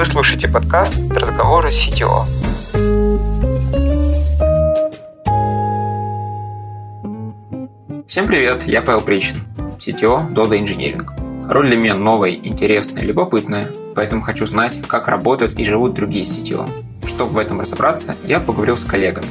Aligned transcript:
Вы 0.00 0.06
слушаете 0.06 0.48
подкаст 0.48 0.98
«Разговоры 1.10 1.68
CTO». 1.68 2.24
Всем 8.06 8.26
привет, 8.26 8.62
я 8.62 8.80
Павел 8.80 9.02
Причин, 9.02 9.36
CTO 9.78 10.32
Dodo 10.32 10.58
Engineering. 10.58 11.06
Роль 11.50 11.66
для 11.66 11.76
меня 11.76 11.96
новая, 11.96 12.30
интересная, 12.30 13.02
любопытная, 13.02 13.70
поэтому 13.94 14.22
хочу 14.22 14.46
знать, 14.46 14.80
как 14.88 15.06
работают 15.06 15.58
и 15.58 15.66
живут 15.66 15.92
другие 15.92 16.24
CTO. 16.24 16.66
Чтобы 17.06 17.32
в 17.32 17.36
этом 17.36 17.60
разобраться, 17.60 18.16
я 18.24 18.40
поговорил 18.40 18.78
с 18.78 18.86
коллегами, 18.86 19.26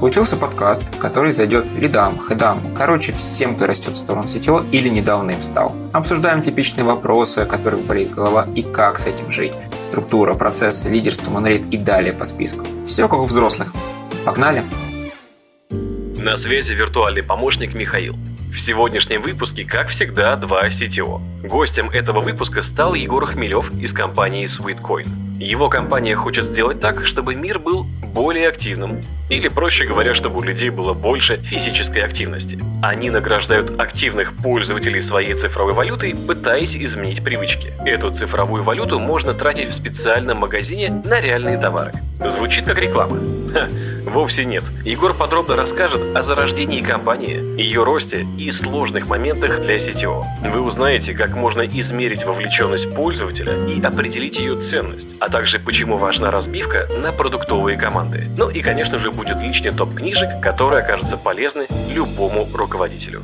Получился 0.00 0.36
подкаст, 0.36 0.82
который 0.98 1.32
зайдет 1.32 1.70
лидам, 1.78 2.18
хедам, 2.18 2.60
короче, 2.76 3.12
всем, 3.12 3.54
кто 3.54 3.66
растет 3.66 3.92
в 3.92 3.96
сторону 3.96 4.26
сетевого 4.28 4.64
или 4.72 4.88
недавно 4.88 5.30
им 5.30 5.42
стал. 5.42 5.74
Обсуждаем 5.92 6.42
типичные 6.42 6.84
вопросы, 6.84 7.38
о 7.38 7.46
которых 7.46 7.82
болит 7.82 8.10
голова 8.10 8.46
и 8.54 8.62
как 8.62 8.98
с 8.98 9.06
этим 9.06 9.30
жить. 9.30 9.52
Структура, 9.94 10.34
процессы, 10.34 10.90
лидерство, 10.90 11.30
монолит 11.30 11.62
и 11.70 11.76
далее 11.76 12.12
по 12.12 12.24
списку. 12.24 12.66
Все 12.84 13.08
как 13.08 13.20
у 13.20 13.26
взрослых. 13.26 13.72
Погнали! 14.24 14.64
На 16.18 16.36
связи 16.36 16.72
виртуальный 16.72 17.22
помощник 17.22 17.74
Михаил. 17.74 18.16
В 18.52 18.58
сегодняшнем 18.58 19.22
выпуске, 19.22 19.64
как 19.64 19.90
всегда, 19.90 20.34
два 20.34 20.66
CTO. 20.66 21.20
Гостем 21.46 21.90
этого 21.90 22.22
выпуска 22.22 22.62
стал 22.62 22.94
Егор 22.94 23.24
Хмелев 23.24 23.70
из 23.80 23.92
компании 23.92 24.46
SweetCoin. 24.46 25.06
Его 25.38 25.68
компания 25.68 26.16
хочет 26.16 26.46
сделать 26.46 26.80
так, 26.80 27.06
чтобы 27.06 27.36
мир 27.36 27.60
был 27.60 27.86
более 28.14 28.48
активным, 28.48 29.00
или, 29.28 29.48
проще 29.48 29.86
говоря, 29.86 30.14
чтобы 30.14 30.38
у 30.38 30.42
людей 30.42 30.70
было 30.70 30.94
больше 30.94 31.36
физической 31.36 31.98
активности. 31.98 32.58
Они 32.80 33.10
награждают 33.10 33.78
активных 33.80 34.36
пользователей 34.36 35.02
своей 35.02 35.34
цифровой 35.34 35.72
валютой, 35.72 36.14
пытаясь 36.14 36.76
изменить 36.76 37.24
привычки. 37.24 37.72
Эту 37.84 38.12
цифровую 38.12 38.62
валюту 38.62 39.00
можно 39.00 39.34
тратить 39.34 39.70
в 39.70 39.74
специальном 39.74 40.38
магазине 40.38 41.02
на 41.04 41.20
реальные 41.20 41.58
товары. 41.58 41.92
Звучит 42.24 42.66
как 42.66 42.78
реклама. 42.78 43.18
Ха, 43.52 43.68
вовсе 44.04 44.44
нет. 44.44 44.62
Егор 44.84 45.14
подробно 45.14 45.56
расскажет 45.56 46.14
о 46.14 46.22
зарождении 46.22 46.80
компании, 46.80 47.60
ее 47.60 47.82
росте 47.84 48.26
и 48.38 48.50
сложных 48.50 49.08
моментах 49.08 49.62
для 49.62 49.76
CTO. 49.76 50.24
Вы 50.42 50.60
узнаете, 50.60 51.14
как 51.14 51.34
можно 51.34 51.62
измерить 51.62 52.24
вовлеченность 52.24 52.94
пользователя 52.94 53.52
и 53.66 53.80
определить 53.82 54.38
ее 54.38 54.60
ценность, 54.60 55.08
а 55.20 55.28
также 55.28 55.58
почему 55.58 55.96
важна 55.96 56.30
разбивка 56.30 56.86
на 57.02 57.12
продуктовые 57.12 57.76
команды. 57.76 58.28
Ну 58.36 58.50
и, 58.50 58.60
конечно 58.60 58.98
же, 58.98 59.10
будет 59.10 59.38
личный 59.38 59.70
топ 59.70 59.94
книжек, 59.94 60.28
которые 60.40 60.82
окажутся 60.82 61.16
полезны 61.16 61.66
любому 61.88 62.46
руководителю. 62.54 63.22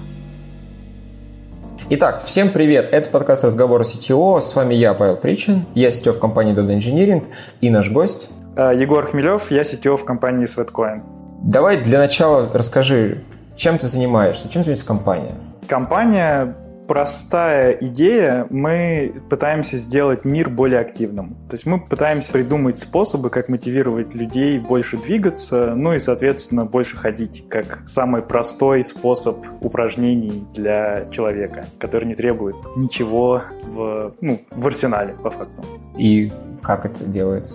Итак, 1.92 2.22
всем 2.24 2.50
привет! 2.50 2.88
Это 2.92 3.10
подкаст 3.10 3.42
«Разговоры 3.42 3.82
CTO». 3.82 4.40
С 4.40 4.54
вами 4.54 4.74
я, 4.74 4.94
Павел 4.94 5.16
Причин. 5.16 5.66
Я 5.74 5.88
CTO 5.88 6.12
в 6.12 6.20
компании 6.20 6.54
Dodo 6.54 6.76
Engineering. 6.76 7.26
И 7.60 7.68
наш 7.68 7.90
гость... 7.90 8.28
Э, 8.60 8.74
Егор 8.76 9.06
Хмелев, 9.06 9.50
я 9.50 9.62
CTO 9.62 9.96
в 9.96 10.04
компании 10.04 10.46
Sweatcoin. 10.46 11.02
Давай 11.42 11.82
для 11.82 11.98
начала 11.98 12.46
расскажи, 12.52 13.24
чем 13.56 13.78
ты 13.78 13.88
занимаешься, 13.88 14.50
чем 14.50 14.62
занимается 14.62 14.86
компания? 14.86 15.34
Компания 15.66 16.56
простая 16.86 17.72
идея, 17.80 18.46
мы 18.50 19.14
пытаемся 19.30 19.78
сделать 19.78 20.26
мир 20.26 20.50
более 20.50 20.80
активным. 20.80 21.36
То 21.48 21.54
есть 21.54 21.64
мы 21.64 21.80
пытаемся 21.80 22.32
придумать 22.32 22.78
способы, 22.78 23.30
как 23.30 23.48
мотивировать 23.48 24.14
людей 24.14 24.58
больше 24.58 24.98
двигаться, 24.98 25.74
ну 25.74 25.94
и, 25.94 25.98
соответственно, 25.98 26.66
больше 26.66 26.96
ходить, 26.96 27.46
как 27.48 27.84
самый 27.86 28.20
простой 28.20 28.84
способ 28.84 29.38
упражнений 29.62 30.44
для 30.52 31.06
человека, 31.10 31.64
который 31.78 32.04
не 32.04 32.14
требует 32.14 32.56
ничего 32.76 33.42
в, 33.62 34.12
ну, 34.20 34.42
в 34.50 34.66
арсенале, 34.66 35.14
по 35.14 35.30
факту. 35.30 35.64
И 35.96 36.30
как 36.60 36.84
это 36.84 37.04
делается? 37.04 37.54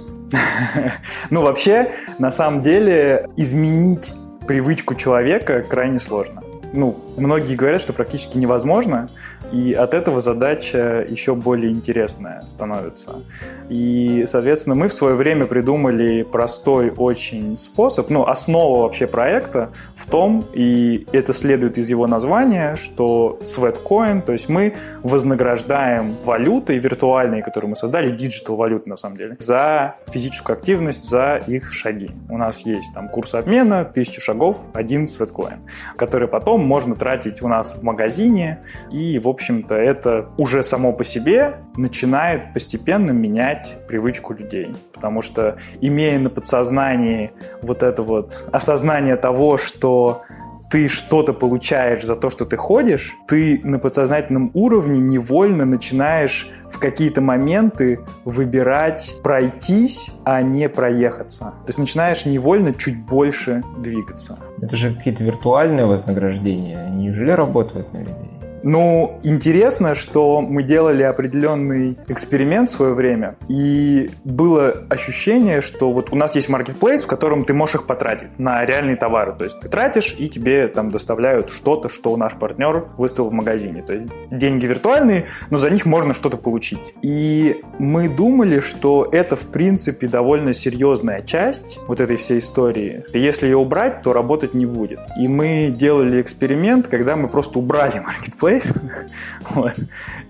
Ну, 1.30 1.42
вообще, 1.42 1.92
на 2.20 2.32
самом 2.32 2.62
деле, 2.62 3.30
изменить 3.38 4.14
привычку 4.48 4.96
человека 4.96 5.62
крайне 5.62 6.00
сложно. 6.00 6.44
Ну, 6.74 6.98
многие 7.18 7.56
говорят, 7.56 7.82
что 7.82 7.94
практически 7.94 8.38
невозможно, 8.38 9.10
и 9.56 9.74
от 9.74 9.94
этого 9.94 10.20
задача 10.20 11.06
еще 11.08 11.34
более 11.34 11.72
интересная 11.72 12.42
становится. 12.46 13.22
И, 13.70 14.24
соответственно, 14.26 14.76
мы 14.76 14.90
в 14.90 14.94
свое 14.94 15.16
время 15.16 15.46
придумали 15.46 16.24
простой 16.24 16.92
очень 16.96 17.56
способ, 17.56 18.10
ну, 18.10 18.26
основа 18.26 18.82
вообще 18.82 19.08
проекта 19.08 19.70
в 19.96 20.08
том, 20.08 20.46
и 20.54 21.08
это 21.14 21.32
следует 21.32 21.78
из 21.78 21.90
его 21.90 22.06
названия, 22.06 22.76
что 22.76 23.40
Sweatcoin, 23.44 24.22
то 24.22 24.34
есть 24.34 24.50
мы 24.50 24.74
вознаграждаем 25.04 26.18
валютой 26.26 26.78
виртуальные, 26.78 27.42
которые 27.42 27.70
мы 27.70 27.76
создали, 27.78 28.12
digital 28.12 28.58
валюты 28.58 28.90
на 28.90 28.98
самом 28.98 29.16
деле, 29.16 29.38
за 29.40 29.96
физическую 30.08 30.58
активность, 30.58 31.10
за 31.10 31.42
их 31.48 31.72
шаги. 31.72 32.12
У 32.30 32.38
нас 32.38 32.66
есть 32.66 32.94
там 32.94 33.08
курс 33.08 33.34
обмена, 33.34 33.86
тысячу 33.86 34.20
шагов, 34.20 34.60
один 34.74 35.06
Sweatcoin, 35.06 35.60
который 35.96 36.28
потом 36.28 36.66
можно 36.66 36.96
тратить 36.96 37.42
у 37.42 37.48
нас 37.48 37.74
в 37.74 37.84
магазине, 37.84 38.60
и, 38.92 39.18
в 39.18 39.30
общем-то, 39.46 39.76
это 39.76 40.30
уже 40.38 40.64
само 40.64 40.92
по 40.92 41.04
себе 41.04 41.58
начинает 41.78 42.54
постепенно 42.54 43.12
менять 43.12 43.76
привычку 43.88 44.34
людей. 44.34 44.76
Потому 44.92 45.22
что, 45.22 45.58
имея 45.82 46.18
на 46.18 46.32
подсознании 46.32 47.32
вот 47.62 47.84
это 47.84 48.02
вот 48.02 48.48
осознание 48.52 49.18
того, 49.18 49.58
что 49.58 50.24
ты 50.72 50.88
что-то 50.88 51.34
получаешь 51.34 52.04
за 52.04 52.16
то, 52.16 52.32
что 52.32 52.44
ты 52.46 52.58
ходишь, 52.58 53.14
ты 53.28 53.62
на 53.64 53.78
подсознательном 53.78 54.50
уровне 54.56 55.00
невольно 55.00 55.66
начинаешь 55.66 56.50
в 56.68 56.80
какие-то 56.80 57.22
моменты 57.22 58.00
выбирать 58.26 59.16
пройтись, 59.22 60.10
а 60.24 60.42
не 60.42 60.68
проехаться. 60.68 61.46
То 61.46 61.68
есть 61.68 61.78
начинаешь 61.78 62.26
невольно 62.26 62.74
чуть 62.74 63.06
больше 63.06 63.64
двигаться. 63.78 64.40
Это 64.60 64.76
же 64.76 64.96
какие-то 64.96 65.24
виртуальные 65.24 65.86
вознаграждения. 65.86 66.90
Неужели 66.90 67.30
работают 67.30 67.94
на 67.94 68.00
людей? 68.00 68.35
Ну, 68.66 69.20
интересно, 69.22 69.94
что 69.94 70.42
мы 70.42 70.64
делали 70.64 71.04
определенный 71.04 72.00
эксперимент 72.08 72.68
в 72.68 72.72
свое 72.72 72.96
время, 72.96 73.36
и 73.48 74.10
было 74.24 74.86
ощущение, 74.90 75.62
что 75.62 75.92
вот 75.92 76.12
у 76.12 76.16
нас 76.16 76.34
есть 76.34 76.50
маркетплейс, 76.50 77.04
в 77.04 77.08
котором 77.08 77.46
ты 77.46 77.54
можешь 77.54 77.76
их 77.76 77.86
потратить 77.86 78.40
на 78.40 78.66
реальные 78.66 78.96
товары. 78.96 79.34
То 79.38 79.44
есть 79.44 79.60
ты 79.60 79.70
тратишь, 79.70 80.16
и 80.18 80.28
тебе 80.28 80.68
там 80.68 80.90
доставляют 80.90 81.52
что-то, 81.52 81.90
что 81.90 82.18
наш 82.18 82.34
партнер 82.34 82.88
выставил 82.98 83.30
в 83.30 83.34
магазине. 83.34 83.84
То 83.84 83.94
есть 83.94 84.08
деньги 84.32 84.66
виртуальные, 84.66 85.26
но 85.52 85.60
за 85.60 85.70
них 85.70 85.86
можно 85.86 86.16
что-то 86.16 86.38
получить. 86.38 86.96
И 87.04 87.62
мы 87.78 88.10
думали, 88.10 88.62
что 88.62 89.08
это, 89.12 89.36
в 89.36 89.48
принципе, 89.50 90.08
довольно 90.08 90.54
серьезная 90.54 91.22
часть 91.22 91.80
вот 91.88 92.02
этой 92.02 92.16
всей 92.16 92.40
истории. 92.40 93.04
Если 93.14 93.46
ее 93.46 93.58
убрать, 93.58 94.02
то 94.02 94.12
работать 94.12 94.56
не 94.56 94.66
будет. 94.66 95.02
И 95.20 95.28
мы 95.28 95.68
делали 95.70 96.20
эксперимент, 96.20 96.88
когда 96.88 97.16
мы 97.16 97.28
просто 97.28 97.60
убрали 97.60 98.00
маркетплейс, 98.06 98.55
Вот, 99.52 99.74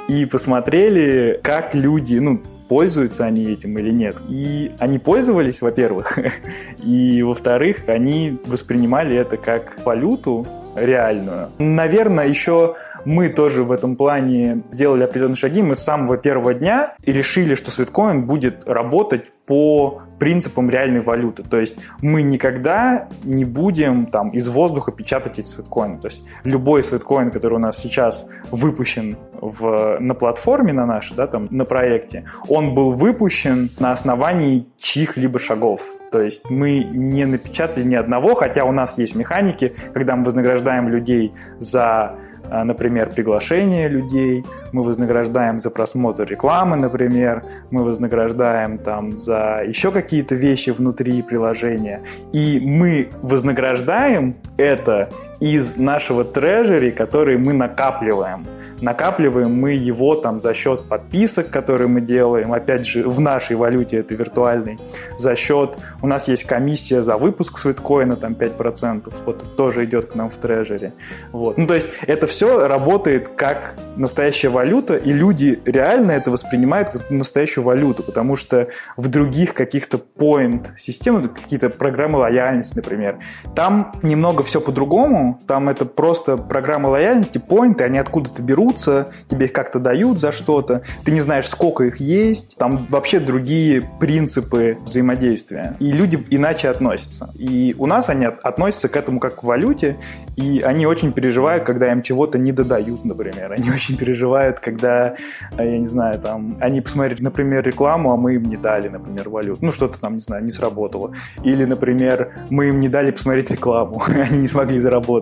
и 0.08 0.26
посмотрели, 0.26 1.40
как 1.42 1.74
люди, 1.74 2.18
ну, 2.18 2.42
пользуются 2.68 3.26
они 3.26 3.46
этим 3.46 3.78
или 3.78 3.92
нет. 3.92 4.18
И 4.28 4.72
они 4.80 5.00
пользовались, 5.00 5.62
во-первых, 5.62 6.20
и, 6.84 7.24
во-вторых, 7.24 7.88
они 7.88 8.40
воспринимали 8.46 9.16
это 9.16 9.38
как 9.38 9.78
валюту 9.86 10.48
реальную. 10.76 11.50
Наверное, 11.58 12.28
еще 12.28 12.76
мы 13.06 13.30
тоже 13.30 13.64
в 13.64 13.72
этом 13.72 13.96
плане 13.96 14.62
сделали 14.72 15.04
определенные 15.04 15.36
шаги. 15.36 15.62
Мы 15.62 15.76
с 15.76 15.80
самого 15.80 16.18
первого 16.18 16.54
дня 16.54 16.96
и 17.04 17.12
решили, 17.12 17.56
что 17.56 17.72
Sweetcoin 17.72 18.22
будет 18.22 18.68
работать 18.68 19.32
по 19.46 20.02
принципам 20.20 20.70
реальной 20.70 21.02
валюты. 21.02 21.44
То 21.44 21.60
есть 21.60 21.76
мы 22.02 22.22
никогда 22.22 23.10
не 23.24 23.46
будем 23.46 24.06
там 24.06 24.30
из 24.30 24.48
воздуха 24.48 24.92
печатать 24.92 25.40
эти 25.40 25.48
свиткоины. 25.48 26.00
То 26.00 26.08
есть 26.08 26.24
любой 26.44 26.84
свиткоин, 26.84 27.32
который 27.32 27.56
у 27.56 27.60
нас 27.60 27.78
сейчас 27.78 28.30
выпущен 28.52 29.18
в, 29.42 29.98
на 30.00 30.14
платформе 30.16 30.74
на 30.74 30.86
нашей, 30.86 31.16
да, 31.16 31.28
там, 31.28 31.48
на 31.52 31.66
проекте, 31.66 32.26
он 32.48 32.74
был 32.74 32.94
выпущен 32.94 33.70
на 33.80 33.92
основании 33.92 34.68
чьих-либо 34.78 35.38
шагов. 35.40 35.82
То 36.12 36.22
есть 36.22 36.50
мы 36.50 36.84
не 36.84 37.26
напечатали 37.26 37.84
ни 37.84 37.96
одного, 37.96 38.36
хотя 38.36 38.64
у 38.64 38.72
нас 38.72 38.98
есть 38.98 39.16
механики, 39.16 39.76
когда 39.94 40.16
мы 40.16 40.24
вознаграждаем 40.24 40.88
людей 40.88 41.34
за 41.60 42.16
например, 42.50 43.10
приглашение 43.10 43.88
людей, 43.88 44.44
мы 44.72 44.84
вознаграждаем 44.84 45.60
за 45.60 45.70
просмотр 45.70 46.24
рекламы, 46.24 46.76
например, 46.76 47.44
мы 47.72 47.84
вознаграждаем 47.84 48.78
там 48.78 49.18
за 49.18 49.64
еще 49.66 49.92
какие-то 49.92 50.36
вещи 50.36 50.70
внутри 50.70 51.22
приложения. 51.22 52.04
И 52.34 52.60
мы 52.62 53.10
вознаграждаем 53.22 54.36
это 54.58 55.10
из 55.40 55.78
нашего 55.78 56.24
трежери, 56.24 56.92
который 56.92 57.38
мы 57.38 57.54
накапливаем. 57.54 58.46
Накапливаем 58.82 59.54
мы 59.54 59.72
его 59.72 60.16
там 60.16 60.40
за 60.40 60.54
счет 60.54 60.84
подписок, 60.84 61.50
которые 61.50 61.88
мы 61.88 62.02
делаем, 62.02 62.54
опять 62.54 62.86
же, 62.86 63.08
в 63.08 63.20
нашей 63.20 63.56
валюте, 63.56 63.98
это 63.98 64.16
виртуальный, 64.16 64.80
за 65.18 65.36
счет, 65.36 65.78
у 66.02 66.08
нас 66.08 66.28
есть 66.28 66.44
комиссия 66.44 67.02
за 67.02 67.18
выпуск 67.18 67.58
свиткоина, 67.58 68.16
там 68.16 68.34
5%, 68.34 69.14
вот 69.26 69.38
это 69.38 69.46
тоже 69.46 69.86
идет 69.86 70.06
к 70.06 70.16
нам 70.16 70.30
в 70.30 70.36
трежере. 70.38 70.94
Вот. 71.32 71.58
Ну, 71.58 71.68
то 71.68 71.76
есть 71.76 71.88
это 72.06 72.28
все 72.28 72.68
работает 72.68 73.30
как 73.30 73.76
настоящая 73.96 74.50
валюта, 74.50 74.98
и 74.98 75.14
люди 75.14 75.62
реально 75.66 76.12
это 76.12 76.32
воспринимают 76.32 76.90
как 76.90 77.10
настоящую 77.10 77.64
валюту, 77.64 78.04
потому 78.04 78.36
что 78.36 78.68
в 78.98 79.08
других 79.08 79.54
каких-то 79.54 80.00
point 80.18 80.68
системах, 80.78 81.34
какие-то 81.34 81.70
программы 81.70 82.20
лояльности, 82.20 82.76
например, 82.76 83.20
там 83.56 83.94
немного 84.02 84.44
все 84.44 84.60
по-другому, 84.60 85.25
там 85.34 85.70
это 85.70 85.86
просто 85.86 86.38
программы 86.38 86.90
лояльности, 86.90 87.38
поинты, 87.38 87.84
они 87.84 87.98
откуда-то 87.98 88.42
берутся, 88.42 89.10
тебе 89.30 89.46
их 89.46 89.54
как-то 89.54 89.80
дают 89.80 90.20
за 90.20 90.32
что-то, 90.32 90.82
ты 91.04 91.12
не 91.12 91.20
знаешь, 91.20 91.48
сколько 91.48 91.84
их 91.84 92.00
есть, 92.00 92.56
там 92.58 92.86
вообще 92.90 93.20
другие 93.20 93.90
принципы 94.00 94.78
взаимодействия, 94.84 95.76
и 95.80 95.92
люди 95.92 96.24
иначе 96.30 96.70
относятся. 96.70 97.32
И 97.36 97.76
у 97.78 97.86
нас 97.86 98.10
они 98.10 98.26
относятся 98.26 98.90
к 98.90 98.96
этому 98.96 99.20
как 99.20 99.38
к 99.38 99.44
валюте, 99.44 99.98
и 100.36 100.62
они 100.62 100.86
очень 100.86 101.12
переживают, 101.12 101.64
когда 101.64 101.92
им 101.92 102.02
чего-то 102.02 102.38
не 102.38 102.52
додают, 102.52 103.06
например. 103.06 103.52
Они 103.52 103.70
очень 103.72 103.98
переживают, 103.98 104.60
когда, 104.60 105.16
э, 105.58 105.66
я 105.66 105.78
не 105.78 105.88
знаю, 105.88 106.20
там, 106.20 106.58
они 106.60 106.82
посмотрели, 106.82 107.22
например, 107.22 107.64
рекламу, 107.64 108.12
а 108.12 108.18
мы 108.18 108.36
им 108.36 108.44
не 108.44 108.58
дали, 108.58 108.90
например, 108.90 109.30
валюту. 109.30 109.60
Ну, 109.64 109.72
что-то 109.72 110.00
там, 110.00 110.16
не 110.16 110.22
знаю, 110.22 110.44
не 110.44 110.52
сработало. 110.52 111.14
Или, 111.44 111.66
например, 111.66 112.32
мы 112.50 112.68
им 112.68 112.80
не 112.80 112.90
дали 112.90 113.12
посмотреть 113.12 113.52
рекламу, 113.52 114.02
они 114.08 114.40
не 114.40 114.48
смогли 114.48 114.80
заработать. 114.80 115.15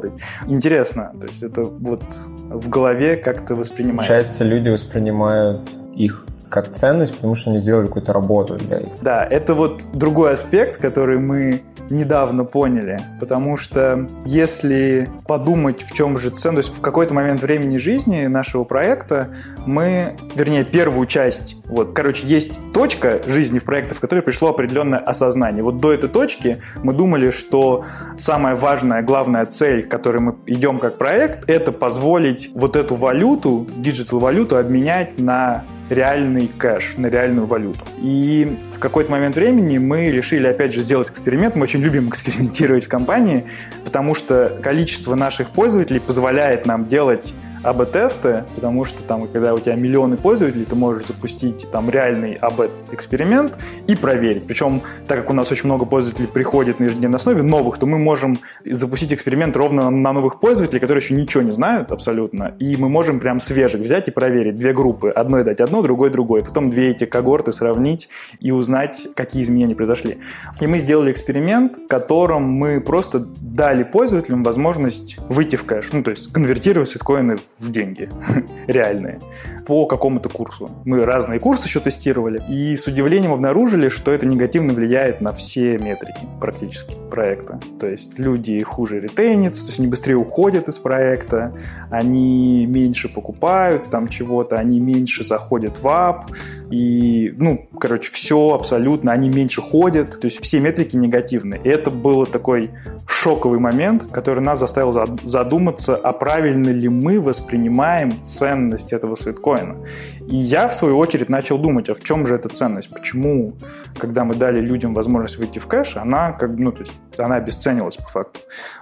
Интересно, 0.48 1.12
то 1.20 1.28
есть 1.28 1.44
это 1.44 1.64
вот 1.64 2.04
в 2.50 2.70
голове 2.70 3.16
как-то 3.16 3.56
воспринимается. 3.56 4.14
Получается, 4.14 4.44
люди 4.44 4.70
воспринимают 4.70 5.70
их 5.96 6.26
как 6.54 6.72
ценность, 6.72 7.16
потому 7.16 7.34
что 7.34 7.50
они 7.50 7.58
сделали 7.58 7.88
какую-то 7.88 8.14
работу 8.14 8.56
для 8.58 8.78
их. 8.78 8.90
Да, 9.02 9.26
это 9.26 9.56
вот 9.56 9.88
другой 9.92 10.34
аспект, 10.34 10.78
который 10.78 11.18
мы 11.18 11.64
недавно 11.90 12.46
поняли, 12.46 13.00
потому 13.20 13.58
что 13.58 14.08
если 14.24 15.10
подумать, 15.28 15.82
в 15.82 15.94
чем 15.94 16.20
же 16.20 16.30
ценность, 16.30 16.72
в 16.72 16.80
какой-то 16.80 17.16
момент 17.16 17.42
времени 17.42 17.78
жизни 17.78 18.28
нашего 18.28 18.66
проекта 18.66 19.30
мы, 19.66 20.16
вернее, 20.36 20.64
первую 20.64 21.08
часть, 21.08 21.58
вот, 21.66 21.94
короче, 21.94 22.28
есть 22.28 22.60
точка 22.72 23.20
жизни 23.26 23.58
в 23.58 23.64
проекте, 23.64 23.96
в 23.96 24.00
которой 24.00 24.22
пришло 24.22 24.50
определенное 24.50 25.00
осознание. 25.00 25.64
Вот 25.64 25.78
до 25.78 25.92
этой 25.92 26.08
точки 26.08 26.60
мы 26.84 26.94
думали, 26.94 27.32
что 27.32 27.84
самая 28.16 28.56
важная, 28.56 29.02
главная 29.02 29.48
цель, 29.48 29.84
к 29.84 29.90
которой 29.90 30.20
мы 30.20 30.36
идем 30.46 30.78
как 30.78 31.00
проект, 31.00 31.50
это 31.50 31.72
позволить 31.72 32.52
вот 32.54 32.76
эту 32.76 32.94
валюту, 32.94 33.68
digital-валюту 33.76 34.58
обменять 34.58 35.20
на 35.20 35.64
реальный 35.90 36.48
кэш, 36.48 36.96
на 36.98 37.08
реальную 37.08 37.46
валюту. 37.46 37.82
И 38.02 38.58
в 38.76 38.80
какой-то 38.80 39.12
момент 39.12 39.36
времени 39.36 39.78
мы 39.78 40.10
решили 40.12 40.48
опять 40.48 40.74
же 40.74 40.82
сделать 40.82 41.10
эксперимент. 41.10 41.56
Мы 41.56 41.64
очень 41.64 41.82
любим 41.82 42.10
экспериментировать 42.10 42.86
в 42.86 42.88
компании, 42.90 43.46
потому 43.84 44.16
что 44.16 44.60
количество 44.62 45.16
наших 45.16 45.50
пользователей 45.50 46.00
позволяет 46.00 46.66
нам 46.66 46.88
делать 46.88 47.34
АБ-тесты, 47.64 48.44
потому 48.56 48.84
что 48.84 49.04
там, 49.04 49.28
когда 49.28 49.54
у 49.54 49.60
тебя 49.60 49.76
миллионы 49.76 50.18
пользователей, 50.18 50.66
ты 50.66 50.76
можешь 50.76 51.06
запустить 51.06 51.66
там 51.72 51.90
реальный 51.90 52.34
АБ-эксперимент 52.34 53.58
и 53.88 53.96
проверить. 53.96 54.46
Причем, 54.48 54.82
так 55.08 55.20
как 55.20 55.30
у 55.30 55.34
нас 55.34 55.52
очень 55.52 55.66
много 55.66 55.86
пользователей 55.86 56.28
приходит 56.28 56.80
на 56.80 56.86
ежедневной 56.86 57.18
основе, 57.18 57.42
новых, 57.42 57.78
то 57.78 57.86
мы 57.86 57.98
можем 57.98 58.40
запустить 58.66 59.14
эксперимент 59.14 59.56
ровно 59.56 59.90
на 59.90 60.14
новых 60.14 60.40
пользователей, 60.40 60.80
которые 60.80 61.02
еще 61.02 61.14
ничего 61.14 61.44
не 61.44 61.52
знают 61.52 61.92
абсолютно, 61.92 62.56
и 62.60 62.76
мы 62.76 62.90
можем 62.90 63.20
прям 63.20 63.40
свежих 63.40 63.82
взять 63.82 64.08
и 64.08 64.12
проверить 64.12 64.56
две 64.56 64.74
группы. 64.74 65.10
Одной 65.10 65.44
дать 65.44 65.62
одно, 65.62 65.82
другой 65.82 66.10
другой. 66.10 66.44
Потом 66.44 66.70
две 66.70 66.90
эти 66.90 67.06
когорты 67.06 67.54
сравнить 67.54 68.10
и 68.40 68.52
узнать, 68.52 69.08
какие 69.16 69.44
изменения 69.44 69.76
произошли. 69.76 70.18
И 70.60 70.68
мы 70.68 70.78
сделали 70.80 71.12
эксперимент, 71.12 71.78
в 71.78 71.88
котором 71.88 72.44
мы 72.44 72.82
просто 72.82 73.20
дали 73.20 73.84
пользователям 73.84 74.44
возможность 74.44 75.18
выйти 75.30 75.56
в 75.56 75.64
кэш, 75.64 75.90
ну, 75.94 76.04
то 76.04 76.12
есть 76.12 76.32
конвертировать 76.34 76.92
биткоины 77.04 77.38
в 77.60 77.72
деньги 77.72 78.10
реальные 78.68 79.20
по 79.66 79.86
какому-то 79.86 80.30
курсу. 80.30 80.70
Мы 80.86 81.06
разные 81.06 81.40
курсы 81.40 81.68
еще 81.68 81.80
тестировали 81.80 82.44
и 82.50 82.76
с 82.76 82.88
удивлением 82.88 83.34
обнаружили, 83.34 83.90
что 83.90 84.12
это 84.12 84.26
негативно 84.26 84.74
влияет 84.74 85.22
на 85.22 85.32
все 85.32 85.78
метрики 85.78 86.28
практически 86.40 86.96
проекта. 87.10 87.60
То 87.80 87.88
есть 87.88 88.18
люди 88.18 88.62
хуже 88.62 89.00
ретейнятся, 89.00 89.64
то 89.64 89.70
есть 89.70 89.80
они 89.80 89.88
быстрее 89.88 90.16
уходят 90.16 90.68
из 90.68 90.80
проекта, 90.80 91.54
они 91.90 92.66
меньше 92.66 93.08
покупают 93.08 93.90
там 93.90 94.08
чего-то, 94.08 94.58
они 94.58 94.80
меньше 94.80 95.24
заходят 95.24 95.82
в 95.82 95.88
ап, 95.88 96.26
и, 96.72 97.34
ну, 97.38 97.70
короче, 97.80 98.12
все 98.12 98.54
абсолютно, 98.54 99.12
они 99.12 99.30
меньше 99.30 99.62
ходят, 99.62 100.20
то 100.20 100.26
есть 100.26 100.42
все 100.42 100.60
метрики 100.60 100.96
негативные. 100.96 101.62
И 101.64 101.70
это 101.70 101.92
был 101.92 102.26
такой 102.26 102.72
шоковый 103.06 103.60
момент, 103.60 104.06
который 104.12 104.40
нас 104.40 104.60
заставил 104.60 104.92
задуматься, 105.24 105.96
а 105.96 106.14
правильно 106.14 106.70
ли 106.70 106.90
мы 106.90 107.22
воспринимаем 107.22 108.12
ценность 108.24 108.92
этого 108.92 109.14
свиткоина 109.16 109.53
биткоина. 109.54 109.84
И 110.28 110.36
я, 110.36 110.68
в 110.68 110.76
свою 110.76 110.98
очередь, 110.98 111.30
начал 111.30 111.58
думать, 111.58 111.90
а 111.90 111.94
в 111.94 112.02
чем 112.02 112.26
же 112.28 112.36
эта 112.36 112.50
ценность? 112.50 112.90
Почему, 112.90 113.54
когда 113.98 114.24
мы 114.24 114.36
дали 114.36 114.60
людям 114.60 114.94
возможность 114.94 115.38
выйти 115.38 115.60
в 115.60 115.68
кэш, 115.68 115.98
она, 115.98 116.32
как, 116.32 116.58
ну, 116.58 116.72
то 116.72 116.82
есть, 116.82 116.94
она 117.18 117.36
обесценилась 117.36 117.98
по 117.98 118.08
факту. 118.10 118.40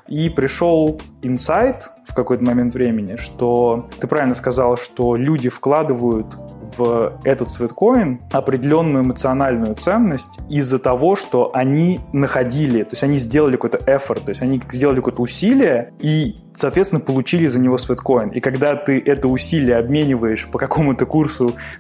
И 0.08 0.30
пришел 0.30 1.00
инсайт 1.22 1.90
в 2.08 2.14
какой-то 2.14 2.44
момент 2.44 2.74
времени, 2.74 3.16
что 3.16 3.90
ты 4.00 4.08
правильно 4.08 4.36
сказал, 4.36 4.78
что 4.78 5.16
люди 5.16 5.50
вкладывают 5.50 6.36
в 6.78 7.20
этот 7.24 7.50
свиткоин 7.50 8.22
определенную 8.32 9.04
эмоциональную 9.04 9.76
ценность 9.76 10.40
из-за 10.50 10.80
того, 10.80 11.16
что 11.16 11.52
они 11.54 12.00
находили, 12.14 12.84
то 12.84 12.92
есть 12.92 13.04
они 13.04 13.18
сделали 13.18 13.56
какой-то 13.56 13.78
effort, 13.78 14.22
то 14.24 14.30
есть 14.30 14.42
они 14.42 14.62
сделали 14.72 14.98
какое-то 14.98 15.22
усилие 15.22 15.94
и, 16.00 16.36
соответственно, 16.54 17.02
получили 17.02 17.48
за 17.48 17.60
него 17.60 17.78
свиткоин. 17.78 18.30
И 18.30 18.40
когда 18.40 18.76
ты 18.76 19.02
это 19.06 19.28
усилие 19.28 19.78
обмениваешь 19.78 20.48
по 20.48 20.60
какому-то 20.60 21.06
курсу 21.06 21.31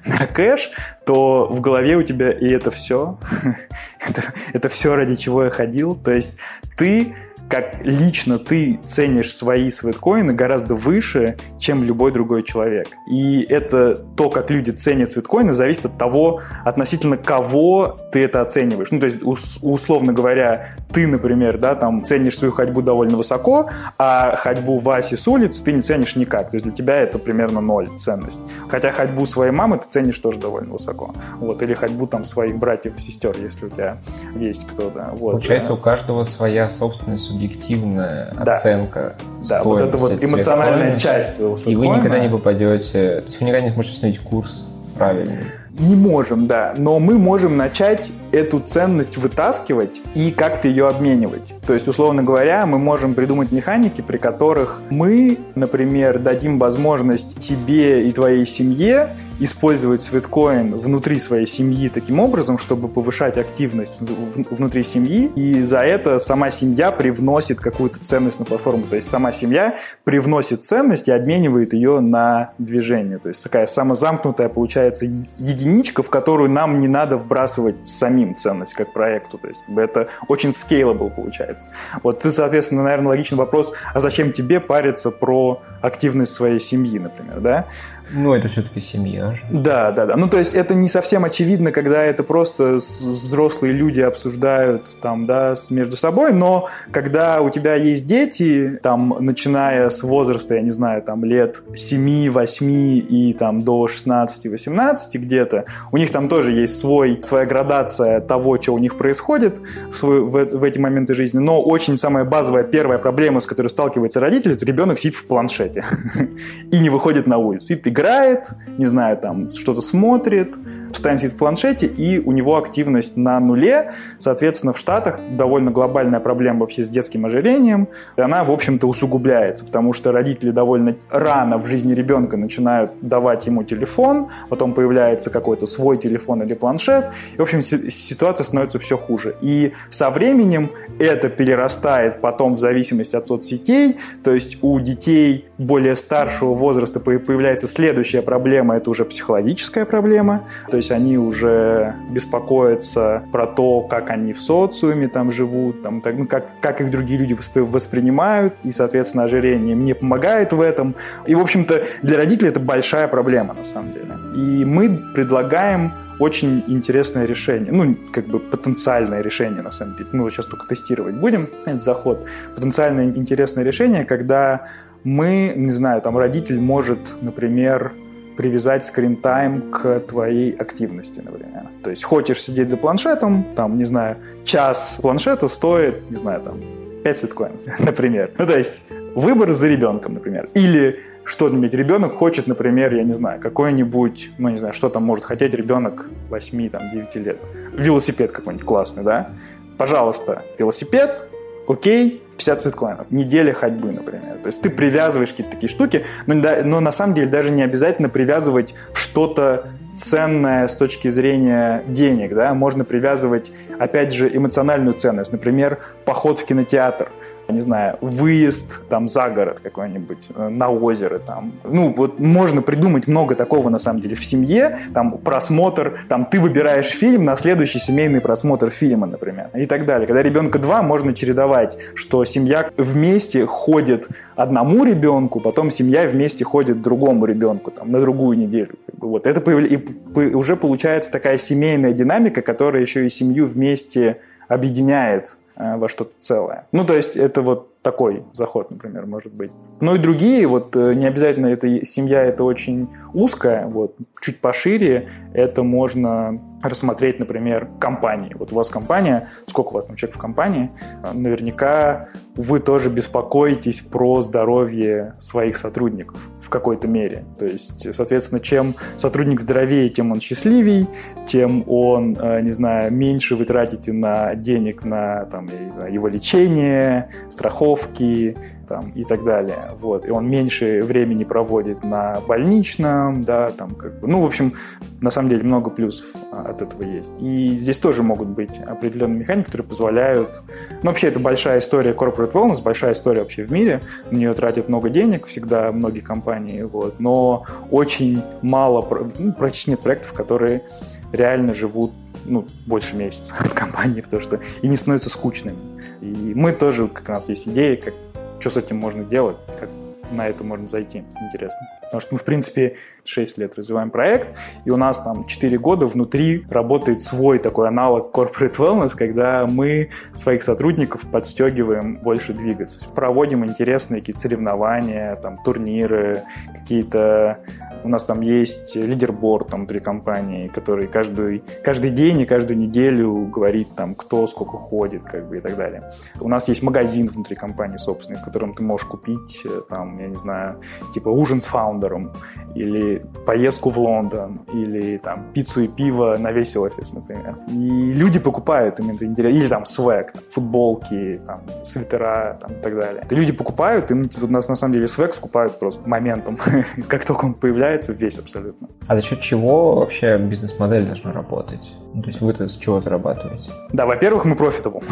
на 0.05 0.27
кэш, 0.27 0.71
то 1.05 1.47
в 1.47 1.61
голове 1.61 1.97
у 1.97 2.03
тебя 2.03 2.31
и 2.31 2.49
это 2.49 2.71
все, 2.71 3.19
это, 3.99 4.23
это 4.53 4.69
все, 4.69 4.95
ради 4.95 5.15
чего 5.15 5.43
я 5.43 5.49
ходил. 5.49 5.95
То 5.95 6.11
есть 6.11 6.37
ты 6.77 7.15
как 7.51 7.85
лично 7.85 8.39
ты 8.39 8.79
ценишь 8.85 9.35
свои 9.35 9.69
свиткоины 9.69 10.31
гораздо 10.33 10.73
выше, 10.73 11.35
чем 11.59 11.83
любой 11.83 12.13
другой 12.13 12.43
человек. 12.43 12.87
И 13.07 13.41
это 13.41 13.95
то, 13.95 14.29
как 14.29 14.49
люди 14.49 14.71
ценят 14.71 15.11
свиткоины, 15.11 15.51
зависит 15.53 15.85
от 15.85 15.97
того, 15.97 16.39
относительно 16.63 17.17
кого 17.17 17.97
ты 18.13 18.23
это 18.23 18.39
оцениваешь. 18.39 18.91
Ну, 18.91 19.01
то 19.01 19.05
есть, 19.05 19.17
условно 19.61 20.13
говоря, 20.13 20.65
ты, 20.93 21.07
например, 21.07 21.57
да, 21.57 21.75
там 21.75 22.03
ценишь 22.03 22.37
свою 22.37 22.53
ходьбу 22.53 22.81
довольно 22.81 23.17
высоко, 23.17 23.69
а 23.97 24.37
ходьбу 24.37 24.77
Васи 24.77 25.17
с 25.17 25.27
улиц 25.27 25.61
ты 25.61 25.73
не 25.73 25.81
ценишь 25.81 26.15
никак. 26.15 26.51
То 26.51 26.55
есть 26.55 26.63
для 26.63 26.73
тебя 26.73 26.95
это 27.01 27.19
примерно 27.19 27.59
ноль 27.59 27.89
ценность. 27.97 28.39
Хотя 28.69 28.91
ходьбу 28.91 29.25
своей 29.25 29.51
мамы 29.51 29.77
ты 29.77 29.89
ценишь 29.89 30.19
тоже 30.19 30.39
довольно 30.39 30.71
высоко. 30.71 31.13
Вот. 31.39 31.61
Или 31.61 31.73
ходьбу 31.73 32.07
там 32.07 32.23
своих 32.23 32.57
братьев 32.57 32.95
и 32.95 32.99
сестер, 33.01 33.35
если 33.37 33.65
у 33.65 33.69
тебя 33.69 33.97
есть 34.35 34.65
кто-то. 34.67 35.09
Вот. 35.15 35.31
Получается, 35.31 35.73
у 35.73 35.77
каждого 35.77 36.23
своя 36.23 36.69
собственность 36.69 37.40
субъективная 37.41 38.33
да. 38.33 38.51
оценка 38.51 39.15
Да, 39.47 39.63
вот 39.63 39.81
это 39.81 39.97
вот 39.97 40.23
эмоциональная 40.23 40.97
часть 40.97 41.39
И 41.65 41.75
вы 41.75 41.87
никогда 41.87 42.19
не 42.19 42.29
попадете, 42.29 43.21
то 43.21 43.25
есть 43.25 43.39
вы 43.39 43.47
никогда 43.47 43.65
не 43.65 43.71
сможете 43.71 43.93
установить 43.93 44.19
курс 44.19 44.65
правильный. 44.97 45.45
Не 45.79 45.95
можем, 45.95 46.47
да, 46.47 46.73
но 46.77 46.99
мы 46.99 47.17
можем 47.17 47.57
начать 47.57 48.11
эту 48.31 48.59
ценность 48.59 49.17
вытаскивать 49.17 50.01
и 50.15 50.31
как-то 50.31 50.67
ее 50.67 50.87
обменивать. 50.87 51.53
То 51.65 51.73
есть, 51.73 51.87
условно 51.87 52.23
говоря, 52.23 52.65
мы 52.65 52.79
можем 52.79 53.13
придумать 53.13 53.51
механики, 53.51 54.01
при 54.01 54.17
которых 54.17 54.81
мы, 54.89 55.37
например, 55.55 56.19
дадим 56.19 56.59
возможность 56.59 57.37
тебе 57.39 58.07
и 58.07 58.11
твоей 58.11 58.45
семье 58.45 59.15
использовать 59.39 60.01
свиткоин 60.01 60.77
внутри 60.77 61.17
своей 61.17 61.47
семьи 61.47 61.89
таким 61.89 62.19
образом, 62.19 62.59
чтобы 62.59 62.87
повышать 62.87 63.37
активность 63.37 63.99
внутри 63.99 64.83
семьи, 64.83 65.31
и 65.35 65.63
за 65.63 65.79
это 65.79 66.19
сама 66.19 66.51
семья 66.51 66.91
привносит 66.91 67.59
какую-то 67.59 67.99
ценность 67.99 68.39
на 68.39 68.45
платформу. 68.45 68.83
То 68.87 68.97
есть 68.97 69.09
сама 69.09 69.31
семья 69.31 69.75
привносит 70.03 70.63
ценность 70.63 71.07
и 71.07 71.11
обменивает 71.11 71.73
ее 71.73 72.01
на 72.01 72.51
движение. 72.59 73.17
То 73.17 73.29
есть 73.29 73.43
такая 73.43 73.65
самозамкнутая 73.65 74.47
получается 74.47 75.05
единичка, 75.39 76.03
в 76.03 76.09
которую 76.11 76.51
нам 76.51 76.79
не 76.79 76.87
надо 76.87 77.17
вбрасывать 77.17 77.75
сами 77.85 78.20
сохраним 78.21 78.35
ценность 78.35 78.73
как 78.73 78.93
проекту. 78.93 79.37
То 79.37 79.47
есть 79.47 79.63
это 79.75 80.07
очень 80.27 80.49
scalable 80.49 81.09
получается. 81.09 81.69
Вот 82.03 82.19
ты, 82.19 82.31
соответственно, 82.31 82.83
наверное, 82.83 83.09
логичный 83.09 83.37
вопрос, 83.37 83.73
а 83.93 83.99
зачем 83.99 84.31
тебе 84.31 84.59
париться 84.59 85.11
про 85.11 85.61
активность 85.81 86.33
своей 86.33 86.59
семьи, 86.59 86.99
например, 86.99 87.39
да? 87.39 87.65
Ну, 88.13 88.33
это 88.33 88.47
все-таки 88.47 88.79
семья 88.79 89.27
же. 89.27 89.41
Да, 89.49 89.91
да, 89.91 90.05
да. 90.05 90.15
Ну, 90.15 90.27
то 90.27 90.37
есть 90.37 90.53
это 90.53 90.73
не 90.73 90.89
совсем 90.89 91.25
очевидно, 91.25 91.71
когда 91.71 92.03
это 92.03 92.23
просто 92.23 92.75
взрослые 92.75 93.73
люди 93.73 94.01
обсуждают 94.01 94.97
там, 95.01 95.25
да, 95.25 95.55
между 95.69 95.95
собой, 95.95 96.33
но 96.33 96.67
когда 96.91 97.41
у 97.41 97.49
тебя 97.49 97.75
есть 97.75 98.05
дети, 98.05 98.79
там, 98.81 99.15
начиная 99.19 99.89
с 99.89 100.03
возраста, 100.03 100.55
я 100.55 100.61
не 100.61 100.71
знаю, 100.71 101.01
там, 101.01 101.23
лет 101.23 101.61
7, 101.73 102.29
8 102.29 102.71
и 102.71 103.35
там 103.37 103.61
до 103.61 103.85
16-18 103.85 104.95
где-то, 105.13 105.65
у 105.91 105.97
них 105.97 106.11
там 106.11 106.27
тоже 106.27 106.51
есть 106.51 106.77
свой, 106.77 107.19
своя 107.23 107.45
градация 107.45 108.21
того, 108.21 108.61
что 108.61 108.73
у 108.73 108.77
них 108.77 108.97
происходит 108.97 109.61
в, 109.89 109.95
свой, 109.95 110.21
в, 110.21 110.57
в 110.57 110.63
эти 110.63 110.79
моменты 110.79 111.13
жизни, 111.13 111.39
но 111.39 111.61
очень 111.61 111.97
самая 111.97 112.25
базовая 112.25 112.63
первая 112.63 112.99
проблема, 112.99 113.39
с 113.39 113.45
которой 113.45 113.67
сталкивается 113.67 114.19
родитель, 114.19 114.51
это 114.51 114.65
ребенок 114.65 114.99
сидит 114.99 115.15
в 115.15 115.25
планшете 115.25 115.85
и 116.71 116.79
не 116.79 116.89
выходит 116.89 117.27
на 117.27 117.37
улицу, 117.37 117.67
сидит 117.67 117.83
играет, 118.01 118.49
не 118.77 118.87
знаю, 118.87 119.17
там 119.17 119.47
что-то 119.47 119.81
смотрит, 119.81 120.55
постоянно 120.91 121.19
сидит 121.19 121.33
в 121.33 121.37
планшете, 121.37 121.87
и 121.87 122.19
у 122.19 122.31
него 122.31 122.57
активность 122.57 123.17
на 123.17 123.39
нуле. 123.39 123.91
Соответственно, 124.19 124.73
в 124.73 124.77
Штатах 124.77 125.19
довольно 125.31 125.71
глобальная 125.71 126.19
проблема 126.19 126.61
вообще 126.61 126.83
с 126.83 126.89
детским 126.89 127.25
ожирением, 127.25 127.87
и 128.17 128.21
она, 128.21 128.43
в 128.43 128.51
общем-то, 128.51 128.87
усугубляется, 128.87 129.65
потому 129.65 129.93
что 129.93 130.11
родители 130.11 130.51
довольно 130.51 130.95
рано 131.09 131.57
в 131.57 131.65
жизни 131.65 131.93
ребенка 131.93 132.37
начинают 132.37 132.91
давать 133.01 133.45
ему 133.47 133.63
телефон, 133.63 134.29
потом 134.49 134.73
появляется 134.73 135.29
какой-то 135.29 135.65
свой 135.65 135.97
телефон 135.97 136.43
или 136.43 136.53
планшет, 136.53 137.09
и, 137.33 137.37
в 137.37 137.41
общем, 137.41 137.61
ситуация 137.61 138.43
становится 138.43 138.79
все 138.79 138.97
хуже. 138.97 139.35
И 139.41 139.73
со 139.89 140.09
временем 140.09 140.71
это 140.99 141.29
перерастает 141.29 142.21
потом 142.21 142.55
в 142.55 142.59
зависимости 142.59 143.15
от 143.15 143.27
соцсетей, 143.27 143.97
то 144.23 144.33
есть 144.33 144.57
у 144.61 144.79
детей 144.79 145.45
более 145.57 145.95
старшего 145.95 146.53
возраста 146.53 146.99
появляется 146.99 147.67
Следующая 147.67 148.21
проблема– 148.21 148.75
это 148.77 148.89
уже 148.89 149.05
психологическая 149.05 149.85
проблема, 149.85 150.47
то 150.69 150.77
есть 150.81 150.91
они 150.91 151.17
уже 151.17 151.93
беспокоятся 152.09 153.23
про 153.31 153.45
то, 153.45 153.81
как 153.81 154.09
они 154.09 154.33
в 154.33 154.41
социуме 154.41 155.07
там 155.07 155.31
живут, 155.31 155.81
там, 155.81 156.01
так, 156.01 156.15
ну, 156.17 156.25
как, 156.25 156.59
как 156.59 156.81
их 156.81 156.91
другие 156.91 157.19
люди 157.19 157.35
воспринимают, 157.55 158.55
и, 158.63 158.71
соответственно, 158.71 159.23
ожирение 159.23 159.75
мне 159.75 159.93
помогает 159.95 160.53
в 160.53 160.61
этом. 160.61 160.95
И, 161.27 161.35
в 161.35 161.39
общем-то, 161.39 161.83
для 162.01 162.17
родителей 162.17 162.49
это 162.49 162.59
большая 162.59 163.07
проблема, 163.07 163.53
на 163.53 163.63
самом 163.63 163.93
деле. 163.93 164.15
И 164.35 164.65
мы 164.65 165.01
предлагаем 165.13 165.93
очень 166.19 166.63
интересное 166.67 167.25
решение, 167.25 167.71
ну, 167.71 167.95
как 168.11 168.25
бы 168.27 168.39
потенциальное 168.39 169.21
решение, 169.21 169.61
на 169.61 169.71
самом 169.71 169.95
деле. 169.97 170.09
Мы 170.11 170.19
его 170.19 170.29
сейчас 170.29 170.45
только 170.45 170.67
тестировать 170.67 171.15
будем, 171.15 171.47
этот 171.65 171.81
заход. 171.81 172.27
Потенциально 172.55 173.03
интересное 173.03 173.63
решение, 173.63 174.03
когда 174.03 174.65
мы, 175.03 175.53
не 175.55 175.71
знаю, 175.71 176.01
там 176.01 176.17
родитель 176.17 176.59
может, 176.59 177.15
например, 177.21 177.91
привязать 178.37 178.83
скрин-тайм 178.83 179.71
к 179.71 179.99
твоей 180.01 180.51
активности, 180.51 181.19
например. 181.19 181.67
То 181.83 181.89
есть 181.89 182.03
хочешь 182.03 182.41
сидеть 182.41 182.69
за 182.69 182.77
планшетом, 182.77 183.45
там, 183.55 183.77
не 183.77 183.85
знаю, 183.85 184.17
час 184.43 184.99
планшета 185.01 185.47
стоит, 185.47 186.09
не 186.09 186.17
знаю, 186.17 186.41
там, 186.41 186.59
5 187.03 187.23
биткоинов, 187.23 187.61
например. 187.79 188.31
Ну, 188.37 188.45
то 188.45 188.57
есть 188.57 188.81
выбор 189.15 189.51
за 189.51 189.67
ребенком, 189.67 190.13
например. 190.13 190.49
Или 190.53 190.99
что-нибудь 191.23 191.73
ребенок 191.73 192.13
хочет, 192.13 192.47
например, 192.47 192.93
я 192.95 193.03
не 193.03 193.13
знаю, 193.13 193.39
какой-нибудь, 193.39 194.31
ну, 194.37 194.49
не 194.49 194.57
знаю, 194.57 194.73
что 194.73 194.89
там 194.89 195.03
может 195.03 195.25
хотеть 195.25 195.53
ребенок 195.53 196.09
8, 196.29 196.69
там, 196.69 196.91
9 196.91 197.15
лет. 197.15 197.37
Велосипед 197.73 198.31
какой-нибудь 198.31 198.65
классный, 198.65 199.03
да? 199.03 199.29
Пожалуйста, 199.77 200.43
велосипед, 200.57 201.23
окей, 201.67 202.21
50 202.43 202.65
биткоинов, 202.65 203.11
неделя 203.11 203.53
ходьбы, 203.53 203.91
например. 203.91 204.37
То 204.41 204.47
есть 204.47 204.61
ты 204.61 204.69
привязываешь 204.69 205.29
какие-то 205.29 205.51
такие 205.51 205.69
штуки, 205.69 206.05
но, 206.25 206.35
но 206.63 206.79
на 206.79 206.91
самом 206.91 207.13
деле 207.13 207.27
даже 207.27 207.51
не 207.51 207.61
обязательно 207.61 208.09
привязывать 208.09 208.73
что-то 208.93 209.67
ценное 209.95 210.67
с 210.67 210.75
точки 210.75 211.09
зрения 211.09 211.83
денег, 211.87 212.33
да, 212.33 212.53
можно 212.53 212.83
привязывать, 212.83 213.51
опять 213.77 214.13
же, 214.13 214.35
эмоциональную 214.35 214.95
ценность, 214.95 215.31
например, 215.31 215.79
поход 216.05 216.39
в 216.39 216.45
кинотеатр– 216.45 217.11
не 217.49 217.61
знаю, 217.61 217.97
выезд 218.01 218.87
там 218.89 219.07
за 219.07 219.29
город 219.29 219.59
какой-нибудь, 219.61 220.29
э, 220.35 220.49
на 220.49 220.69
озеро 220.69 221.19
там. 221.19 221.53
Ну, 221.63 221.93
вот 221.95 222.19
можно 222.19 222.61
придумать 222.61 223.07
много 223.07 223.35
такого 223.35 223.69
на 223.69 223.79
самом 223.79 223.99
деле 223.99 224.15
в 224.15 224.23
семье, 224.23 224.77
там 224.93 225.17
просмотр, 225.17 225.99
там 226.07 226.25
ты 226.25 226.39
выбираешь 226.39 226.89
фильм 226.89 227.25
на 227.25 227.35
следующий 227.35 227.79
семейный 227.79 228.21
просмотр 228.21 228.69
фильма, 228.69 229.07
например, 229.07 229.49
и 229.53 229.65
так 229.65 229.85
далее. 229.85 230.07
Когда 230.07 230.23
ребенка 230.23 230.59
два, 230.59 230.81
можно 230.81 231.13
чередовать, 231.13 231.77
что 231.95 232.23
семья 232.25 232.69
вместе 232.77 233.45
ходит 233.45 234.07
одному 234.35 234.83
ребенку, 234.83 235.39
потом 235.39 235.69
семья 235.69 236.07
вместе 236.07 236.43
ходит 236.43 236.81
другому 236.81 237.25
ребенку, 237.25 237.71
там, 237.71 237.91
на 237.91 237.99
другую 237.99 238.37
неделю. 238.37 238.75
Вот 238.97 239.27
это 239.27 239.41
появля... 239.41 239.67
и 239.67 240.33
уже 240.33 240.55
получается 240.55 241.11
такая 241.11 241.37
семейная 241.37 241.93
динамика, 241.93 242.41
которая 242.41 242.81
еще 242.81 243.05
и 243.05 243.09
семью 243.09 243.45
вместе 243.45 244.17
объединяет 244.47 245.37
во 245.55 245.87
что-то 245.89 246.13
целое. 246.17 246.67
Ну, 246.71 246.85
то 246.85 246.95
есть 246.95 247.15
это 247.17 247.41
вот 247.41 247.81
такой 247.81 248.23
заход, 248.33 248.71
например, 248.71 249.05
может 249.05 249.33
быть. 249.33 249.51
Ну 249.81 249.95
и 249.95 249.97
другие, 249.97 250.45
вот 250.47 250.75
э, 250.75 250.93
не 250.93 251.07
обязательно 251.07 251.47
эта 251.47 251.83
семья 251.85 252.23
это 252.23 252.43
очень 252.43 252.89
узкая, 253.13 253.65
вот 253.65 253.95
чуть 254.21 254.39
пошире 254.39 255.09
это 255.33 255.63
можно 255.63 256.39
рассмотреть, 256.61 257.19
например, 257.19 257.67
компании. 257.79 258.35
Вот 258.35 258.51
у 258.51 258.55
вас 258.55 258.69
компания, 258.69 259.27
сколько 259.47 259.69
у 259.69 259.73
вас 259.73 259.87
там 259.87 259.95
человек 259.95 260.17
в 260.17 260.19
компании, 260.19 260.69
наверняка 261.13 262.09
вы 262.35 262.59
тоже 262.59 262.89
беспокоитесь 262.89 263.81
про 263.81 264.21
здоровье 264.21 265.15
своих 265.19 265.57
сотрудников 265.57 266.29
в 266.39 266.49
какой-то 266.49 266.87
мере. 266.87 267.25
То 267.39 267.45
есть, 267.45 267.93
соответственно, 267.93 268.39
чем 268.39 268.75
сотрудник 268.95 269.41
здоровее, 269.41 269.89
тем 269.89 270.11
он 270.11 270.21
счастливей, 270.21 270.87
тем 271.25 271.63
он, 271.67 272.17
э, 272.19 272.41
не 272.41 272.51
знаю, 272.51 272.93
меньше 272.93 273.35
вы 273.35 273.45
тратите 273.45 273.91
на 273.91 274.35
денег 274.35 274.85
на 274.85 275.25
там, 275.25 275.49
знаю, 275.73 275.91
его 275.91 276.07
лечение, 276.07 277.09
страховки, 277.29 278.37
там, 278.71 278.89
и 278.95 279.03
так 279.03 279.25
далее. 279.25 279.71
Вот. 279.75 280.05
И 280.05 280.11
он 280.11 280.29
меньше 280.29 280.81
времени 280.81 281.25
проводит 281.25 281.83
на 281.83 282.21
больничном, 282.21 283.21
да, 283.21 283.51
там, 283.51 283.75
как 283.75 283.99
бы, 283.99 284.07
ну, 284.07 284.21
в 284.21 284.25
общем, 284.25 284.53
на 285.01 285.11
самом 285.11 285.27
деле 285.27 285.43
много 285.43 285.69
плюсов 285.69 286.05
а, 286.31 286.51
от 286.51 286.61
этого 286.61 286.83
есть. 286.83 287.11
И 287.19 287.57
здесь 287.57 287.79
тоже 287.79 288.01
могут 288.01 288.29
быть 288.29 288.59
определенные 288.59 289.19
механики, 289.19 289.47
которые 289.47 289.67
позволяют... 289.67 290.41
Ну, 290.83 290.89
вообще, 290.89 291.07
это 291.07 291.19
большая 291.19 291.59
история 291.59 291.91
corporate 291.91 292.31
wellness, 292.31 292.63
большая 292.63 292.93
история 292.93 293.19
вообще 293.19 293.43
в 293.43 293.51
мире. 293.51 293.81
На 294.09 294.15
нее 294.15 294.33
тратят 294.33 294.69
много 294.69 294.89
денег 294.89 295.25
всегда 295.25 295.69
многие 295.73 295.99
компании, 295.99 296.61
вот. 296.61 297.01
Но 297.01 297.43
очень 297.71 298.23
мало, 298.41 298.87
ну, 299.19 299.33
практически 299.33 299.71
нет 299.71 299.81
проектов, 299.81 300.13
которые 300.13 300.63
реально 301.11 301.53
живут 301.53 301.91
ну, 302.23 302.47
больше 302.65 302.95
месяца 302.95 303.33
в 303.39 303.53
компании, 303.53 303.99
потому 303.99 304.21
что 304.21 304.39
и 304.61 304.67
не 304.69 304.77
становятся 304.77 305.09
скучными. 305.09 305.57
И 305.99 306.33
мы 306.35 306.53
тоже, 306.53 306.87
как 306.87 307.09
у 307.09 307.11
нас 307.11 307.27
есть 307.27 307.49
идеи, 307.49 307.75
как 307.75 307.93
что 308.41 308.49
с 308.49 308.57
этим 308.57 308.77
можно 308.77 309.03
делать, 309.03 309.37
как 309.59 309.69
на 310.11 310.27
это 310.27 310.43
можно 310.43 310.67
зайти. 310.67 311.03
Интересно. 311.21 311.67
Потому 311.81 312.01
что 312.01 312.13
мы, 312.13 312.19
в 312.19 312.23
принципе, 312.25 312.75
6 313.05 313.37
лет 313.37 313.55
развиваем 313.55 313.89
проект, 313.89 314.29
и 314.65 314.69
у 314.69 314.77
нас 314.77 314.99
там 314.99 315.25
4 315.25 315.57
года 315.57 315.87
внутри 315.87 316.45
работает 316.49 317.01
свой 317.01 317.39
такой 317.39 317.67
аналог 317.67 318.15
corporate 318.15 318.55
wellness, 318.57 318.91
когда 318.95 319.45
мы 319.45 319.89
своих 320.13 320.43
сотрудников 320.43 321.09
подстегиваем 321.09 321.97
больше 321.97 322.33
двигаться. 322.33 322.87
Проводим 322.93 323.45
интересные 323.45 324.01
какие-то 324.01 324.21
соревнования, 324.21 325.15
там, 325.15 325.37
турниры, 325.43 326.23
какие-то 326.53 327.39
у 327.83 327.89
нас 327.89 328.05
там 328.05 328.21
есть 328.21 328.75
лидерборд 328.75 329.47
там, 329.47 329.61
внутри 329.61 329.79
компании, 329.79 330.47
который 330.47 330.87
каждый, 330.87 331.43
каждый 331.63 331.91
день 331.91 332.21
и 332.21 332.25
каждую 332.25 332.57
неделю 332.57 333.27
говорит, 333.27 333.69
там, 333.75 333.95
кто 333.95 334.27
сколько 334.27 334.57
ходит 334.57 335.03
как 335.03 335.27
бы, 335.27 335.37
и 335.37 335.41
так 335.41 335.57
далее. 335.57 335.83
У 336.19 336.27
нас 336.27 336.47
есть 336.49 336.63
магазин 336.63 337.07
внутри 337.07 337.35
компании 337.35 337.77
собственный, 337.77 338.19
в 338.19 338.23
котором 338.23 338.53
ты 338.53 338.63
можешь 338.63 338.87
купить, 338.87 339.41
э, 339.45 339.61
там, 339.69 339.99
я 339.99 340.07
не 340.07 340.17
знаю, 340.17 340.59
типа 340.93 341.09
ужин 341.09 341.41
с 341.41 341.45
фаундером, 341.45 342.11
или 342.55 343.05
поездку 343.25 343.69
в 343.69 343.77
Лондон, 343.77 344.41
или 344.53 344.97
там 344.97 345.25
пиццу 345.33 345.61
и 345.61 345.67
пиво 345.67 346.17
на 346.17 346.31
весь 346.31 346.55
офис, 346.55 346.93
например. 346.93 347.37
И 347.49 347.93
люди 347.93 348.19
покупают 348.19 348.79
им 348.79 348.91
это 348.95 349.05
интересно. 349.05 349.37
Или 349.37 349.47
там 349.47 349.65
свек, 349.65 350.11
там, 350.11 350.21
футболки, 350.29 351.21
там, 351.25 351.41
свитера 351.63 352.37
там, 352.41 352.53
и 352.53 352.61
так 352.61 352.75
далее. 352.75 353.05
И 353.09 353.15
люди 353.15 353.31
покупают, 353.31 353.91
и 353.91 353.93
у 353.93 354.27
нас 354.27 354.47
на 354.47 354.55
самом 354.55 354.73
деле 354.73 354.87
свек 354.87 355.13
скупают 355.13 355.59
просто 355.59 355.87
моментом, 355.87 356.37
как 356.87 357.05
только 357.05 357.25
он 357.25 357.33
появляется, 357.33 357.70
впитается 357.71 357.93
весь 357.93 358.17
абсолютно. 358.17 358.67
А 358.87 358.95
за 358.95 359.01
счет 359.01 359.19
чего 359.21 359.75
вообще 359.75 360.17
бизнес-модель 360.17 360.85
должна 360.85 361.11
работать? 361.11 361.61
Ну, 361.93 362.01
то 362.01 362.07
есть 362.07 362.21
вы-то 362.21 362.47
с 362.47 362.57
чего 362.57 362.81
зарабатываете? 362.81 363.49
Да, 363.73 363.85
во-первых, 363.85 364.25
мы 364.25 364.35
profitable, 364.35 364.83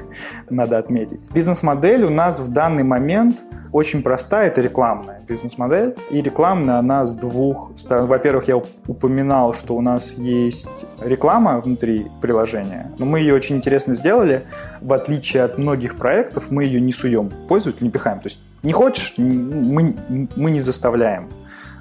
надо 0.50 0.78
отметить. 0.78 1.30
Бизнес-модель 1.32 2.04
у 2.04 2.10
нас 2.10 2.38
в 2.40 2.48
данный 2.48 2.82
момент 2.82 3.42
очень 3.72 4.02
простая, 4.02 4.48
это 4.48 4.60
рекламная 4.60 5.20
бизнес-модель. 5.28 5.94
И 6.10 6.20
рекламная 6.22 6.78
она 6.78 7.06
с 7.06 7.14
двух 7.14 7.72
сторон. 7.76 8.06
Во-первых, 8.06 8.48
я 8.48 8.56
упоминал, 8.56 9.54
что 9.54 9.76
у 9.76 9.80
нас 9.80 10.14
есть 10.14 10.86
реклама 11.00 11.60
внутри 11.60 12.06
приложения, 12.20 12.90
но 12.98 13.06
мы 13.06 13.20
ее 13.20 13.34
очень 13.34 13.56
интересно 13.56 13.94
сделали. 13.94 14.42
В 14.80 14.92
отличие 14.92 15.44
от 15.44 15.58
многих 15.58 15.96
проектов, 15.96 16.50
мы 16.50 16.64
ее 16.64 16.80
не 16.80 16.92
суем 16.92 17.30
пользователю, 17.48 17.84
не 17.84 17.90
пихаем. 17.90 18.18
То 18.18 18.26
есть 18.26 18.40
не 18.62 18.72
хочешь, 18.72 19.14
мы, 19.16 19.94
мы 20.36 20.50
не 20.50 20.60
заставляем. 20.60 21.28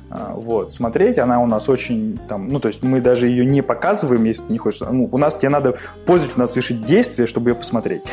А, 0.09 0.33
вот, 0.35 0.73
смотреть. 0.73 1.17
Она 1.17 1.41
у 1.41 1.45
нас 1.45 1.69
очень 1.69 2.19
там, 2.27 2.47
ну, 2.47 2.59
то 2.59 2.67
есть 2.67 2.83
мы 2.83 3.01
даже 3.01 3.27
ее 3.27 3.45
не 3.45 3.61
показываем, 3.61 4.23
если 4.23 4.43
ты 4.43 4.51
не 4.51 4.57
хочешь. 4.57 4.81
Ну, 4.81 5.07
у 5.11 5.17
нас 5.17 5.35
тебе 5.35 5.49
надо 5.49 5.75
пользователю 6.05 6.39
надо 6.39 6.51
совершить 6.51 6.85
действие, 6.85 7.27
чтобы 7.27 7.51
ее 7.51 7.55
посмотреть. 7.55 8.11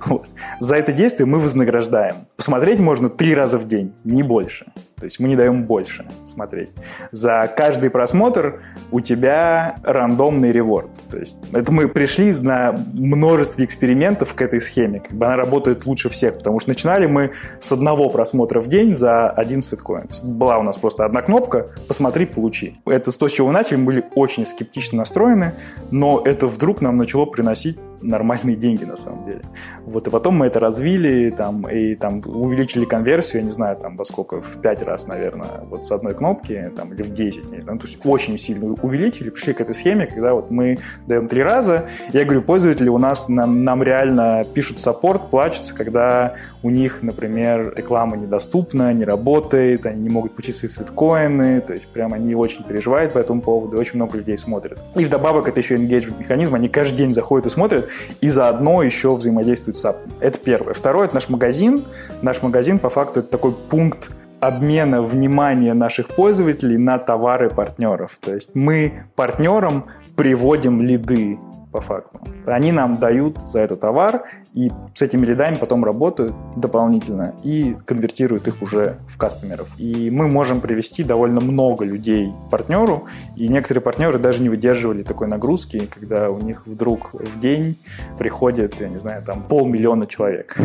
За 0.60 0.76
это 0.76 0.92
действие 0.92 1.26
мы 1.26 1.38
вознаграждаем. 1.38 2.16
Посмотреть 2.36 2.80
можно 2.80 3.08
три 3.08 3.34
раза 3.34 3.58
в 3.58 3.68
день, 3.68 3.92
не 4.04 4.22
больше. 4.22 4.66
То 4.98 5.04
есть 5.04 5.20
мы 5.20 5.28
не 5.28 5.36
даем 5.36 5.64
больше 5.64 6.06
смотреть. 6.24 6.70
За 7.12 7.52
каждый 7.54 7.90
просмотр 7.90 8.60
у 8.90 9.00
тебя 9.00 9.76
рандомный 9.82 10.52
реворд. 10.52 10.90
То 11.10 11.18
есть 11.18 11.38
это 11.52 11.70
мы 11.70 11.86
пришли 11.88 12.32
на 12.40 12.72
множестве 12.94 13.66
экспериментов 13.66 14.32
к 14.32 14.40
этой 14.40 14.60
схеме. 14.60 15.00
Как 15.00 15.12
бы 15.12 15.26
она 15.26 15.36
работает 15.36 15.84
лучше 15.84 16.08
всех, 16.08 16.38
потому 16.38 16.60
что 16.60 16.70
начинали 16.70 17.06
мы 17.06 17.32
с 17.60 17.70
одного 17.72 18.08
просмотра 18.08 18.60
в 18.60 18.68
день 18.68 18.94
за 18.94 19.28
один 19.28 19.60
свиткоин. 19.60 20.08
Была 20.22 20.58
у 20.58 20.62
нас 20.62 20.78
просто 20.78 21.04
одна 21.04 21.20
кнопка 21.20 21.66
«посмотри, 21.88 22.24
получи». 22.24 22.80
Это 22.86 23.16
то, 23.16 23.28
с 23.28 23.32
чего 23.32 23.48
мы 23.48 23.52
начали, 23.52 23.76
мы 23.76 23.84
были 23.84 24.04
очень 24.14 24.46
скептично 24.46 24.98
настроены, 24.98 25.52
но 25.90 26.22
это 26.24 26.46
вдруг 26.46 26.80
нам 26.80 26.96
начало 26.96 27.26
приносить 27.26 27.78
нормальные 28.00 28.56
деньги 28.56 28.84
на 28.84 28.96
самом 28.96 29.24
деле. 29.24 29.42
Вот, 29.84 30.06
и 30.06 30.10
потом 30.10 30.36
мы 30.36 30.46
это 30.46 30.60
развили, 30.60 31.30
там, 31.30 31.68
и 31.68 31.94
там 31.94 32.22
увеличили 32.24 32.84
конверсию, 32.84 33.40
я 33.40 33.46
не 33.46 33.52
знаю, 33.52 33.76
там, 33.76 33.96
во 33.96 34.04
сколько, 34.04 34.40
в 34.40 34.60
5 34.60 34.82
раз, 34.82 35.06
наверное, 35.06 35.62
вот 35.68 35.84
с 35.86 35.92
одной 35.92 36.14
кнопки, 36.14 36.72
там, 36.76 36.92
или 36.92 37.02
в 37.02 37.12
10, 37.12 37.52
не 37.52 37.60
знаю, 37.60 37.78
то 37.78 37.86
есть 37.86 38.04
очень 38.04 38.38
сильно 38.38 38.66
увеличили, 38.66 39.30
пришли 39.30 39.52
к 39.54 39.60
этой 39.60 39.74
схеме, 39.74 40.06
когда 40.06 40.34
вот 40.34 40.50
мы 40.50 40.78
даем 41.06 41.26
три 41.26 41.42
раза, 41.42 41.88
я 42.12 42.24
говорю, 42.24 42.42
пользователи 42.42 42.88
у 42.88 42.98
нас 42.98 43.28
нам, 43.28 43.64
нам 43.64 43.82
реально 43.82 44.44
пишут 44.54 44.80
саппорт, 44.80 45.30
плачутся, 45.30 45.74
когда 45.74 46.34
у 46.66 46.70
них, 46.70 47.00
например, 47.02 47.72
реклама 47.76 48.16
недоступна, 48.16 48.92
не 48.92 49.04
работает, 49.04 49.86
они 49.86 50.02
не 50.02 50.10
могут 50.10 50.32
получить 50.32 50.56
свои 50.56 50.68
свиткоины, 50.68 51.60
то 51.60 51.74
есть 51.74 51.86
прям 51.86 52.12
они 52.12 52.34
очень 52.34 52.64
переживают 52.64 53.12
по 53.12 53.18
этому 53.18 53.40
поводу, 53.40 53.76
и 53.76 53.80
очень 53.80 53.96
много 53.96 54.18
людей 54.18 54.36
смотрят. 54.36 54.76
И 54.96 55.04
вдобавок 55.04 55.46
это 55.46 55.60
еще 55.60 55.76
engagement 55.76 56.18
механизм, 56.18 56.56
они 56.56 56.68
каждый 56.68 56.96
день 56.96 57.12
заходят 57.12 57.46
и 57.46 57.50
смотрят, 57.50 57.88
и 58.20 58.28
заодно 58.28 58.82
еще 58.82 59.14
взаимодействуют 59.14 59.78
с 59.78 59.84
SAP. 59.84 59.96
Это 60.18 60.40
первое. 60.40 60.74
Второе, 60.74 61.04
это 61.04 61.14
наш 61.14 61.28
магазин. 61.28 61.84
Наш 62.20 62.42
магазин, 62.42 62.80
по 62.80 62.90
факту, 62.90 63.20
это 63.20 63.28
такой 63.28 63.52
пункт 63.52 64.10
обмена 64.40 65.02
внимания 65.02 65.72
наших 65.72 66.08
пользователей 66.08 66.78
на 66.78 66.98
товары 66.98 67.48
партнеров. 67.48 68.18
То 68.20 68.34
есть 68.34 68.50
мы 68.54 69.04
партнерам 69.14 69.84
приводим 70.16 70.82
лиды 70.82 71.38
по 71.76 71.80
факту. 71.80 72.20
Они 72.46 72.72
нам 72.72 72.96
дают 72.96 73.48
за 73.48 73.60
это 73.60 73.76
товар, 73.76 74.22
и 74.56 74.72
с 74.94 75.02
этими 75.02 75.26
лидами 75.26 75.54
потом 75.54 75.84
работают 75.84 76.34
дополнительно 76.56 77.34
и 77.44 77.76
конвертируют 77.84 78.48
их 78.48 78.62
уже 78.62 78.96
в 79.06 79.18
кастомеров. 79.18 79.68
И 79.76 80.10
мы 80.10 80.28
можем 80.28 80.62
привести 80.62 81.04
довольно 81.04 81.42
много 81.42 81.84
людей 81.84 82.32
к 82.46 82.50
партнеру, 82.50 83.04
и 83.36 83.48
некоторые 83.48 83.82
партнеры 83.82 84.18
даже 84.18 84.42
не 84.42 84.48
выдерживали 84.48 85.02
такой 85.02 85.28
нагрузки, 85.28 85.86
когда 85.92 86.30
у 86.30 86.40
них 86.40 86.66
вдруг 86.66 87.10
в 87.12 87.38
день 87.38 87.76
приходит, 88.18 88.80
я 88.80 88.88
не 88.88 88.96
знаю, 88.96 89.22
там 89.22 89.42
полмиллиона 89.42 90.06
человек. 90.06 90.56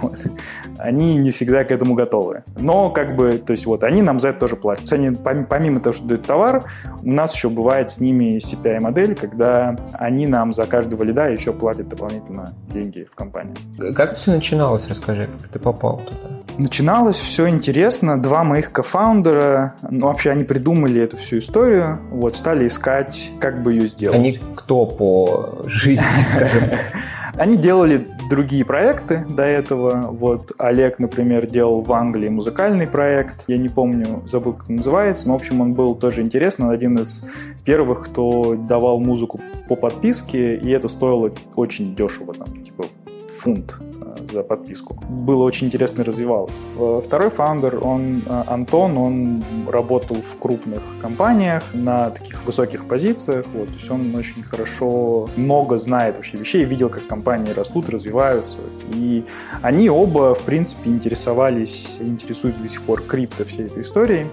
Они 0.78 1.14
не 1.14 1.30
всегда 1.30 1.62
к 1.62 1.70
этому 1.70 1.94
готовы. 1.94 2.42
Но 2.58 2.90
как 2.90 3.14
бы, 3.14 3.34
то 3.34 3.52
есть 3.52 3.64
вот, 3.64 3.84
они 3.84 4.02
нам 4.02 4.18
за 4.18 4.30
это 4.30 4.40
тоже 4.40 4.56
платят. 4.56 4.92
Они, 4.92 5.10
помимо 5.10 5.78
того, 5.78 5.92
что 5.92 6.04
дают 6.04 6.26
товар, 6.26 6.64
у 7.02 7.08
нас 7.08 7.34
еще 7.34 7.48
бывает 7.48 7.90
с 7.90 8.00
ними 8.00 8.38
CPI-модель, 8.38 9.14
когда 9.14 9.76
они 9.92 10.26
нам 10.26 10.52
за 10.52 10.66
каждого 10.66 11.04
лида 11.04 11.28
еще 11.28 11.52
платят 11.52 11.88
дополнительно 11.88 12.54
деньги 12.72 13.04
в 13.04 13.14
компании. 13.20 13.54
Как 13.94 14.10
это 14.10 14.14
все 14.14 14.32
начиналось, 14.32 14.88
расскажи, 14.88 15.26
как 15.26 15.48
ты 15.48 15.58
попал 15.58 15.98
туда? 15.98 16.40
Начиналось 16.58 17.18
все 17.18 17.48
интересно. 17.48 18.20
Два 18.20 18.44
моих 18.44 18.72
кофаундера, 18.72 19.74
ну, 19.90 20.06
вообще 20.06 20.30
они 20.30 20.44
придумали 20.44 21.00
эту 21.00 21.16
всю 21.16 21.38
историю, 21.38 22.00
вот, 22.10 22.36
стали 22.36 22.66
искать, 22.66 23.30
как 23.40 23.62
бы 23.62 23.72
ее 23.72 23.88
сделать. 23.88 24.18
Они 24.18 24.38
кто 24.56 24.86
по 24.86 25.62
жизни, 25.66 26.22
скажем 26.22 26.70
Они 27.38 27.56
делали 27.56 28.08
другие 28.28 28.64
проекты 28.64 29.24
до 29.28 29.42
этого. 29.42 30.10
Вот 30.10 30.52
Олег, 30.58 30.98
например, 30.98 31.46
делал 31.46 31.80
в 31.80 31.92
Англии 31.92 32.28
музыкальный 32.28 32.86
проект. 32.86 33.44
Я 33.46 33.56
не 33.56 33.68
помню, 33.68 34.22
забыл, 34.30 34.52
как 34.54 34.68
он 34.68 34.76
называется. 34.76 35.26
Но, 35.26 35.34
в 35.34 35.36
общем, 35.36 35.60
он 35.60 35.74
был 35.74 35.94
тоже 35.94 36.20
интересный. 36.20 36.66
Он 36.66 36.72
один 36.72 36.98
из 36.98 37.24
первых, 37.64 38.04
кто 38.04 38.54
давал 38.56 39.00
музыку 39.00 39.40
по 39.68 39.76
подписке, 39.76 40.56
и 40.56 40.70
это 40.70 40.88
стоило 40.88 41.32
очень 41.56 41.94
дешево, 41.94 42.34
там, 42.34 42.48
фунт 43.40 43.74
за 44.30 44.42
подписку. 44.42 44.94
Было 45.08 45.44
очень 45.44 45.66
интересно 45.66 46.04
развивалось. 46.04 46.60
Второй 47.04 47.30
фаундер, 47.30 47.78
он 47.82 48.22
э, 48.26 48.42
Антон, 48.46 48.98
он 48.98 49.44
работал 49.66 50.16
в 50.16 50.38
крупных 50.38 50.82
компаниях 51.00 51.62
на 51.74 52.10
таких 52.10 52.44
высоких 52.44 52.86
позициях, 52.86 53.46
вот, 53.54 53.68
то 53.68 53.74
есть 53.74 53.90
он 53.90 54.14
очень 54.14 54.42
хорошо, 54.42 55.28
много 55.36 55.78
знает 55.78 56.16
вообще 56.16 56.36
вещей, 56.36 56.64
видел, 56.64 56.88
как 56.88 57.06
компании 57.06 57.52
растут, 57.52 57.88
развиваются, 57.88 58.58
и 58.94 59.24
они 59.62 59.88
оба, 59.88 60.34
в 60.34 60.42
принципе, 60.42 60.90
интересовались, 60.90 61.96
интересуются 62.00 62.62
до 62.62 62.68
сих 62.68 62.82
пор 62.82 63.02
крипто 63.02 63.44
всей 63.44 63.66
этой 63.66 63.82
историей 63.82 64.26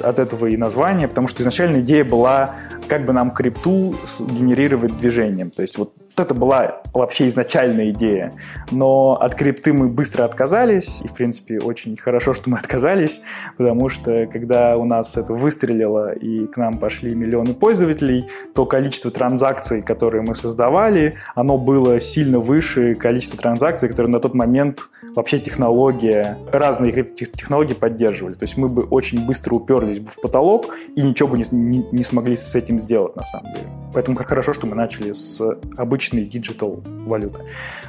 от 0.00 0.18
этого 0.18 0.46
и 0.46 0.56
название, 0.56 1.08
потому 1.08 1.28
что 1.28 1.42
изначально 1.42 1.80
идея 1.80 2.04
была, 2.04 2.54
как 2.88 3.06
бы 3.06 3.12
нам 3.12 3.30
крипту 3.30 3.94
генерировать 4.18 4.98
движением. 4.98 5.50
То 5.50 5.62
есть 5.62 5.78
вот 5.78 5.94
вот 6.16 6.26
это 6.26 6.34
была 6.34 6.82
вообще 6.92 7.28
изначальная 7.28 7.90
идея. 7.90 8.32
Но 8.70 9.18
от 9.20 9.34
крипты 9.34 9.72
мы 9.72 9.88
быстро 9.88 10.24
отказались, 10.24 11.00
и, 11.02 11.08
в 11.08 11.14
принципе, 11.14 11.58
очень 11.58 11.96
хорошо, 11.96 12.34
что 12.34 12.50
мы 12.50 12.58
отказались, 12.58 13.22
потому 13.56 13.88
что, 13.88 14.26
когда 14.26 14.76
у 14.76 14.84
нас 14.84 15.16
это 15.16 15.32
выстрелило, 15.32 16.12
и 16.12 16.46
к 16.46 16.56
нам 16.56 16.78
пошли 16.78 17.14
миллионы 17.14 17.54
пользователей, 17.54 18.28
то 18.54 18.66
количество 18.66 19.10
транзакций, 19.10 19.82
которые 19.82 20.22
мы 20.22 20.34
создавали, 20.34 21.14
оно 21.34 21.56
было 21.56 21.98
сильно 21.98 22.38
выше 22.38 22.94
количества 22.94 23.38
транзакций, 23.38 23.88
которые 23.88 24.12
на 24.12 24.20
тот 24.20 24.34
момент 24.34 24.90
вообще 25.14 25.40
технология, 25.40 26.38
разные 26.52 26.92
технологии 26.92 27.74
поддерживали. 27.74 28.34
То 28.34 28.44
есть 28.44 28.56
мы 28.56 28.68
бы 28.68 28.82
очень 28.82 29.24
быстро 29.26 29.54
уперлись 29.54 30.00
бы 30.00 30.10
в 30.10 30.20
потолок 30.20 30.74
и 30.94 31.00
ничего 31.00 31.30
бы 31.30 31.38
не, 31.38 31.44
не, 31.50 31.86
не 31.90 32.04
смогли 32.04 32.36
с 32.36 32.54
этим 32.54 32.78
сделать, 32.78 33.16
на 33.16 33.24
самом 33.24 33.52
деле. 33.54 33.66
Поэтому 33.94 34.16
как 34.16 34.26
хорошо, 34.26 34.52
что 34.52 34.66
мы 34.66 34.74
начали 34.74 35.12
с 35.12 35.40
обычных 35.76 36.01
обычной 36.02 36.24
digital 36.24 36.82
валюты. 37.06 37.40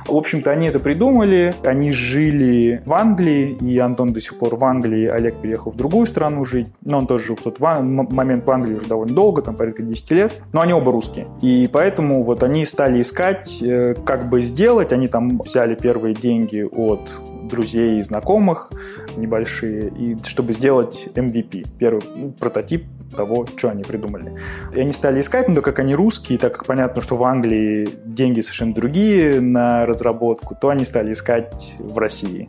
В 0.07 0.15
общем-то, 0.15 0.51
они 0.51 0.67
это 0.67 0.79
придумали, 0.79 1.53
они 1.63 1.91
жили 1.91 2.81
в 2.85 2.93
Англии, 2.93 3.57
и 3.59 3.79
Антон 3.79 4.13
до 4.13 4.21
сих 4.21 4.37
пор 4.37 4.55
в 4.55 4.63
Англии, 4.63 5.07
Олег 5.07 5.35
переехал 5.41 5.71
в 5.71 5.75
другую 5.75 6.05
страну 6.05 6.45
жить, 6.45 6.67
но 6.83 6.99
он 6.99 7.07
тоже 7.07 7.25
жил 7.25 7.35
в 7.35 7.41
тот 7.41 7.59
момент 7.59 8.45
в 8.45 8.51
Англии 8.51 8.75
уже 8.75 8.85
довольно 8.85 9.15
долго, 9.15 9.41
там 9.41 9.55
порядка 9.55 9.83
10 9.83 10.11
лет, 10.11 10.39
но 10.51 10.61
они 10.61 10.73
оба 10.73 10.91
русские. 10.91 11.27
И 11.41 11.69
поэтому 11.71 12.23
вот 12.23 12.43
они 12.43 12.65
стали 12.65 13.01
искать, 13.01 13.61
э, 13.61 13.95
как 14.05 14.29
бы 14.29 14.41
сделать, 14.41 14.91
они 14.91 15.07
там 15.07 15.39
взяли 15.39 15.75
первые 15.75 16.13
деньги 16.13 16.63
от 16.71 17.09
друзей 17.49 17.99
и 17.99 18.03
знакомых 18.03 18.71
небольшие, 19.17 19.89
и 19.89 20.17
чтобы 20.23 20.53
сделать 20.53 21.07
MVP, 21.15 21.65
первый 21.79 22.03
ну, 22.15 22.31
прототип 22.31 22.85
того, 23.13 23.45
что 23.55 23.69
они 23.69 23.83
придумали. 23.83 24.33
И 24.73 24.79
они 24.79 24.91
стали 24.91 25.19
искать, 25.19 25.47
но 25.47 25.55
так 25.55 25.65
как 25.65 25.79
они 25.79 25.95
русские, 25.95 26.37
так 26.37 26.53
как 26.53 26.65
понятно, 26.65 27.01
что 27.01 27.15
в 27.15 27.23
Англии 27.23 27.87
деньги 28.05 28.41
совершенно 28.41 28.73
другие 28.73 29.41
на 29.41 29.85
разработку, 29.85 30.55
то 30.59 30.69
они 30.69 30.85
стали 30.85 31.13
искать 31.13 31.75
в 31.79 31.97
России 31.97 32.47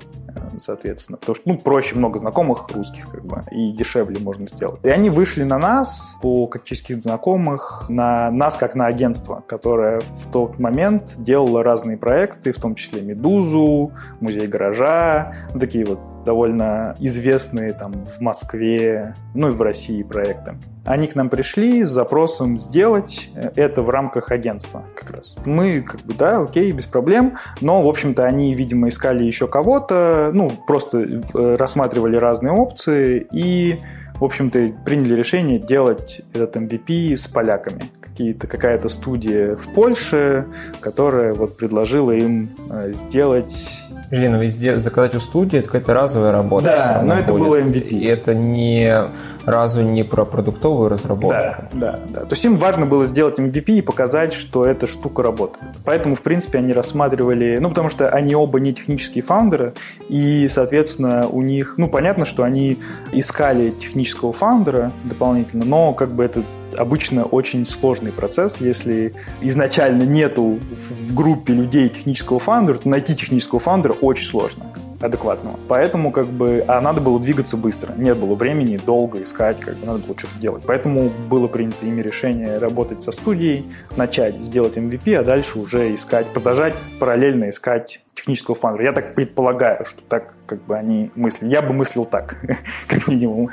соответственно. 0.59 1.19
Потому 1.19 1.37
что, 1.37 1.49
ну, 1.49 1.59
проще 1.59 1.97
много 1.97 2.19
знакомых 2.19 2.69
русских, 2.73 3.11
как 3.11 3.25
бы, 3.25 3.43
и 3.51 3.73
дешевле 3.73 4.19
можно 4.21 4.47
сделать. 4.47 4.81
И 4.83 4.89
они 4.89 5.11
вышли 5.11 5.45
на 5.45 5.59
нас, 5.59 6.17
по 6.21 6.47
как 6.47 6.65
через 6.65 7.03
знакомых, 7.03 7.87
на 7.89 8.31
нас 8.31 8.57
как 8.57 8.75
на 8.75 8.87
агентство, 8.87 9.45
которое 9.47 10.01
в 10.01 10.31
тот 10.33 10.59
момент 10.59 11.15
делало 11.19 11.63
разные 11.63 11.97
проекты, 11.97 12.53
в 12.53 12.61
том 12.61 12.75
числе 12.75 13.03
«Медузу», 13.03 13.93
«Музей 14.21 14.47
гаража», 14.47 15.35
ну, 15.53 15.61
такие 15.61 15.85
вот 15.85 16.01
довольно 16.25 16.95
известные 16.99 17.73
там 17.73 18.05
в 18.05 18.21
Москве, 18.21 19.15
ну 19.35 19.49
и 19.49 19.53
в 19.53 19.61
России 19.63 20.03
проекты. 20.03 20.55
Они 20.85 21.07
к 21.07 21.15
нам 21.15 21.31
пришли 21.31 21.85
с 21.85 21.89
запросом 21.89 22.59
сделать 22.59 23.31
это 23.57 23.83
в 23.83 23.89
рамках 23.89 24.31
агентства 24.31 24.85
как 24.95 25.11
раз. 25.11 25.37
Мы 25.47 25.81
как 25.81 26.01
бы, 26.03 26.13
да, 26.15 26.41
окей, 26.41 26.73
без 26.73 26.87
проблем, 26.87 27.35
но, 27.63 27.83
в 27.83 27.89
общем-то, 27.89 28.25
они, 28.25 28.53
видимо, 28.55 28.89
искали 28.89 29.25
еще 29.25 29.49
кого-то, 29.49 30.31
ну, 30.35 30.51
просто 30.67 30.99
э, 30.99 31.57
рассматривали 31.57 32.17
разные 32.17 32.53
опции 32.53 33.27
и 33.33 33.79
в 34.19 34.25
общем-то, 34.25 34.73
приняли 34.85 35.15
решение 35.15 35.59
делать 35.59 36.23
этот 36.33 36.57
MVP 36.57 37.17
с 37.17 37.27
поляками. 37.27 37.83
Какие-то, 38.01 38.47
какая-то 38.47 38.89
студия 38.89 39.57
в 39.57 39.73
Польше, 39.73 40.47
которая 40.81 41.35
вот 41.35 41.57
предложила 41.57 42.13
им 42.13 42.55
э, 42.71 42.93
сделать 42.95 43.84
Подожди, 44.05 44.29
но 44.29 44.39
ведь 44.39 44.83
заказать 44.83 45.15
у 45.15 45.21
студии 45.21 45.59
это 45.59 45.69
какая-то 45.69 45.95
разовая 45.95 46.33
работа. 46.33 46.67
Да, 46.67 47.03
но 47.03 47.15
это 47.15 47.33
будет. 47.33 47.43
было 47.43 47.61
MVP. 47.61 47.89
И 47.89 48.05
это 48.07 48.35
не 48.35 49.11
разве 49.45 49.85
не 49.85 50.03
про 50.03 50.25
продуктовую 50.25 50.89
разработку? 50.89 51.29
Да, 51.31 51.69
да, 51.73 52.01
да. 52.09 52.21
То 52.21 52.33
есть 52.33 52.45
им 52.45 52.57
важно 52.57 52.87
было 52.87 53.05
сделать 53.05 53.39
MVP 53.39 53.79
и 53.79 53.83
показать, 53.83 54.33
что 54.33 54.65
эта 54.65 54.87
штука 54.87 55.23
работает. 55.23 55.75
Поэтому, 55.85 56.15
в 56.15 56.23
принципе, 56.23 56.59
они 56.59 56.73
рассматривали, 56.73 57.59
ну, 57.61 57.69
потому 57.69 57.89
что 57.89 58.09
они 58.09 58.35
оба 58.35 58.61
не 58.61 58.73
технические 58.73 59.23
фаундеры, 59.23 59.75
и, 60.09 60.49
соответственно, 60.49 61.27
у 61.29 61.43
них, 61.43 61.75
ну, 61.77 61.89
понятно, 61.89 62.25
что 62.25 62.45
они 62.45 62.79
искали 63.13 63.71
технического 63.71 64.33
фаундера 64.33 64.93
дополнительно, 65.05 65.65
но 65.65 65.93
как 65.93 66.11
бы 66.11 66.25
это 66.25 66.43
обычно 66.75 67.25
очень 67.25 67.65
сложный 67.65 68.13
процесс. 68.13 68.61
Если 68.61 69.15
изначально 69.41 70.03
нету 70.03 70.59
в 70.71 71.15
группе 71.15 71.53
людей 71.53 71.89
технического 71.89 72.39
фаундера, 72.39 72.77
то 72.77 72.89
найти 72.89 73.15
технического 73.15 73.59
фаундера 73.59 73.95
очень 73.95 74.27
сложно 74.27 74.67
адекватного. 75.01 75.59
Поэтому 75.69 76.11
как 76.11 76.27
бы, 76.27 76.65
а 76.67 76.81
надо 76.81 77.01
было 77.01 77.21
двигаться 77.21 77.57
быстро. 77.57 77.95
Не 77.95 78.15
было 78.15 78.35
времени 78.35 78.79
долго 78.79 79.23
искать, 79.23 79.61
как 79.61 79.77
бы 79.77 79.87
надо 79.87 79.99
было 79.99 80.17
что-то 80.19 80.39
делать. 80.39 80.65
Поэтому 80.67 81.11
было 81.29 81.47
принято 81.47 81.85
ими 81.85 82.01
решение 82.01 82.59
работать 82.59 83.03
со 83.03 83.13
студией, 83.13 83.67
начать 83.97 84.43
сделать 84.43 84.77
MVP, 84.77 85.15
а 85.15 85.23
дальше 85.23 85.59
уже 85.59 85.95
искать, 85.95 86.27
продолжать 86.29 86.75
параллельно 86.99 87.51
искать 87.51 88.01
технического 88.15 88.55
фаундера. 88.55 88.87
Я 88.87 88.93
так 88.93 89.15
предполагаю, 89.15 89.85
что 89.85 90.01
так 90.09 90.35
как 90.47 90.65
бы 90.65 90.77
они 90.77 91.11
мыслили. 91.15 91.51
Я 91.51 91.63
бы 91.63 91.73
мыслил 91.73 92.05
так, 92.05 92.37
как 92.89 93.09
минимум. 93.09 93.51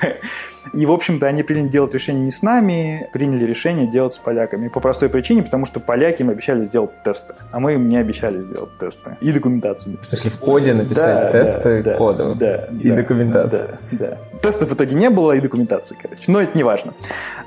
И, 0.73 0.86
в 0.86 0.91
общем-то, 0.91 1.27
они 1.27 1.43
приняли 1.43 1.69
делать 1.69 1.93
решение 1.93 2.23
не 2.23 2.32
с 2.32 2.43
нами, 2.43 3.10
приняли 3.13 3.45
решение 3.45 3.88
делать 3.88 4.13
с 4.13 4.17
поляками. 4.17 4.67
По 4.67 4.80
простой 4.80 5.10
причине, 5.10 5.43
потому 5.43 5.65
что 5.65 5.80
поляки 5.80 6.21
им 6.21 6.30
обещали 6.30 6.63
сделать 6.63 6.91
тесты, 7.04 7.34
а 7.51 7.60
мы 7.60 7.73
им 7.73 7.88
не 7.88 7.97
обещали 7.97 8.39
сделать 8.41 8.77
тесты. 8.80 9.17
И 9.21 9.32
документацию 9.32 9.93
написать. 9.93 10.13
Если 10.13 10.30
в 10.30 10.38
коде 10.38 10.73
написать 10.73 11.32
да, 11.32 11.32
тесты 11.32 11.84
да, 11.84 11.97
кода 11.97 12.36
да, 12.36 12.67
и 12.80 12.89
да, 12.89 12.95
документацию. 12.95 13.69
Да, 13.91 14.17
да. 14.32 14.39
Тестов 14.39 14.69
в 14.69 14.75
итоге 14.75 14.95
не 14.95 15.10
было, 15.10 15.34
и 15.34 15.41
документации, 15.41 15.97
короче. 16.01 16.32
Но 16.32 16.41
это 16.41 16.58
не 16.58 16.63
важно. 16.63 16.93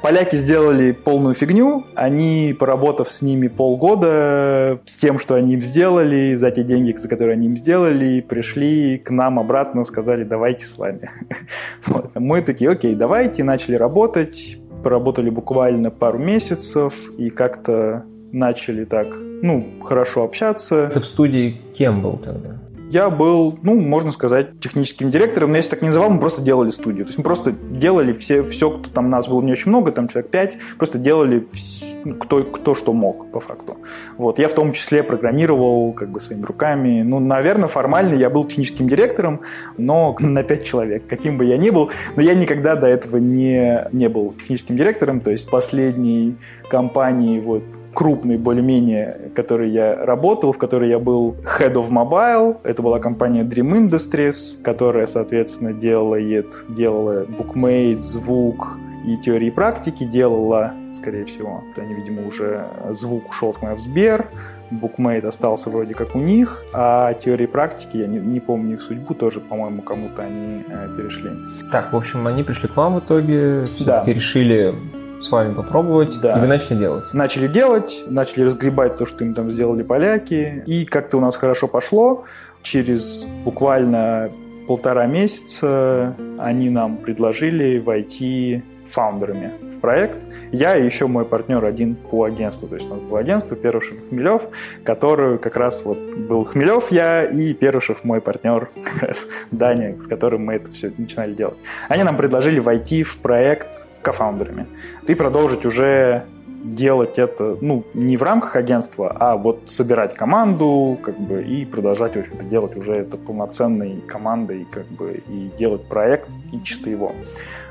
Поляки 0.03 0.37
сделали 0.37 0.93
полную 0.93 1.35
фигню. 1.35 1.87
Они, 1.95 2.55
поработав 2.59 3.11
с 3.11 3.23
ними 3.23 3.49
полгода, 3.49 4.79
с 4.85 4.97
тем, 4.97 5.19
что 5.19 5.35
они 5.35 5.55
им 5.55 5.63
сделали, 5.63 6.35
за 6.35 6.51
те 6.51 6.63
деньги, 6.63 6.93
за 6.93 7.09
которые 7.09 7.35
они 7.35 7.47
им 7.47 7.57
сделали, 7.57 8.21
пришли 8.21 8.99
к 8.99 9.11
нам 9.11 9.34
обратно, 9.39 9.85
сказали, 9.85 10.25
давайте 10.25 10.65
с 10.65 10.79
вами. 10.79 11.11
Вот. 11.87 12.13
Мы 12.15 12.43
такие, 12.43 12.71
окей, 12.71 12.95
давайте, 12.95 13.45
начали 13.45 13.77
работать, 13.77 14.59
поработали 14.83 15.31
буквально 15.31 15.91
пару 15.91 16.19
месяцев 16.19 16.95
и 17.19 17.31
как-то 17.31 18.05
начали 18.33 18.85
так, 18.85 19.15
ну, 19.43 19.67
хорошо 19.83 20.25
общаться. 20.25 20.91
Ты 20.93 21.01
в 21.01 21.07
студии 21.07 21.61
кем 21.73 22.03
был 22.03 22.19
тогда? 22.19 22.64
Я 22.95 23.11
был, 23.11 23.59
ну, 23.63 23.75
можно 23.75 24.13
сказать, 24.13 24.61
техническим 24.61 25.11
директором, 25.11 25.51
но 25.51 25.57
если 25.57 25.71
так 25.71 25.83
не 25.83 25.89
называл, 25.89 26.11
мы 26.11 26.21
просто 26.21 26.43
делали 26.43 26.71
студию. 26.71 27.05
То 27.05 27.09
есть 27.09 27.19
мы 27.19 27.25
просто 27.25 27.51
делали 27.51 28.13
все, 28.13 28.45
все 28.45 28.71
кто 28.71 28.89
там 28.89 29.09
нас 29.09 29.29
было 29.29 29.43
не 29.43 29.53
очень 29.53 29.71
много, 29.71 29.91
там 29.91 30.07
человек 30.07 30.31
пять, 30.31 30.59
просто 30.79 30.99
делали 30.99 31.45
все, 31.53 31.97
кто, 32.21 32.45
кто 32.45 32.75
что 32.77 32.93
мог, 32.93 33.33
по 33.33 33.41
факту. 33.41 33.79
Вот. 34.17 34.39
Я 34.39 34.47
в 34.47 34.55
том 34.55 34.73
числе 34.73 35.03
программировал 35.03 35.93
как 35.93 36.11
бы 36.11 36.21
своими 36.21 36.45
руками. 36.45 37.03
Ну, 37.03 37.19
наверное, 37.19 37.69
формально 37.69 38.15
я 38.15 38.31
был 38.31 38.45
техническим 38.45 38.89
директором, 38.89 39.41
но 39.77 40.15
на 40.21 40.45
пять 40.45 40.65
человек, 40.65 41.07
каким 41.09 41.37
бы 41.37 41.45
я 41.45 41.57
ни 41.57 41.71
был. 41.71 41.91
Но 42.15 42.23
я 42.23 42.35
никогда 42.35 42.77
до 42.77 42.87
этого 42.87 43.17
не, 43.17 43.89
не 43.91 44.09
был 44.09 44.35
техническим 44.39 44.77
директором, 44.77 45.21
то 45.21 45.33
есть 45.33 45.51
последней 45.51 46.37
компании 46.71 47.41
вот 47.41 47.65
крупной 47.95 48.37
более-менее, 48.37 49.31
в 49.31 49.35
которой 49.35 49.71
я 49.71 50.05
работал, 50.05 50.53
в 50.53 50.59
которой 50.59 50.89
я 50.89 50.99
был 50.99 51.37
Head 51.59 51.75
of 51.75 51.91
Mobile. 51.91 52.59
Это 52.65 52.83
была 52.83 52.99
компания 52.99 53.45
Dream 53.45 53.89
Industries, 53.89 54.63
которая, 54.63 55.07
соответственно, 55.07 55.73
делает, 55.73 56.65
делала 56.69 57.25
букмейт, 57.25 58.03
звук, 58.03 58.79
и 59.05 59.19
теории 59.19 59.49
и 59.49 59.51
практики 59.51 60.05
делала, 60.05 60.73
скорее 60.91 61.27
всего. 61.27 61.63
Они, 61.77 61.95
видимо, 61.95 62.27
уже 62.27 62.67
звук 62.93 63.31
ушел 63.31 63.53
к 63.53 63.61
в 63.61 63.79
Сбер, 63.79 64.29
букмейт 64.71 65.25
остался 65.25 65.69
вроде 65.69 65.95
как 65.95 66.15
у 66.15 66.21
них, 66.21 66.65
а 66.73 67.13
теории 67.13 67.47
практики, 67.47 67.99
я 67.99 68.07
не, 68.07 68.19
не 68.19 68.41
помню 68.41 68.75
их 68.75 68.83
судьбу, 68.83 69.15
тоже, 69.15 69.41
по-моему, 69.41 69.83
кому-то 69.83 70.23
они 70.23 70.65
э, 70.67 70.89
перешли. 70.97 71.33
Так, 71.71 71.93
в 71.93 71.97
общем, 71.97 72.27
они 72.27 72.43
пришли 72.43 72.69
к 72.69 72.77
вам 72.77 72.97
в 72.97 73.01
итоге, 73.01 73.65
все-таки 73.65 74.07
да. 74.07 74.15
решили 74.15 74.75
с 75.21 75.31
вами 75.31 75.55
попробовать, 75.55 76.21
да. 76.21 76.37
и 76.37 76.41
вы 76.41 76.47
начали 76.47 76.77
делать. 76.77 77.13
Начали 77.13 77.47
делать, 77.47 78.05
начали 78.07 78.45
разгребать 78.45 78.97
то, 78.97 79.07
что 79.07 79.25
им 79.25 79.35
там 79.35 79.51
сделали 79.51 79.83
поляки, 79.83 80.63
и 80.67 80.85
как-то 80.85 81.19
у 81.19 81.21
нас 81.21 81.37
хорошо 81.37 81.69
пошло. 81.69 82.25
Через 82.63 83.25
буквально 83.45 84.31
полтора 84.67 85.07
месяца 85.07 86.15
они 86.39 86.71
нам 86.71 86.97
предложили 86.97 87.79
войти 87.79 88.63
фаундерами 88.89 89.55
в 89.77 89.81
проект. 89.81 90.19
Я 90.53 90.77
и 90.77 90.85
еще 90.85 91.07
мой 91.07 91.25
партнер 91.25 91.65
один 91.65 91.95
по 91.95 92.25
агентству. 92.25 92.69
То 92.69 92.77
есть 92.77 92.87
у 92.89 92.95
нас 92.95 93.01
было 93.01 93.19
агентство 93.21 93.57
Перушев 93.57 94.09
Хмелев, 94.09 94.49
который 94.85 95.39
как 95.39 95.57
раз 95.57 95.85
вот 95.85 95.99
был 95.99 96.45
Хмелев 96.45 96.91
я 96.91 97.25
и 97.25 97.55
Перушев 97.55 98.05
мой 98.05 98.21
партнер, 98.21 98.71
как 98.83 99.03
раз 99.09 99.27
Даня, 99.51 99.99
с 99.99 100.07
которым 100.07 100.47
мы 100.47 100.55
это 100.55 100.71
все 100.71 100.93
начинали 100.97 101.35
делать. 101.35 101.59
Они 101.89 102.03
нам 102.03 102.17
предложили 102.17 102.59
войти 102.59 103.03
в 103.03 103.19
проект 103.19 103.89
кофаундерами. 104.03 104.67
И 105.07 105.15
продолжить 105.15 105.65
уже 105.65 106.25
делать 106.65 107.19
это, 107.19 107.57
ну, 107.61 107.85
не 107.95 108.17
в 108.17 108.23
рамках 108.23 108.57
агентства, 108.57 109.15
а 109.21 109.37
вот 109.37 109.63
собирать 109.67 110.15
команду, 110.15 110.99
как 111.03 111.19
бы, 111.21 111.43
и 111.43 111.65
продолжать, 111.65 112.17
в 112.17 112.21
общем-то, 112.21 112.45
делать 112.45 112.75
уже 112.77 112.95
это 112.95 113.17
полноценной 113.17 114.01
командой, 114.01 114.67
как 114.71 114.87
бы, 114.87 115.23
и 115.29 115.51
делать 115.59 115.85
проект, 115.85 116.29
и 116.53 116.61
чисто 116.65 116.91
его. 116.91 117.13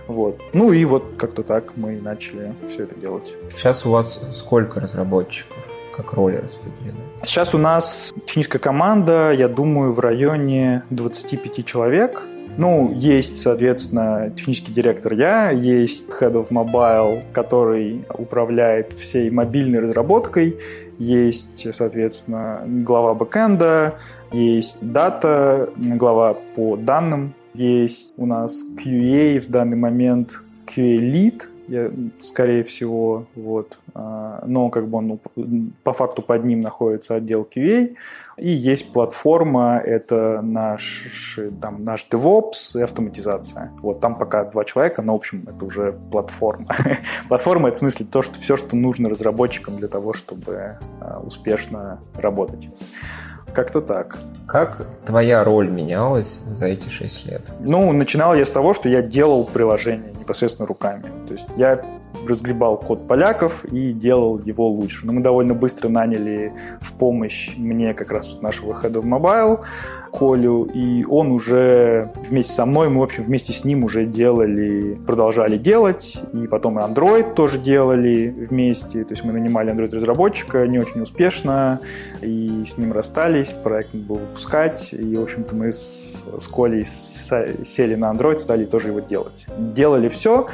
Вот. 0.07 0.39
Ну 0.53 0.71
и 0.71 0.85
вот 0.85 1.15
как-то 1.17 1.43
так 1.43 1.75
мы 1.75 1.99
начали 1.99 2.53
все 2.69 2.83
это 2.83 2.95
делать. 2.95 3.33
Сейчас 3.51 3.85
у 3.85 3.89
вас 3.89 4.19
сколько 4.31 4.79
разработчиков? 4.79 5.57
Как 5.95 6.13
роли 6.13 6.37
распределены? 6.37 6.97
Сейчас 7.23 7.53
у 7.53 7.59
нас 7.59 8.13
техническая 8.25 8.59
команда, 8.59 9.31
я 9.31 9.47
думаю, 9.47 9.91
в 9.91 9.99
районе 9.99 10.83
25 10.89 11.65
человек. 11.65 12.27
Ну, 12.55 12.91
есть, 12.93 13.37
соответственно, 13.37 14.31
технический 14.35 14.71
директор 14.71 15.13
я, 15.13 15.49
есть 15.49 16.07
Head 16.09 16.33
of 16.33 16.49
Mobile, 16.49 17.23
который 17.33 18.05
управляет 18.15 18.93
всей 18.93 19.31
мобильной 19.31 19.79
разработкой, 19.79 20.57
есть, 20.99 21.67
соответственно, 21.73 22.61
глава 22.65 23.15
бэкэнда, 23.15 23.95
есть 24.31 24.77
дата, 24.81 25.69
глава 25.75 26.35
по 26.55 26.77
данным, 26.77 27.33
есть 27.55 28.13
у 28.17 28.27
нас 28.27 28.63
QA 28.77 29.39
в 29.39 29.47
данный 29.49 29.77
момент 29.77 30.43
QA 30.67 30.99
Lead, 30.99 31.43
я, 31.73 31.91
скорее 32.19 32.63
всего, 32.63 33.25
вот. 33.35 33.79
А, 33.95 34.43
но 34.45 34.69
как 34.69 34.87
бы 34.87 34.99
он 34.99 35.19
ну, 35.35 35.71
по 35.83 35.93
факту 35.93 36.21
под 36.21 36.45
ним 36.45 36.61
находится 36.61 37.15
отдел 37.15 37.47
QA, 37.49 37.95
и 38.37 38.49
есть 38.49 38.93
платформа, 38.93 39.81
это 39.83 40.41
наш, 40.43 41.05
там, 41.61 41.81
наш 41.81 42.07
DevOps 42.11 42.77
и 42.77 42.81
автоматизация. 42.81 43.71
Вот 43.81 43.99
там 43.99 44.15
пока 44.15 44.45
два 44.45 44.65
человека, 44.65 45.01
но, 45.01 45.13
в 45.13 45.17
общем, 45.17 45.45
это 45.47 45.65
уже 45.65 45.93
платформа. 46.11 46.67
платформа— 47.27 47.67
это 47.69 47.77
в 47.77 47.79
смысле 47.79 48.05
то, 48.05 48.21
что 48.21 48.39
все, 48.39 48.55
что 48.55 48.75
нужно 48.75 49.09
разработчикам 49.09 49.77
для 49.77 49.87
того, 49.87 50.13
чтобы 50.13 50.77
а, 51.01 51.21
успешно 51.25 51.99
работать. 52.15 52.69
Как-то 53.53 53.81
так. 53.81 54.17
Как 54.47 54.87
твоя 55.05 55.43
роль 55.43 55.69
менялась 55.69 56.39
за 56.39 56.67
эти 56.67 56.89
шесть 56.89 57.25
лет? 57.25 57.41
Ну, 57.59 57.91
начинал 57.91 58.35
я 58.35 58.45
с 58.45 58.51
того, 58.51 58.73
что 58.73 58.89
я 58.89 59.01
делал 59.01 59.45
приложение 59.45 60.11
непосредственно 60.11 60.67
руками. 60.67 61.05
То 61.27 61.33
есть 61.33 61.45
я 61.55 61.83
разгребал 62.27 62.77
код 62.77 63.07
поляков 63.07 63.65
и 63.65 63.93
делал 63.93 64.39
его 64.39 64.67
лучше. 64.67 65.05
Но 65.05 65.13
мы 65.13 65.21
довольно 65.21 65.53
быстро 65.53 65.89
наняли 65.89 66.53
в 66.81 66.93
помощь 66.93 67.51
мне 67.57 67.93
как 67.93 68.11
раз 68.11 68.37
нашего 68.41 68.73
Head 68.73 68.93
of 68.93 69.03
Mobile, 69.03 69.61
Колю, 70.11 70.65
и 70.65 71.03
он 71.05 71.31
уже 71.31 72.11
вместе 72.29 72.53
со 72.53 72.65
мной, 72.65 72.89
мы, 72.89 72.99
в 72.99 73.03
общем, 73.03 73.23
вместе 73.23 73.51
с 73.51 73.65
ним 73.65 73.83
уже 73.83 74.05
делали, 74.05 74.95
продолжали 75.07 75.57
делать, 75.57 76.21
и 76.33 76.47
потом 76.47 76.79
и 76.79 76.83
Android 76.83 77.33
тоже 77.33 77.57
делали 77.57 78.27
вместе, 78.27 79.03
то 79.03 79.13
есть 79.13 79.23
мы 79.23 79.33
нанимали 79.33 79.73
Android-разработчика 79.73 80.67
не 80.67 80.77
очень 80.77 81.01
успешно, 81.01 81.79
и 82.21 82.63
с 82.65 82.77
ним 82.77 82.93
расстались, 82.93 83.53
проект 83.53 83.95
был 83.95 84.17
выпускать, 84.17 84.93
и, 84.93 85.15
в 85.15 85.23
общем-то, 85.23 85.55
мы 85.55 85.71
с, 85.71 86.23
с 86.37 86.47
Колей 86.47 86.85
сели 86.85 87.95
на 87.95 88.11
Android, 88.11 88.37
стали 88.37 88.65
тоже 88.65 88.89
его 88.89 88.99
делать. 88.99 89.47
Делали 89.57 90.09
все, 90.09 90.47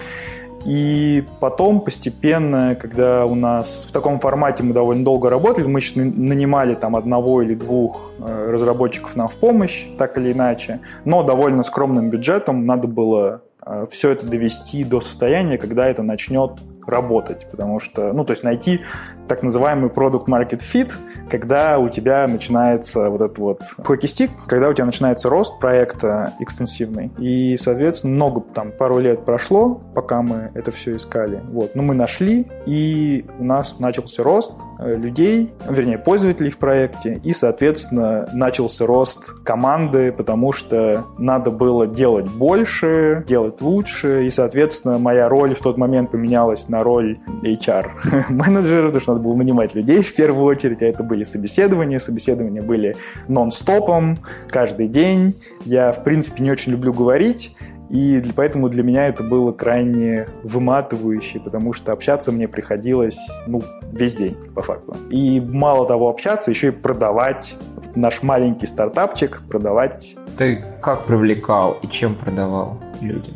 И 0.65 1.23
потом 1.39 1.81
постепенно, 1.81 2.75
когда 2.75 3.25
у 3.25 3.35
нас 3.35 3.85
в 3.87 3.91
таком 3.91 4.19
формате 4.19 4.63
мы 4.63 4.73
довольно 4.73 5.03
долго 5.03 5.29
работали, 5.29 5.65
мы 5.65 5.79
еще 5.79 6.01
нанимали 6.01 6.75
там 6.75 6.95
одного 6.95 7.41
или 7.41 7.55
двух 7.55 8.13
э, 8.19 8.47
разработчиков 8.49 9.15
нам 9.15 9.27
в 9.27 9.37
помощь, 9.37 9.87
так 9.97 10.17
или 10.17 10.33
иначе, 10.33 10.81
но 11.05 11.23
довольно 11.23 11.63
скромным 11.63 12.09
бюджетом 12.09 12.65
надо 12.65 12.87
было 12.87 13.41
э, 13.65 13.85
все 13.89 14.09
это 14.09 14.25
довести 14.25 14.83
до 14.83 14.99
состояния, 14.99 15.57
когда 15.57 15.87
это 15.87 16.03
начнет 16.03 16.51
работать, 16.89 17.47
потому 17.49 17.79
что, 17.79 18.13
ну, 18.13 18.25
то 18.25 18.31
есть 18.31 18.43
найти 18.43 18.81
так 19.27 19.43
называемый 19.43 19.89
product 19.89 20.25
market 20.25 20.61
fit, 20.61 20.93
когда 21.29 21.79
у 21.79 21.89
тебя 21.89 22.27
начинается 22.27 23.09
вот 23.09 23.21
этот 23.21 23.37
вот 23.37 23.61
stick, 24.19 24.31
когда 24.47 24.69
у 24.69 24.73
тебя 24.73 24.85
начинается 24.85 25.29
рост 25.29 25.59
проекта 25.59 26.33
экстенсивный. 26.39 27.11
И, 27.17 27.57
соответственно, 27.57 28.15
много, 28.15 28.41
там, 28.41 28.71
пару 28.71 28.99
лет 28.99 29.25
прошло, 29.25 29.81
пока 29.93 30.21
мы 30.21 30.51
это 30.55 30.71
все 30.71 30.95
искали. 30.95 31.41
Вот. 31.51 31.75
Но 31.75 31.83
мы 31.83 31.93
нашли, 31.93 32.47
и 32.65 33.25
у 33.37 33.43
нас 33.43 33.79
начался 33.79 34.23
рост 34.23 34.53
людей, 34.79 35.51
вернее, 35.67 35.97
пользователей 35.97 36.49
в 36.49 36.57
проекте, 36.57 37.19
и, 37.23 37.33
соответственно, 37.33 38.29
начался 38.33 38.85
рост 38.85 39.31
команды, 39.43 40.11
потому 40.11 40.51
что 40.51 41.05
надо 41.17 41.51
было 41.51 41.85
делать 41.85 42.31
больше, 42.31 43.25
делать 43.27 43.61
лучше, 43.61 44.25
и, 44.25 44.29
соответственно, 44.29 44.97
моя 44.97 45.27
роль 45.27 45.53
в 45.53 45.59
тот 45.59 45.77
момент 45.77 46.11
поменялась 46.11 46.69
на 46.69 46.83
роль 46.83 47.17
HR-менеджера, 47.43 48.83
потому 48.87 49.01
что 49.01 49.13
надо 49.13 49.23
было 49.23 49.35
нанимать 49.35 49.75
людей 49.75 50.01
в 50.01 50.15
первую 50.15 50.45
очередь, 50.45 50.81
а 50.81 50.85
это 50.85 51.03
были 51.03 51.23
собеседования. 51.23 51.99
Собеседования 51.99 52.61
были 52.61 52.95
нон-стопом, 53.27 54.19
каждый 54.49 54.87
день. 54.87 55.35
Я, 55.65 55.91
в 55.91 56.03
принципе, 56.03 56.43
не 56.43 56.51
очень 56.51 56.71
люблю 56.71 56.93
говорить, 56.93 57.55
и 57.89 58.23
поэтому 58.35 58.69
для 58.69 58.83
меня 58.83 59.07
это 59.07 59.23
было 59.23 59.51
крайне 59.51 60.27
выматывающе, 60.43 61.39
потому 61.39 61.73
что 61.73 61.91
общаться 61.91 62.31
мне 62.31 62.47
приходилось, 62.47 63.19
ну, 63.47 63.63
весь 63.91 64.15
день, 64.15 64.35
по 64.53 64.61
факту. 64.61 64.95
И 65.09 65.41
мало 65.41 65.87
того 65.87 66.09
общаться, 66.09 66.51
еще 66.51 66.67
и 66.67 66.71
продавать 66.71 67.55
наш 67.95 68.21
маленький 68.21 68.67
стартапчик, 68.67 69.41
продавать. 69.49 70.15
Ты 70.37 70.63
как 70.81 71.05
привлекал 71.05 71.79
и 71.81 71.87
чем 71.87 72.13
продавал 72.15 72.79
людям? 73.01 73.33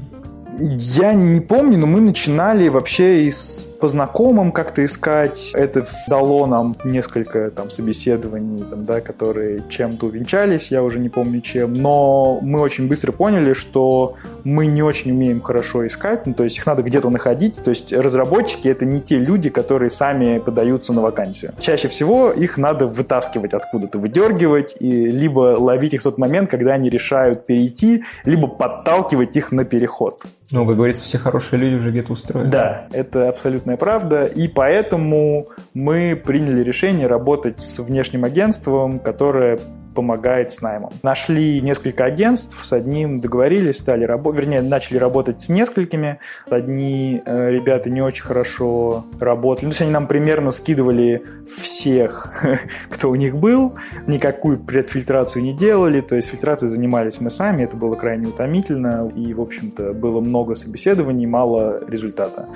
Я 0.59 1.13
не 1.13 1.41
помню, 1.41 1.79
но 1.79 1.87
мы 1.87 1.99
начинали 1.99 2.69
вообще 2.69 3.25
из 3.25 3.67
по 3.83 3.89
знакомым 3.89 4.53
как-то 4.53 4.85
искать. 4.85 5.51
Это 5.53 5.85
дало 6.07 6.47
нам 6.47 6.73
несколько 6.85 7.51
там 7.51 7.69
собеседований, 7.69 8.63
там, 8.63 8.85
да, 8.85 9.01
которые 9.01 9.61
чем-то 9.67 10.05
увенчались, 10.05 10.71
я 10.71 10.83
уже 10.83 10.99
не 10.99 11.09
помню 11.09 11.41
чем. 11.41 11.73
Но 11.73 12.39
мы 12.41 12.61
очень 12.61 12.87
быстро 12.87 13.11
поняли, 13.11 13.51
что 13.51 14.15
мы 14.45 14.67
не 14.67 14.81
очень 14.81 15.11
умеем 15.11 15.41
хорошо 15.41 15.85
искать, 15.85 16.25
ну, 16.25 16.33
то 16.33 16.45
есть 16.45 16.59
их 16.59 16.65
надо 16.65 16.81
где-то 16.81 17.09
находить. 17.09 17.61
То 17.61 17.71
есть 17.71 17.91
разработчики— 17.91 18.67
это 18.69 18.85
не 18.85 19.01
те 19.01 19.17
люди, 19.17 19.49
которые 19.49 19.89
сами 19.89 20.39
подаются 20.39 20.93
на 20.93 21.01
вакансию. 21.01 21.51
Чаще 21.59 21.89
всего 21.89 22.31
их 22.31 22.57
надо 22.57 22.87
вытаскивать 22.87 23.53
откуда-то, 23.53 23.99
выдергивать, 23.99 24.77
и 24.79 25.07
либо 25.07 25.57
ловить 25.59 25.93
их 25.93 25.99
в 25.99 26.03
тот 26.05 26.17
момент, 26.17 26.49
когда 26.49 26.75
они 26.75 26.89
решают 26.89 27.45
перейти, 27.45 28.05
либо 28.23 28.47
подталкивать 28.47 29.35
их 29.35 29.51
на 29.51 29.65
переход. 29.65 30.23
Ну, 30.53 30.67
как 30.67 30.75
говорится, 30.75 31.03
все 31.03 31.17
хорошие 31.17 31.59
люди 31.59 31.75
уже 31.75 31.89
где-то 31.89 32.13
устроены. 32.13 32.51
Да, 32.51 32.85
это 32.91 33.27
абсолютная 33.73 33.77
правда. 33.77 34.25
И 34.25 34.47
поэтому 34.47 35.49
мы 35.73 36.15
приняли 36.15 36.63
решение 36.63 37.07
работать 37.07 37.59
с 37.59 37.79
внешним 37.79 38.25
агентством, 38.25 38.99
которое 38.99 39.59
помогает 39.93 40.51
с 40.51 40.61
наймом. 40.61 40.91
Нашли 41.03 41.61
несколько 41.61 42.05
агентств, 42.05 42.63
с 42.63 42.73
одним 42.73 43.19
договорились, 43.19 43.77
стали 43.77 44.03
работать, 44.03 44.41
вернее, 44.41 44.61
начали 44.61 44.97
работать 44.97 45.41
с 45.41 45.49
несколькими. 45.49 46.19
Одни 46.49 47.21
э, 47.25 47.49
ребята 47.51 47.89
не 47.89 48.01
очень 48.01 48.23
хорошо 48.23 49.05
работали. 49.19 49.65
Ну, 49.65 49.71
то 49.71 49.73
есть 49.73 49.81
они 49.81 49.91
нам 49.91 50.07
примерно 50.07 50.51
скидывали 50.51 51.23
всех, 51.47 52.43
кто 52.89 53.09
у 53.09 53.15
них 53.15 53.37
был, 53.37 53.75
никакую 54.07 54.59
предфильтрацию 54.59 55.43
не 55.43 55.53
делали, 55.53 56.01
то 56.01 56.15
есть 56.15 56.29
фильтрацией 56.29 56.69
занимались 56.69 57.19
мы 57.21 57.29
сами, 57.29 57.63
это 57.63 57.77
было 57.77 57.95
крайне 57.95 58.27
утомительно, 58.27 59.11
и, 59.15 59.33
в 59.33 59.41
общем-то, 59.41 59.93
было 59.93 60.19
много 60.19 60.55
собеседований, 60.55 61.25
мало 61.25 61.83
результата. 61.87 62.47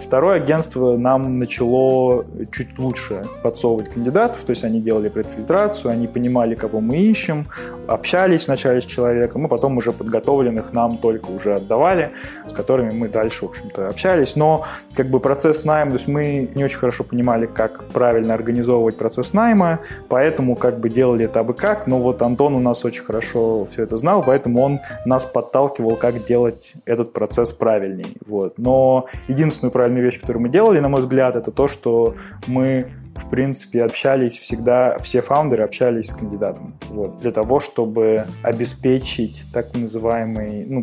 Второе 0.00 0.36
агентство 0.36 0.96
нам 0.96 1.32
начало 1.32 2.24
чуть 2.50 2.78
лучше 2.78 3.24
подсовывать 3.42 3.90
кандидатов, 3.90 4.44
то 4.44 4.50
есть 4.50 4.64
они 4.64 4.80
делали 4.80 5.08
предфильтрацию, 5.08 5.92
они 5.92 6.06
понимали, 6.06 6.54
кого 6.54 6.80
мы 6.82 6.98
ищем, 6.98 7.48
общались 7.86 8.46
вначале 8.46 8.80
с 8.80 8.84
человеком, 8.84 9.46
и 9.46 9.48
потом 9.48 9.76
уже 9.76 9.92
подготовленных 9.92 10.72
нам 10.72 10.98
только 10.98 11.30
уже 11.30 11.54
отдавали, 11.54 12.12
с 12.46 12.52
которыми 12.52 12.90
мы 12.90 13.08
дальше, 13.08 13.46
в 13.46 13.50
общем-то, 13.50 13.88
общались. 13.88 14.36
Но 14.36 14.64
как 14.94 15.08
бы 15.10 15.20
процесс 15.20 15.64
найма, 15.64 15.92
то 15.92 15.96
есть 15.96 16.08
мы 16.08 16.50
не 16.54 16.64
очень 16.64 16.78
хорошо 16.78 17.04
понимали, 17.04 17.46
как 17.46 17.84
правильно 17.88 18.34
организовывать 18.34 18.96
процесс 18.96 19.32
найма, 19.32 19.80
поэтому 20.08 20.56
как 20.56 20.80
бы 20.80 20.88
делали 20.88 21.24
это 21.24 21.40
абы 21.40 21.54
как, 21.54 21.86
но 21.86 21.98
вот 21.98 22.22
Антон 22.22 22.54
у 22.54 22.60
нас 22.60 22.84
очень 22.84 23.02
хорошо 23.02 23.64
все 23.64 23.82
это 23.84 23.96
знал, 23.96 24.22
поэтому 24.22 24.60
он 24.60 24.80
нас 25.06 25.26
подталкивал, 25.26 25.96
как 25.96 26.24
делать 26.24 26.74
этот 26.84 27.12
процесс 27.12 27.52
правильней. 27.52 28.16
Вот. 28.26 28.58
Но 28.58 29.06
единственную 29.28 29.72
правильную 29.72 30.04
вещь, 30.04 30.20
которую 30.20 30.42
мы 30.42 30.48
делали, 30.48 30.80
на 30.80 30.88
мой 30.88 31.00
взгляд, 31.00 31.36
это 31.36 31.50
то, 31.50 31.68
что 31.68 32.14
мы 32.46 32.92
в 33.14 33.28
принципе, 33.28 33.84
общались 33.84 34.38
всегда, 34.38 34.98
все 34.98 35.20
фаундеры 35.20 35.64
общались 35.64 36.08
с 36.08 36.14
кандидатом. 36.14 36.74
Вот, 36.88 37.18
для 37.18 37.30
того, 37.30 37.60
чтобы 37.60 38.26
обеспечить 38.42 39.44
так 39.52 39.74
называемый, 39.76 40.64
ну, 40.66 40.82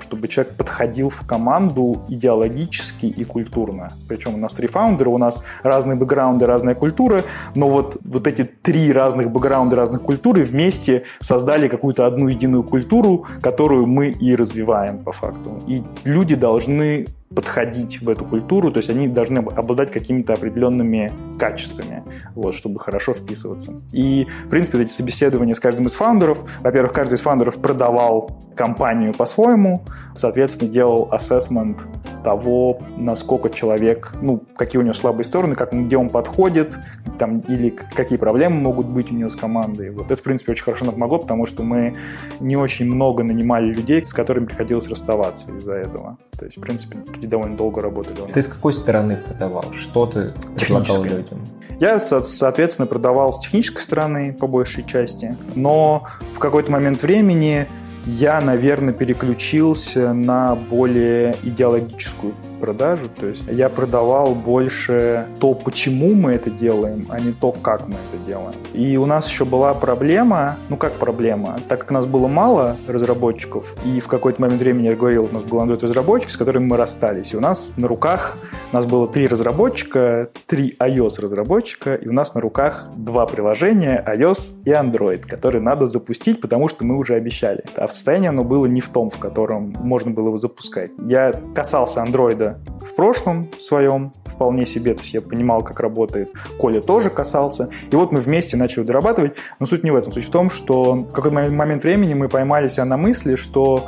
чтобы 0.00 0.28
человек 0.28 0.54
подходил 0.54 1.10
в 1.10 1.26
команду 1.26 2.02
идеологически 2.08 3.06
и 3.06 3.24
культурно. 3.24 3.92
Причем 4.08 4.34
у 4.34 4.38
нас 4.38 4.54
три 4.54 4.66
фаундера, 4.66 5.10
у 5.10 5.18
нас 5.18 5.44
разные 5.62 5.96
бэкграунды, 5.96 6.46
разная 6.46 6.74
культура, 6.74 7.22
но 7.54 7.68
вот, 7.68 7.98
вот 8.02 8.26
эти 8.26 8.44
три 8.44 8.90
разных 8.90 9.30
бэкграунда, 9.30 9.76
разных 9.76 10.02
культуры 10.02 10.44
вместе 10.44 11.04
создали 11.20 11.68
какую-то 11.68 12.06
одну 12.06 12.28
единую 12.28 12.62
культуру, 12.62 13.26
которую 13.42 13.86
мы 13.86 14.08
и 14.08 14.34
развиваем 14.34 15.04
по 15.04 15.12
факту. 15.12 15.60
И 15.66 15.82
люди 16.04 16.34
должны 16.34 17.06
подходить 17.34 18.00
в 18.00 18.08
эту 18.08 18.24
культуру, 18.24 18.70
то 18.72 18.78
есть 18.78 18.88
они 18.90 19.06
должны 19.06 19.38
обладать 19.38 19.90
какими-то 19.90 20.32
определенными 20.32 21.12
качествами, 21.38 22.02
вот, 22.34 22.54
чтобы 22.54 22.78
хорошо 22.78 23.12
вписываться. 23.12 23.78
И, 23.92 24.26
в 24.46 24.48
принципе, 24.48 24.80
эти 24.82 24.90
собеседования 24.90 25.54
с 25.54 25.60
каждым 25.60 25.86
из 25.86 25.94
фаундеров, 25.94 26.44
во-первых, 26.60 26.92
каждый 26.92 27.14
из 27.14 27.20
фаундеров 27.20 27.58
продавал 27.58 28.40
компанию 28.56 29.12
по-своему, 29.12 29.82
соответственно, 30.14 30.70
делал 30.70 31.08
ассессмент 31.10 31.84
того, 32.24 32.80
насколько 32.96 33.50
человек, 33.50 34.14
ну, 34.20 34.42
какие 34.56 34.80
у 34.80 34.82
него 34.82 34.94
слабые 34.94 35.24
стороны, 35.24 35.54
как, 35.54 35.72
где 35.72 35.96
он 35.96 36.08
подходит, 36.08 36.78
там, 37.18 37.40
или 37.40 37.70
какие 37.70 38.18
проблемы 38.18 38.60
могут 38.60 38.86
быть 38.86 39.12
у 39.12 39.14
него 39.14 39.28
с 39.28 39.36
командой. 39.36 39.90
Вот. 39.90 40.10
Это, 40.10 40.16
в 40.16 40.22
принципе, 40.22 40.52
очень 40.52 40.64
хорошо 40.64 40.86
нам 40.86 40.94
помогло, 40.94 41.18
потому 41.18 41.46
что 41.46 41.62
мы 41.62 41.94
не 42.40 42.56
очень 42.56 42.86
много 42.86 43.22
нанимали 43.22 43.72
людей, 43.72 44.04
с 44.04 44.12
которыми 44.12 44.46
приходилось 44.46 44.88
расставаться 44.88 45.50
из-за 45.56 45.74
этого. 45.74 46.18
То 46.38 46.44
есть, 46.44 46.56
в 46.56 46.60
принципе, 46.60 46.98
довольно 47.26 47.56
долго 47.56 47.80
работали. 47.80 48.32
Ты 48.32 48.42
с 48.42 48.48
какой 48.48 48.72
стороны 48.72 49.16
продавал? 49.16 49.64
Что 49.72 50.06
ты 50.06 50.34
предлагал 50.56 51.02
людям? 51.02 51.44
Я, 51.80 52.00
соответственно, 52.00 52.86
продавал 52.86 53.32
с 53.32 53.40
технической 53.40 53.82
стороны 53.82 54.32
по 54.32 54.46
большей 54.46 54.84
части, 54.84 55.36
но 55.54 56.04
в 56.34 56.38
какой-то 56.38 56.72
момент 56.72 57.02
времени 57.02 57.68
я, 58.04 58.40
наверное, 58.40 58.94
переключился 58.94 60.12
на 60.12 60.54
более 60.56 61.36
идеологическую 61.42 62.34
продажу. 62.58 63.06
То 63.08 63.26
есть 63.26 63.44
я 63.46 63.68
продавал 63.68 64.34
больше 64.34 65.26
то, 65.40 65.54
почему 65.54 66.14
мы 66.14 66.32
это 66.32 66.50
делаем, 66.50 67.06
а 67.10 67.20
не 67.20 67.32
то, 67.32 67.52
как 67.52 67.86
мы 67.88 67.94
это 67.94 68.24
делаем. 68.26 68.54
И 68.74 68.96
у 68.96 69.06
нас 69.06 69.28
еще 69.28 69.44
была 69.44 69.74
проблема, 69.74 70.56
ну 70.68 70.76
как 70.76 70.94
проблема, 70.94 71.58
так 71.68 71.80
как 71.80 71.90
нас 71.90 72.06
было 72.06 72.28
мало 72.28 72.76
разработчиков, 72.86 73.74
и 73.84 74.00
в 74.00 74.08
какой-то 74.08 74.42
момент 74.42 74.60
времени, 74.60 74.88
я 74.88 74.96
говорил, 74.96 75.28
у 75.30 75.34
нас 75.34 75.44
был 75.44 75.58
Android-разработчик, 75.60 76.30
с 76.30 76.36
которым 76.36 76.66
мы 76.66 76.76
расстались. 76.76 77.32
И 77.34 77.36
у 77.36 77.40
нас 77.40 77.76
на 77.76 77.88
руках, 77.88 78.36
у 78.72 78.76
нас 78.76 78.86
было 78.86 79.06
три 79.06 79.26
разработчика, 79.26 80.30
три 80.46 80.76
iOS-разработчика, 80.78 81.94
и 81.94 82.08
у 82.08 82.12
нас 82.12 82.34
на 82.34 82.40
руках 82.40 82.88
два 82.96 83.26
приложения, 83.26 84.04
iOS 84.06 84.62
и 84.64 84.70
Android, 84.70 85.26
которые 85.26 85.62
надо 85.62 85.86
запустить, 85.86 86.40
потому 86.40 86.68
что 86.68 86.84
мы 86.84 86.96
уже 86.96 87.14
обещали. 87.14 87.64
А 87.76 87.86
в 87.86 87.92
состоянии 87.92 88.28
оно 88.28 88.44
было 88.44 88.66
не 88.66 88.80
в 88.80 88.88
том, 88.88 89.10
в 89.10 89.18
котором 89.18 89.74
можно 89.80 90.10
было 90.10 90.28
его 90.28 90.38
запускать. 90.38 90.90
Я 90.98 91.40
касался 91.54 92.00
Android 92.00 92.47
в 92.80 92.94
прошлом 92.94 93.48
своем 93.60 94.12
вполне 94.24 94.66
себе, 94.66 94.94
то 94.94 95.00
есть 95.00 95.14
я 95.14 95.20
понимал, 95.20 95.62
как 95.62 95.80
работает. 95.80 96.32
Коля 96.58 96.80
тоже 96.80 97.10
касался. 97.10 97.70
И 97.90 97.96
вот 97.96 98.12
мы 98.12 98.20
вместе 98.20 98.56
начали 98.56 98.84
дорабатывать. 98.84 99.36
Но 99.60 99.66
суть 99.66 99.84
не 99.84 99.90
в 99.90 99.96
этом. 99.96 100.12
Суть 100.12 100.24
в 100.24 100.30
том, 100.30 100.50
что 100.50 100.94
в 100.94 101.12
какой-то 101.12 101.34
момент 101.34 101.82
времени 101.82 102.14
мы 102.14 102.28
поймали 102.28 102.68
себя 102.68 102.84
на 102.84 102.96
мысли, 102.96 103.34
что 103.34 103.86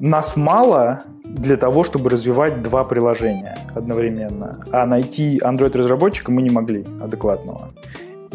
нас 0.00 0.36
мало 0.36 1.02
для 1.24 1.56
того, 1.56 1.84
чтобы 1.84 2.10
развивать 2.10 2.62
два 2.62 2.84
приложения 2.84 3.58
одновременно. 3.74 4.58
А 4.72 4.86
найти 4.86 5.38
Android-разработчика 5.38 6.32
мы 6.32 6.42
не 6.42 6.50
могли 6.50 6.84
адекватного. 7.00 7.70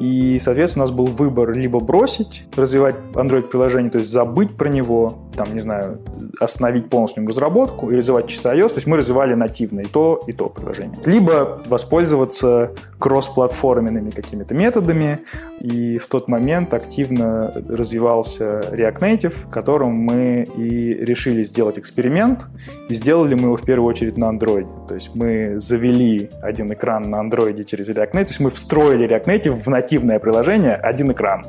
И 0.04 0.38
соответственно, 0.42 0.84
у 0.84 0.88
нас 0.88 0.94
был 0.94 1.06
выбор 1.06 1.54
либо 1.54 1.80
бросить 1.80 2.44
развивать 2.58 2.96
Android-приложение, 3.14 3.90
то 3.90 4.00
есть 4.00 4.12
забыть 4.12 4.58
про 4.58 4.68
него, 4.68 5.30
там, 5.34 5.54
не 5.54 5.62
знаю, 5.62 6.00
остановить 6.42 6.90
полностью 6.90 7.26
разработку 7.26 7.90
и 7.90 7.96
развивать 7.96 8.28
чисто 8.28 8.52
iOS. 8.52 8.70
То 8.70 8.76
есть 8.76 8.88
мы 8.88 8.98
развивали 8.98 9.34
нативно 9.34 9.80
и 9.80 9.86
то, 9.86 10.22
и 10.28 10.34
то 10.34 10.48
приложение. 10.48 10.98
Либо 11.06 11.62
воспользоваться 11.68 12.72
кроссплатформенными 13.00 14.10
какими-то 14.10 14.54
методами. 14.54 15.20
И 15.62 15.98
в 16.00 16.08
тот 16.08 16.28
момент 16.28 16.74
активно 16.74 17.54
развивался 17.70 18.60
React 18.72 19.00
Native, 19.00 19.34
которым 19.50 19.92
мы 19.92 20.46
и 20.58 20.94
решили 20.94 21.44
сделать 21.44 21.78
эксперимент. 21.78 22.46
И 22.90 22.94
сделали 22.94 23.36
мы 23.36 23.44
его 23.44 23.56
в 23.56 23.64
первую 23.64 23.90
очередь 23.90 24.18
на 24.18 24.26
Android. 24.32 24.68
То 24.88 24.96
есть 24.96 25.12
мы 25.16 25.62
завели 25.62 26.30
один 26.42 26.74
экран 26.74 27.10
на 27.10 27.22
Android 27.22 27.64
через 27.64 27.88
React 27.88 28.12
Native. 28.12 28.26
То 28.26 28.30
есть 28.30 28.40
мы 28.42 28.50
встроили 28.50 29.08
React 29.08 29.26
Native 29.26 29.52
в 29.52 29.68
нативное 29.94 30.20
приложение 30.20 30.74
один 30.74 31.12
экран 31.12 31.44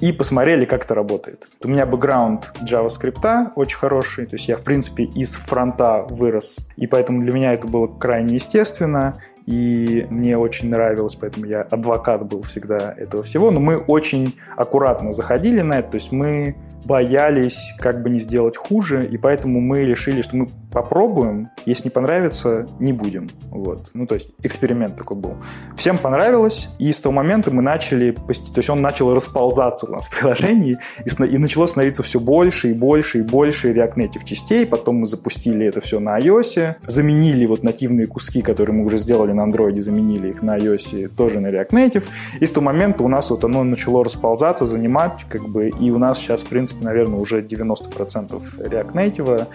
и 0.00 0.12
посмотрели, 0.12 0.64
как 0.64 0.84
это 0.84 0.94
работает. 0.94 1.46
У 1.62 1.68
меня 1.68 1.84
бэкграунд 1.84 2.52
JavaScript 2.62 3.52
очень 3.54 3.76
хороший, 3.76 4.26
то 4.26 4.36
есть 4.36 4.48
я, 4.48 4.56
в 4.56 4.62
принципе, 4.62 5.04
из 5.04 5.34
фронта 5.34 6.06
вырос, 6.08 6.56
и 6.76 6.86
поэтому 6.86 7.22
для 7.22 7.32
меня 7.32 7.52
это 7.52 7.66
было 7.66 7.86
крайне 7.86 8.34
естественно, 8.34 9.20
и 9.46 10.06
мне 10.10 10.38
очень 10.38 10.70
нравилось, 10.70 11.16
поэтому 11.16 11.46
я 11.46 11.62
адвокат 11.62 12.26
был 12.26 12.42
всегда 12.42 12.94
этого 12.96 13.22
всего, 13.22 13.50
но 13.50 13.60
мы 13.60 13.76
очень 13.76 14.34
аккуратно 14.56 15.12
заходили 15.12 15.60
на 15.60 15.78
это, 15.78 15.90
то 15.90 15.96
есть 15.96 16.12
мы 16.12 16.56
боялись 16.84 17.74
как 17.78 18.02
бы 18.02 18.10
не 18.10 18.20
сделать 18.20 18.56
хуже, 18.56 19.06
и 19.06 19.18
поэтому 19.18 19.60
мы 19.60 19.84
решили, 19.84 20.22
что 20.22 20.36
мы 20.36 20.48
попробуем, 20.76 21.48
если 21.64 21.84
не 21.84 21.90
понравится, 21.90 22.66
не 22.80 22.92
будем. 22.92 23.28
Вот. 23.46 23.88
Ну, 23.94 24.06
то 24.06 24.14
есть 24.14 24.28
эксперимент 24.42 24.98
такой 24.98 25.16
был. 25.16 25.36
Всем 25.74 25.96
понравилось, 25.96 26.68
и 26.78 26.92
с 26.92 27.00
того 27.00 27.14
момента 27.14 27.50
мы 27.50 27.62
начали, 27.62 28.10
то 28.10 28.28
есть 28.28 28.68
он 28.68 28.82
начал 28.82 29.14
расползаться 29.14 29.86
у 29.86 29.92
нас 29.92 30.08
в 30.08 30.10
приложении, 30.10 30.76
и, 31.02 31.24
и 31.24 31.38
начало 31.38 31.66
становиться 31.66 32.02
все 32.02 32.20
больше 32.20 32.72
и 32.72 32.74
больше 32.74 33.20
и 33.20 33.22
больше 33.22 33.72
React 33.72 33.94
Native 33.96 34.24
частей, 34.26 34.66
потом 34.66 34.96
мы 34.96 35.06
запустили 35.06 35.64
это 35.64 35.80
все 35.80 35.98
на 35.98 36.18
iOS, 36.20 36.74
заменили 36.86 37.46
вот 37.46 37.62
нативные 37.62 38.06
куски, 38.06 38.42
которые 38.42 38.76
мы 38.76 38.84
уже 38.84 38.98
сделали 38.98 39.32
на 39.32 39.46
Android, 39.46 39.80
заменили 39.80 40.28
их 40.28 40.42
на 40.42 40.58
iOS 40.58 41.08
тоже 41.16 41.40
на 41.40 41.46
React 41.46 41.70
Native, 41.70 42.04
и 42.38 42.46
с 42.46 42.50
того 42.50 42.66
момента 42.66 43.02
у 43.02 43.08
нас 43.08 43.30
вот 43.30 43.44
оно 43.44 43.64
начало 43.64 44.04
расползаться, 44.04 44.66
занимать, 44.66 45.24
как 45.26 45.48
бы, 45.48 45.70
и 45.70 45.90
у 45.90 45.96
нас 45.96 46.18
сейчас, 46.18 46.42
в 46.42 46.48
принципе, 46.48 46.84
наверное, 46.84 47.18
уже 47.18 47.40
90% 47.40 48.42
React 48.58 48.92
Native, 48.92 49.46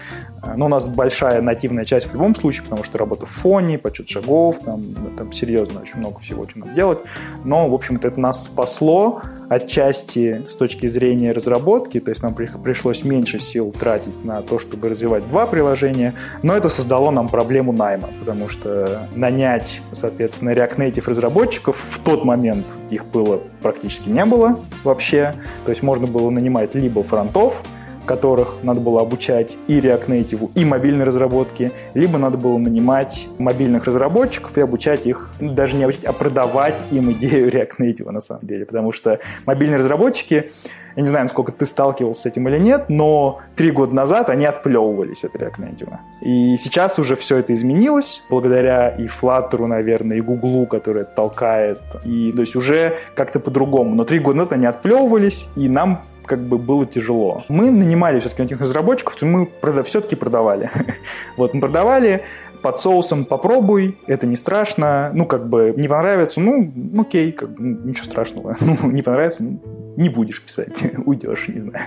но 0.56 0.66
у 0.66 0.68
нас 0.68 0.88
большая 1.12 1.42
нативная 1.42 1.84
часть 1.84 2.08
в 2.08 2.14
любом 2.14 2.34
случае, 2.34 2.64
потому 2.64 2.84
что 2.84 2.96
работа 2.96 3.26
в 3.26 3.30
фоне, 3.30 3.78
подсчет 3.78 4.08
шагов, 4.08 4.60
там, 4.64 4.82
там 5.16 5.30
серьезно 5.30 5.82
очень 5.82 5.98
много 5.98 6.18
всего, 6.20 6.42
очень 6.42 6.60
надо 6.60 6.72
делать, 6.72 7.00
но, 7.44 7.68
в 7.68 7.74
общем-то, 7.74 8.08
это 8.08 8.18
нас 8.18 8.44
спасло 8.44 9.20
отчасти 9.50 10.42
с 10.48 10.56
точки 10.56 10.86
зрения 10.86 11.32
разработки, 11.32 12.00
то 12.00 12.10
есть 12.10 12.22
нам 12.22 12.34
пришлось 12.34 13.04
меньше 13.04 13.40
сил 13.40 13.72
тратить 13.72 14.24
на 14.24 14.40
то, 14.40 14.58
чтобы 14.58 14.88
развивать 14.88 15.28
два 15.28 15.46
приложения, 15.46 16.14
но 16.42 16.56
это 16.56 16.70
создало 16.70 17.10
нам 17.10 17.28
проблему 17.28 17.72
найма, 17.72 18.08
потому 18.18 18.48
что 18.48 19.06
нанять 19.14 19.82
соответственно, 19.92 20.50
React 20.50 20.76
Native 20.78 21.10
разработчиков 21.10 21.76
в 21.76 21.98
тот 21.98 22.24
момент 22.24 22.78
их 22.90 23.04
было 23.06 23.40
практически 23.60 24.08
не 24.08 24.24
было 24.24 24.58
вообще. 24.84 25.34
То 25.64 25.70
есть 25.70 25.82
можно 25.82 26.06
было 26.06 26.30
нанимать 26.30 26.74
либо 26.74 27.02
фронтов, 27.02 27.62
которых 28.04 28.58
надо 28.62 28.80
было 28.80 29.00
обучать 29.00 29.56
и 29.68 29.80
React 29.80 30.06
Native, 30.06 30.50
и 30.54 30.64
мобильной 30.64 31.04
разработке, 31.04 31.72
либо 31.94 32.18
надо 32.18 32.38
было 32.38 32.58
нанимать 32.58 33.28
мобильных 33.38 33.84
разработчиков 33.84 34.56
и 34.58 34.60
обучать 34.60 35.06
их, 35.06 35.32
даже 35.40 35.76
не 35.76 35.84
обучать, 35.84 36.04
а 36.04 36.12
продавать 36.12 36.82
им 36.90 37.12
идею 37.12 37.50
React 37.50 37.78
Native 37.80 38.10
на 38.10 38.20
самом 38.20 38.46
деле, 38.46 38.66
потому 38.66 38.92
что 38.92 39.18
мобильные 39.46 39.78
разработчики 39.78 40.50
я 40.96 41.02
не 41.02 41.08
знаю, 41.08 41.24
насколько 41.24 41.52
ты 41.52 41.64
сталкивался 41.66 42.22
с 42.22 42.26
этим 42.26 42.48
или 42.48 42.58
нет, 42.58 42.86
но 42.88 43.40
три 43.56 43.70
года 43.70 43.94
назад 43.94 44.28
они 44.28 44.44
отплевывались 44.44 45.24
от 45.24 45.34
React 45.34 45.58
Native. 45.58 45.96
И 46.20 46.56
сейчас 46.58 46.98
уже 46.98 47.16
все 47.16 47.38
это 47.38 47.52
изменилось, 47.52 48.22
благодаря 48.28 48.90
и 48.90 49.06
Flutter, 49.06 49.66
наверное, 49.66 50.18
и 50.18 50.20
Google, 50.20 50.66
который 50.66 51.04
толкает. 51.04 51.80
И, 52.04 52.32
то 52.32 52.40
есть 52.40 52.56
уже 52.56 52.98
как-то 53.14 53.40
по-другому. 53.40 53.94
Но 53.94 54.04
три 54.04 54.18
года 54.18 54.38
назад 54.38 54.52
они 54.54 54.66
отплевывались, 54.66 55.48
и 55.56 55.68
нам 55.68 56.02
как 56.24 56.40
бы 56.40 56.58
было 56.58 56.86
тяжело. 56.86 57.44
Мы 57.48 57.70
нанимали 57.70 58.20
все-таки 58.20 58.42
этих 58.42 58.60
разработчиков, 58.60 59.20
мы 59.22 59.48
прода- 59.60 59.82
все-таки 59.82 60.16
продавали. 60.16 60.70
вот, 61.36 61.54
мы 61.54 61.60
продавали, 61.60 62.22
под 62.62 62.80
соусом 62.80 63.24
попробуй, 63.24 63.96
это 64.06 64.26
не 64.26 64.36
страшно, 64.36 65.10
ну, 65.12 65.26
как 65.26 65.48
бы, 65.48 65.74
не 65.76 65.88
понравится, 65.88 66.40
ну, 66.40 66.72
окей, 66.98 67.32
как 67.32 67.50
бы, 67.54 67.62
ничего 67.62 68.04
страшного, 68.04 68.56
ну, 68.60 68.90
не 68.90 69.02
понравится, 69.02 69.42
ну, 69.42 69.60
не 69.96 70.08
будешь 70.08 70.40
писать, 70.40 70.78
уйдешь, 71.04 71.48
не 71.48 71.60
знаю. 71.60 71.84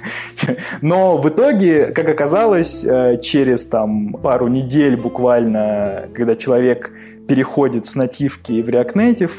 Но 0.81 1.17
в 1.17 1.27
итоге, 1.29 1.87
как 1.87 2.09
оказалось, 2.09 2.83
э, 2.85 3.19
через 3.21 3.67
там 3.67 4.13
пару 4.13 4.47
недель 4.47 4.97
буквально, 4.97 6.09
когда 6.13 6.35
человек 6.35 6.91
переходит 7.27 7.85
с 7.85 7.95
нативки 7.95 8.61
в 8.61 8.69
React 8.69 8.93
Native, 8.93 9.31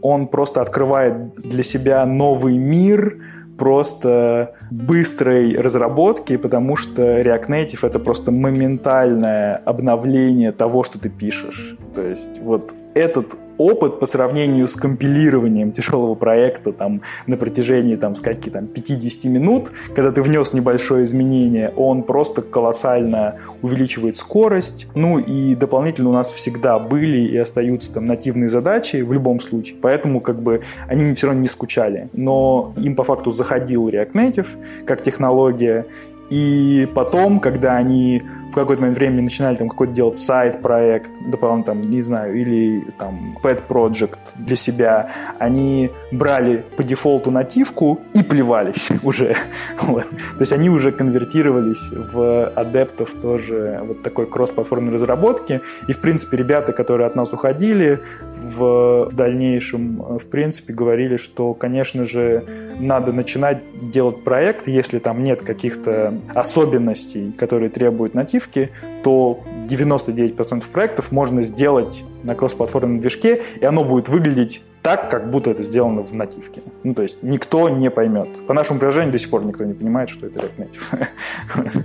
он 0.00 0.28
просто 0.28 0.62
открывает 0.62 1.34
для 1.34 1.62
себя 1.62 2.06
новый 2.06 2.56
мир, 2.56 3.18
просто 3.58 4.54
быстрой 4.70 5.56
разработки, 5.56 6.36
потому 6.36 6.76
что 6.76 7.02
React 7.02 7.48
Native 7.48 7.86
это 7.86 7.98
просто 7.98 8.30
моментальное 8.30 9.56
обновление 9.56 10.52
того, 10.52 10.84
что 10.84 10.98
ты 10.98 11.10
пишешь. 11.10 11.76
То 11.94 12.02
есть 12.02 12.40
вот 12.40 12.74
этот 12.94 13.36
опыт 13.58 14.00
по 14.00 14.06
сравнению 14.06 14.68
с 14.68 14.76
компилированием 14.76 15.72
тяжелого 15.72 16.14
проекта 16.14 16.72
там, 16.72 17.02
на 17.26 17.36
протяжении 17.36 17.96
там, 17.96 18.14
скольки, 18.14 18.48
там, 18.48 18.66
50 18.66 19.24
минут, 19.24 19.72
когда 19.94 20.12
ты 20.12 20.22
внес 20.22 20.52
небольшое 20.52 21.04
изменение, 21.04 21.72
он 21.76 22.02
просто 22.02 22.42
колоссально 22.42 23.38
увеличивает 23.62 24.16
скорость. 24.16 24.86
Ну 24.94 25.18
и 25.18 25.54
дополнительно 25.54 26.10
у 26.10 26.12
нас 26.12 26.32
всегда 26.32 26.78
были 26.78 27.18
и 27.18 27.36
остаются 27.36 27.92
там 27.92 28.06
нативные 28.06 28.48
задачи 28.48 28.96
в 28.96 29.12
любом 29.12 29.40
случае, 29.40 29.76
поэтому 29.80 30.20
как 30.20 30.40
бы 30.40 30.60
они 30.86 31.12
все 31.14 31.26
равно 31.26 31.42
не 31.42 31.48
скучали. 31.48 32.08
Но 32.12 32.72
им 32.76 32.94
по 32.94 33.04
факту 33.04 33.30
заходил 33.30 33.88
React 33.88 34.12
Native 34.12 34.46
как 34.86 35.02
технология, 35.02 35.86
и 36.30 36.88
потом, 36.94 37.40
когда 37.40 37.76
они 37.76 38.22
в 38.50 38.54
какой-то 38.54 38.82
момент 38.82 38.98
времени 38.98 39.22
начинали 39.22 39.56
там 39.56 39.68
какой-то 39.68 39.92
делать 39.92 40.18
сайт-проект, 40.18 41.10
дополнительно 41.26 41.64
там, 41.64 41.90
не 41.90 42.02
знаю, 42.02 42.34
или 42.34 42.86
там 42.98 43.38
pet 43.42 43.62
project 43.68 44.18
для 44.36 44.56
себя, 44.56 45.10
они 45.38 45.90
брали 46.12 46.64
по 46.76 46.82
дефолту 46.82 47.30
нативку 47.30 48.00
и 48.14 48.22
плевались 48.22 48.90
уже. 49.02 49.36
Вот. 49.80 50.08
То 50.08 50.40
есть 50.40 50.52
они 50.52 50.70
уже 50.70 50.92
конвертировались 50.92 51.90
в 51.90 52.48
адептов 52.48 53.14
тоже 53.14 53.80
вот 53.86 54.02
такой 54.02 54.26
кросс-платформенной 54.26 54.94
разработки. 54.94 55.60
И, 55.86 55.92
в 55.92 56.00
принципе, 56.00 56.36
ребята, 56.36 56.72
которые 56.72 57.06
от 57.06 57.16
нас 57.16 57.32
уходили, 57.32 58.00
в 58.36 59.08
дальнейшем, 59.12 60.18
в 60.18 60.26
принципе, 60.26 60.72
говорили, 60.72 61.16
что, 61.16 61.54
конечно 61.54 62.06
же, 62.06 62.44
надо 62.78 63.12
начинать 63.12 63.58
делать 63.92 64.24
проект, 64.24 64.68
если 64.68 64.98
там 64.98 65.24
нет 65.24 65.42
каких-то 65.42 66.17
особенностей, 66.34 67.32
которые 67.32 67.70
требуют 67.70 68.14
нативки, 68.14 68.70
то 69.02 69.40
99% 69.68 70.64
проектов 70.70 71.12
можно 71.12 71.42
сделать 71.42 72.04
на 72.22 72.34
кроссплатформенном 72.34 73.00
движке, 73.00 73.42
и 73.60 73.64
оно 73.64 73.84
будет 73.84 74.08
выглядеть 74.08 74.62
так, 74.82 75.10
как 75.10 75.30
будто 75.30 75.50
это 75.50 75.62
сделано 75.62 76.02
в 76.02 76.14
нативке. 76.14 76.62
Ну, 76.84 76.94
то 76.94 77.02
есть 77.02 77.22
никто 77.22 77.68
не 77.68 77.90
поймет. 77.90 78.46
По 78.46 78.54
нашему 78.54 78.78
приложению 78.78 79.12
до 79.12 79.18
сих 79.18 79.30
пор 79.30 79.44
никто 79.44 79.64
не 79.64 79.74
понимает, 79.74 80.10
что 80.10 80.26
это 80.26 80.40
React 80.40 80.68
Native. 80.68 81.84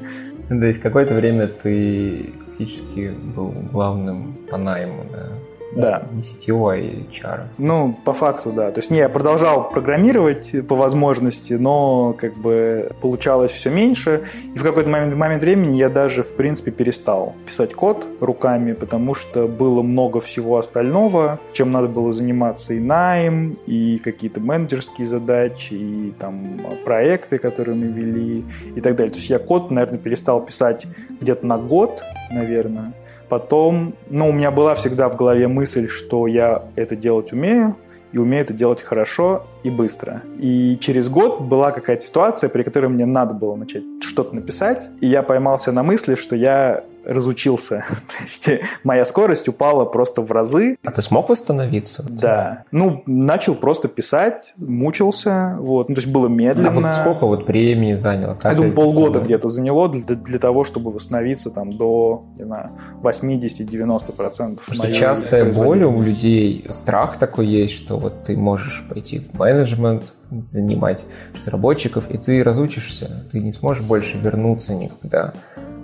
То 0.60 0.66
есть 0.66 0.82
какое-то 0.82 1.14
время 1.14 1.48
ты 1.48 2.34
фактически 2.46 3.12
был 3.36 3.52
главным 3.72 4.38
по 4.50 4.58
найму, 4.58 5.06
да? 5.12 5.30
Да. 5.76 6.04
Не 6.12 6.22
CTO, 6.22 6.72
а 6.72 6.78
HR. 6.78 7.40
Ну, 7.58 7.98
по 8.06 8.14
факту, 8.14 8.52
да. 8.52 8.72
То 8.72 8.80
есть, 8.80 8.92
не, 8.92 9.00
я 9.00 9.10
продолжал 9.10 9.70
программировать 9.70 10.54
по 10.68 10.76
возможности, 10.76 11.54
но 11.54 12.14
как 12.14 12.36
бы 12.36 12.92
получалось 13.02 13.52
все 13.52 13.70
меньше. 13.70 14.24
И 14.54 14.58
в 14.58 14.64
какой-то 14.64 14.90
момент, 14.90 15.16
момент 15.16 15.42
времени 15.42 15.78
я 15.78 15.90
даже, 15.90 16.24
в 16.24 16.36
принципе, 16.36 16.72
перестал 16.72 17.36
писать 17.46 17.74
код 17.74 18.06
руками, 18.20 18.74
потому 18.74 19.14
что 19.14 19.48
было 19.48 19.82
много 19.82 20.20
всего 20.22 20.58
остального, 20.58 21.40
чем 21.52 21.72
надо 21.72 21.88
было 21.88 22.14
заниматься 22.14 22.74
и 22.74 22.80
найм, 22.80 23.58
и 23.66 24.00
какие-то 24.04 24.40
менеджерские 24.40 25.08
задачи, 25.08 25.74
и 25.74 26.14
там 26.20 26.62
проекты, 26.86 27.38
которые 27.38 27.76
мы 27.76 27.88
вели, 27.88 28.46
и 28.76 28.82
так 28.82 28.96
далее. 28.96 29.12
То 29.12 29.18
есть 29.18 29.30
я 29.30 29.40
код, 29.40 29.72
наверное, 29.72 30.00
перестал 30.00 30.46
писать 30.46 30.86
где-то 31.20 31.46
на 31.46 31.58
год, 31.58 32.04
наверное, 32.32 32.94
Потом, 33.30 33.94
ну, 34.10 34.30
у 34.30 34.32
меня 34.32 34.52
была 34.52 34.76
всегда 34.76 35.10
в 35.10 35.16
голове 35.16 35.48
мысль, 35.48 35.88
что 35.88 36.28
я 36.28 36.64
это 36.76 36.96
делать 36.96 37.34
умею, 37.34 37.76
и 38.12 38.20
умею 38.20 38.44
это 38.44 38.54
делать 38.54 38.82
хорошо 38.82 39.46
и 39.64 39.70
быстро. 39.70 40.22
И 40.38 40.78
через 40.80 41.10
год 41.10 41.42
была 41.42 41.72
какая-то 41.72 42.04
ситуация, 42.04 42.50
при 42.50 42.64
которой 42.64 42.88
мне 42.88 43.06
надо 43.06 43.34
было 43.34 43.56
начать 43.56 43.84
что-то 44.02 44.36
написать, 44.36 44.90
и 45.02 45.08
я 45.08 45.24
поймался 45.24 45.72
на 45.72 45.84
мысли, 45.84 46.16
что 46.16 46.36
я 46.36 46.84
разучился. 47.06 47.86
То 48.08 48.24
есть 48.24 48.50
моя 48.84 49.06
скорость 49.06 49.48
упала 49.48 49.86
просто 49.86 50.22
в 50.22 50.32
разы. 50.32 50.78
А 50.84 50.92
ты 50.92 51.02
смог 51.02 51.30
восстановиться? 51.30 52.06
Да. 52.10 52.66
Ну, 52.72 53.04
начал 53.06 53.56
просто 53.56 53.88
писать, 53.88 54.54
мучился, 54.58 55.58
вот. 55.60 55.90
Ну, 55.90 55.96
то 55.96 56.02
есть 56.02 56.12
было 56.12 56.28
медленно. 56.28 56.70
А 56.70 56.72
вот 56.72 56.96
сколько 56.96 57.26
вот 57.26 57.48
времени 57.48 57.96
заняло? 57.96 58.36
Как 58.36 58.52
Я 58.52 58.58
думаю, 58.58 58.74
полгода 58.74 59.20
где-то 59.20 59.50
заняло 59.50 59.90
для, 59.90 60.16
для 60.16 60.40
того, 60.40 60.64
чтобы 60.64 60.92
восстановиться 60.92 61.50
там 61.50 61.78
до, 61.78 62.26
не 62.38 62.46
знаю, 62.46 62.72
80-90%. 63.02 64.60
Что 64.72 64.94
частая 64.94 65.52
боль 65.52 65.84
у 65.84 66.02
людей, 66.02 66.66
страх 66.70 67.18
такой 67.18 67.48
есть, 67.48 67.74
что 67.74 67.98
вот 67.98 68.24
ты 68.24 68.38
можешь 68.38 68.84
пойти 68.90 69.20
в 69.20 69.38
менеджмент, 69.38 70.14
занимать 70.42 71.06
разработчиков, 71.36 72.10
и 72.10 72.18
ты 72.18 72.44
разучишься, 72.44 73.26
ты 73.32 73.40
не 73.40 73.52
сможешь 73.52 73.84
больше 73.84 74.18
вернуться 74.18 74.74
никогда 74.74 75.34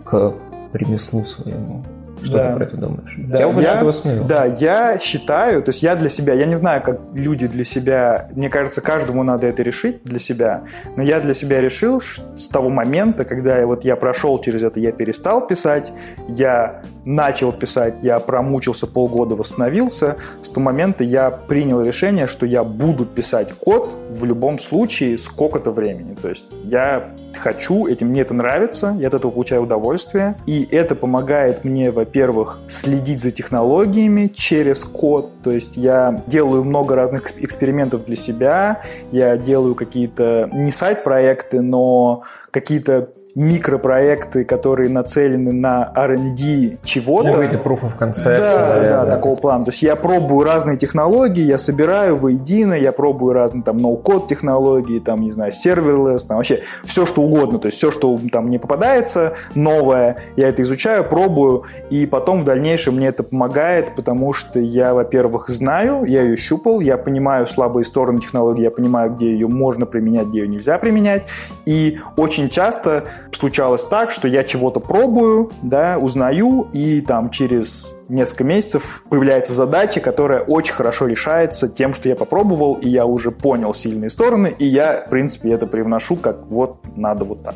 к 0.03 0.33
ремеслу 0.73 1.23
своему. 1.25 1.83
Что 2.23 2.33
да. 2.33 2.49
ты 2.49 2.55
про 2.55 2.63
это 2.65 2.77
думаешь? 2.77 3.15
Да, 3.17 3.37
Тебя 3.37 3.61
я, 3.61 3.75
это 3.75 3.85
Да, 4.25 4.45
я 4.45 4.99
считаю, 4.99 5.63
то 5.63 5.69
есть 5.69 5.81
я 5.81 5.95
для 5.95 6.09
себя, 6.09 6.33
я 6.33 6.45
не 6.45 6.55
знаю, 6.55 6.81
как 6.83 6.99
люди 7.13 7.47
для 7.47 7.63
себя, 7.63 8.27
мне 8.35 8.49
кажется, 8.49 8.81
каждому 8.81 9.23
надо 9.23 9.47
это 9.47 9.63
решить 9.63 10.03
для 10.03 10.19
себя, 10.19 10.63
но 10.97 11.03
я 11.03 11.19
для 11.19 11.33
себя 11.33 11.61
решил 11.61 12.01
с 12.01 12.47
того 12.51 12.69
момента, 12.69 13.25
когда 13.25 13.59
я, 13.59 13.65
вот 13.65 13.85
я 13.85 13.95
прошел 13.95 14.37
через 14.39 14.63
это, 14.63 14.79
я 14.79 14.91
перестал 14.91 15.47
писать, 15.47 15.93
я 16.27 16.81
начал 17.09 17.51
писать, 17.51 17.99
я 18.03 18.19
промучился 18.19 18.85
полгода, 18.85 19.35
восстановился, 19.35 20.17
с 20.43 20.49
того 20.49 20.65
момента 20.65 21.03
я 21.03 21.31
принял 21.31 21.81
решение, 21.81 22.27
что 22.27 22.45
я 22.45 22.63
буду 22.63 23.05
писать 23.05 23.51
код 23.53 23.95
в 24.11 24.23
любом 24.25 24.59
случае 24.59 25.17
сколько-то 25.17 25.71
времени. 25.71 26.15
То 26.21 26.29
есть 26.29 26.45
я 26.63 27.15
хочу, 27.33 27.87
этим 27.87 28.09
мне 28.09 28.21
это 28.21 28.35
нравится, 28.35 28.95
я 28.99 29.07
от 29.07 29.15
этого 29.15 29.31
получаю 29.31 29.63
удовольствие, 29.63 30.35
и 30.45 30.67
это 30.71 30.93
помогает 30.93 31.65
мне, 31.65 31.89
во-первых, 31.89 32.59
следить 32.69 33.21
за 33.21 33.31
технологиями 33.31 34.27
через 34.27 34.83
код, 34.83 35.31
то 35.43 35.49
есть 35.49 35.77
я 35.77 36.23
делаю 36.27 36.63
много 36.63 36.95
разных 36.95 37.23
экспериментов 37.41 38.05
для 38.05 38.15
себя, 38.15 38.81
я 39.11 39.35
делаю 39.35 39.73
какие-то 39.73 40.47
не 40.53 40.71
сайт-проекты, 40.71 41.61
но 41.61 42.21
какие-то 42.51 43.09
микропроекты, 43.35 44.43
которые 44.43 44.89
нацелены 44.89 45.53
на 45.53 45.91
R&D 45.95 46.77
чего-то. 46.83 47.31
Какой-то 47.31 47.57
proof 47.57 47.81
of 47.83 47.97
concept. 47.97 48.37
Да, 48.37 48.79
да, 48.79 48.81
да, 48.81 49.05
такого 49.05 49.35
плана. 49.35 49.65
То 49.65 49.71
есть 49.71 49.83
я 49.83 49.95
пробую 49.95 50.43
разные 50.43 50.77
технологии, 50.77 51.43
я 51.43 51.57
собираю 51.57 52.17
воедино, 52.17 52.73
я 52.73 52.91
пробую 52.91 53.33
разные 53.33 53.63
там 53.63 53.77
ноу-код 53.77 54.27
технологии, 54.27 54.99
там, 54.99 55.21
не 55.21 55.31
знаю, 55.31 55.53
serverless, 55.53 56.25
там 56.27 56.37
вообще 56.37 56.63
все, 56.83 57.05
что 57.05 57.21
угодно. 57.21 57.59
То 57.59 57.67
есть 57.67 57.77
все, 57.77 57.91
что 57.91 58.19
там 58.31 58.47
мне 58.47 58.59
попадается 58.59 59.33
новое, 59.53 60.17
я 60.35 60.49
это 60.49 60.63
изучаю, 60.63 61.03
пробую, 61.03 61.63
и 61.89 62.05
потом 62.05 62.41
в 62.41 62.45
дальнейшем 62.45 62.95
мне 62.95 63.07
это 63.07 63.23
помогает, 63.23 63.95
потому 63.95 64.33
что 64.33 64.59
я, 64.59 64.93
во-первых, 64.93 65.49
знаю, 65.49 66.03
я 66.05 66.23
ее 66.23 66.35
щупал, 66.35 66.79
я 66.79 66.97
понимаю 66.97 67.45
слабые 67.47 67.83
стороны 67.83 68.19
технологии, 68.21 68.63
я 68.63 68.71
понимаю, 68.71 69.11
где 69.11 69.31
ее 69.31 69.47
можно 69.47 69.85
применять, 69.85 70.27
где 70.27 70.39
ее 70.39 70.47
нельзя 70.47 70.77
применять, 70.77 71.27
и 71.65 71.99
очень 72.17 72.38
часто 72.47 73.05
случалось 73.31 73.83
так, 73.83 74.11
что 74.11 74.27
я 74.27 74.43
чего-то 74.43 74.79
пробую, 74.79 75.51
да, 75.61 75.97
узнаю, 75.97 76.67
и 76.73 77.01
там 77.01 77.29
через 77.29 77.95
несколько 78.07 78.43
месяцев 78.43 79.03
появляется 79.09 79.53
задача, 79.53 79.99
которая 79.99 80.41
очень 80.41 80.73
хорошо 80.73 81.07
решается 81.07 81.67
тем, 81.67 81.93
что 81.93 82.07
я 82.09 82.15
попробовал, 82.15 82.75
и 82.75 82.87
я 82.89 83.05
уже 83.05 83.31
понял 83.31 83.73
сильные 83.73 84.09
стороны, 84.09 84.53
и 84.57 84.65
я, 84.65 85.03
в 85.05 85.09
принципе, 85.09 85.51
это 85.51 85.67
привношу 85.67 86.15
как 86.15 86.45
вот 86.47 86.77
надо 86.95 87.25
вот 87.25 87.43
так. 87.43 87.55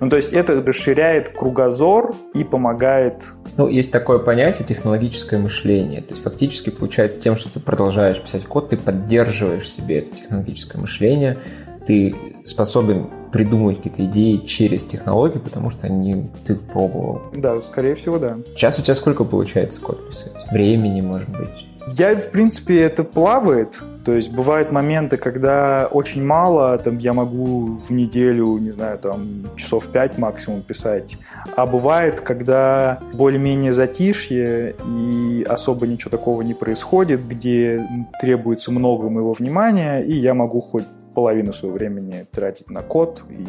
Ну, 0.00 0.08
то 0.08 0.16
есть 0.16 0.32
это 0.32 0.62
расширяет 0.62 1.30
кругозор 1.30 2.14
и 2.34 2.44
помогает 2.44 3.24
ну, 3.56 3.68
есть 3.68 3.92
такое 3.92 4.18
понятие 4.18 4.66
технологическое 4.66 5.38
мышление. 5.38 6.02
То 6.02 6.10
есть 6.10 6.24
фактически 6.24 6.70
получается 6.70 7.20
тем, 7.20 7.36
что 7.36 7.52
ты 7.52 7.60
продолжаешь 7.60 8.20
писать 8.20 8.46
код, 8.46 8.70
ты 8.70 8.76
поддерживаешь 8.76 9.62
в 9.62 9.68
себе 9.68 9.98
это 9.98 10.10
технологическое 10.16 10.80
мышление, 10.80 11.38
ты 11.86 12.16
способен 12.44 13.10
придумывать 13.34 13.78
какие-то 13.78 14.04
идеи 14.04 14.36
через 14.46 14.84
технологии, 14.84 15.40
потому 15.40 15.68
что 15.68 15.88
они 15.88 16.30
ты 16.46 16.54
пробовал. 16.54 17.20
Да, 17.34 17.60
скорее 17.62 17.96
всего, 17.96 18.16
да. 18.20 18.38
Сейчас 18.54 18.78
у 18.78 18.82
тебя 18.82 18.94
сколько 18.94 19.24
получается 19.24 19.80
код 19.80 20.08
писать? 20.08 20.32
Времени, 20.52 21.00
может 21.00 21.30
быть? 21.30 21.66
Я, 21.88 22.14
в 22.14 22.30
принципе, 22.30 22.80
это 22.80 23.02
плавает. 23.02 23.82
То 24.04 24.12
есть 24.12 24.30
бывают 24.30 24.70
моменты, 24.70 25.16
когда 25.16 25.88
очень 25.90 26.24
мало, 26.24 26.78
там 26.78 26.98
я 26.98 27.12
могу 27.12 27.76
в 27.76 27.90
неделю, 27.90 28.56
не 28.58 28.70
знаю, 28.70 28.98
там 29.00 29.48
часов 29.56 29.88
пять 29.88 30.16
максимум 30.16 30.62
писать. 30.62 31.16
А 31.56 31.66
бывает, 31.66 32.20
когда 32.20 33.00
более-менее 33.14 33.72
затишье 33.72 34.76
и 34.96 35.44
особо 35.48 35.88
ничего 35.88 36.12
такого 36.12 36.42
не 36.42 36.54
происходит, 36.54 37.26
где 37.26 37.84
требуется 38.20 38.70
много 38.70 39.08
моего 39.08 39.32
внимания, 39.32 40.02
и 40.02 40.12
я 40.12 40.34
могу 40.34 40.60
хоть 40.60 40.84
половину 41.14 41.52
своего 41.52 41.76
времени 41.76 42.26
тратить 42.30 42.70
на 42.70 42.82
код 42.82 43.24
и 43.30 43.46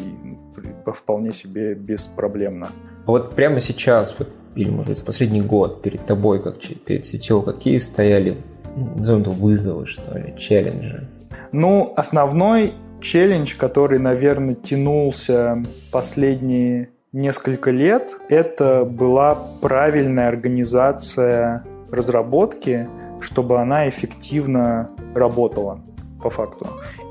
вполне 0.92 1.32
себе 1.32 1.74
беспроблемно. 1.74 2.68
Вот 3.06 3.34
прямо 3.34 3.60
сейчас, 3.60 4.14
вот, 4.18 4.28
или, 4.54 4.70
может 4.70 4.90
быть, 4.90 5.04
последний 5.04 5.42
год 5.42 5.82
перед 5.82 6.04
тобой, 6.06 6.42
как 6.42 6.58
перед 6.84 7.04
CTO, 7.04 7.42
какие 7.42 7.78
стояли 7.78 8.36
это 8.96 9.30
вызовы, 9.30 9.86
что 9.86 10.18
ли, 10.18 10.34
челленджи? 10.36 11.08
Ну, 11.52 11.92
основной 11.96 12.74
челлендж, 13.00 13.54
который, 13.56 13.98
наверное, 13.98 14.54
тянулся 14.54 15.62
последние 15.90 16.90
несколько 17.12 17.70
лет, 17.70 18.14
это 18.28 18.84
была 18.84 19.38
правильная 19.60 20.28
организация 20.28 21.64
разработки, 21.90 22.88
чтобы 23.20 23.60
она 23.60 23.88
эффективно 23.88 24.90
работала 25.14 25.80
по 26.22 26.30
факту 26.30 26.66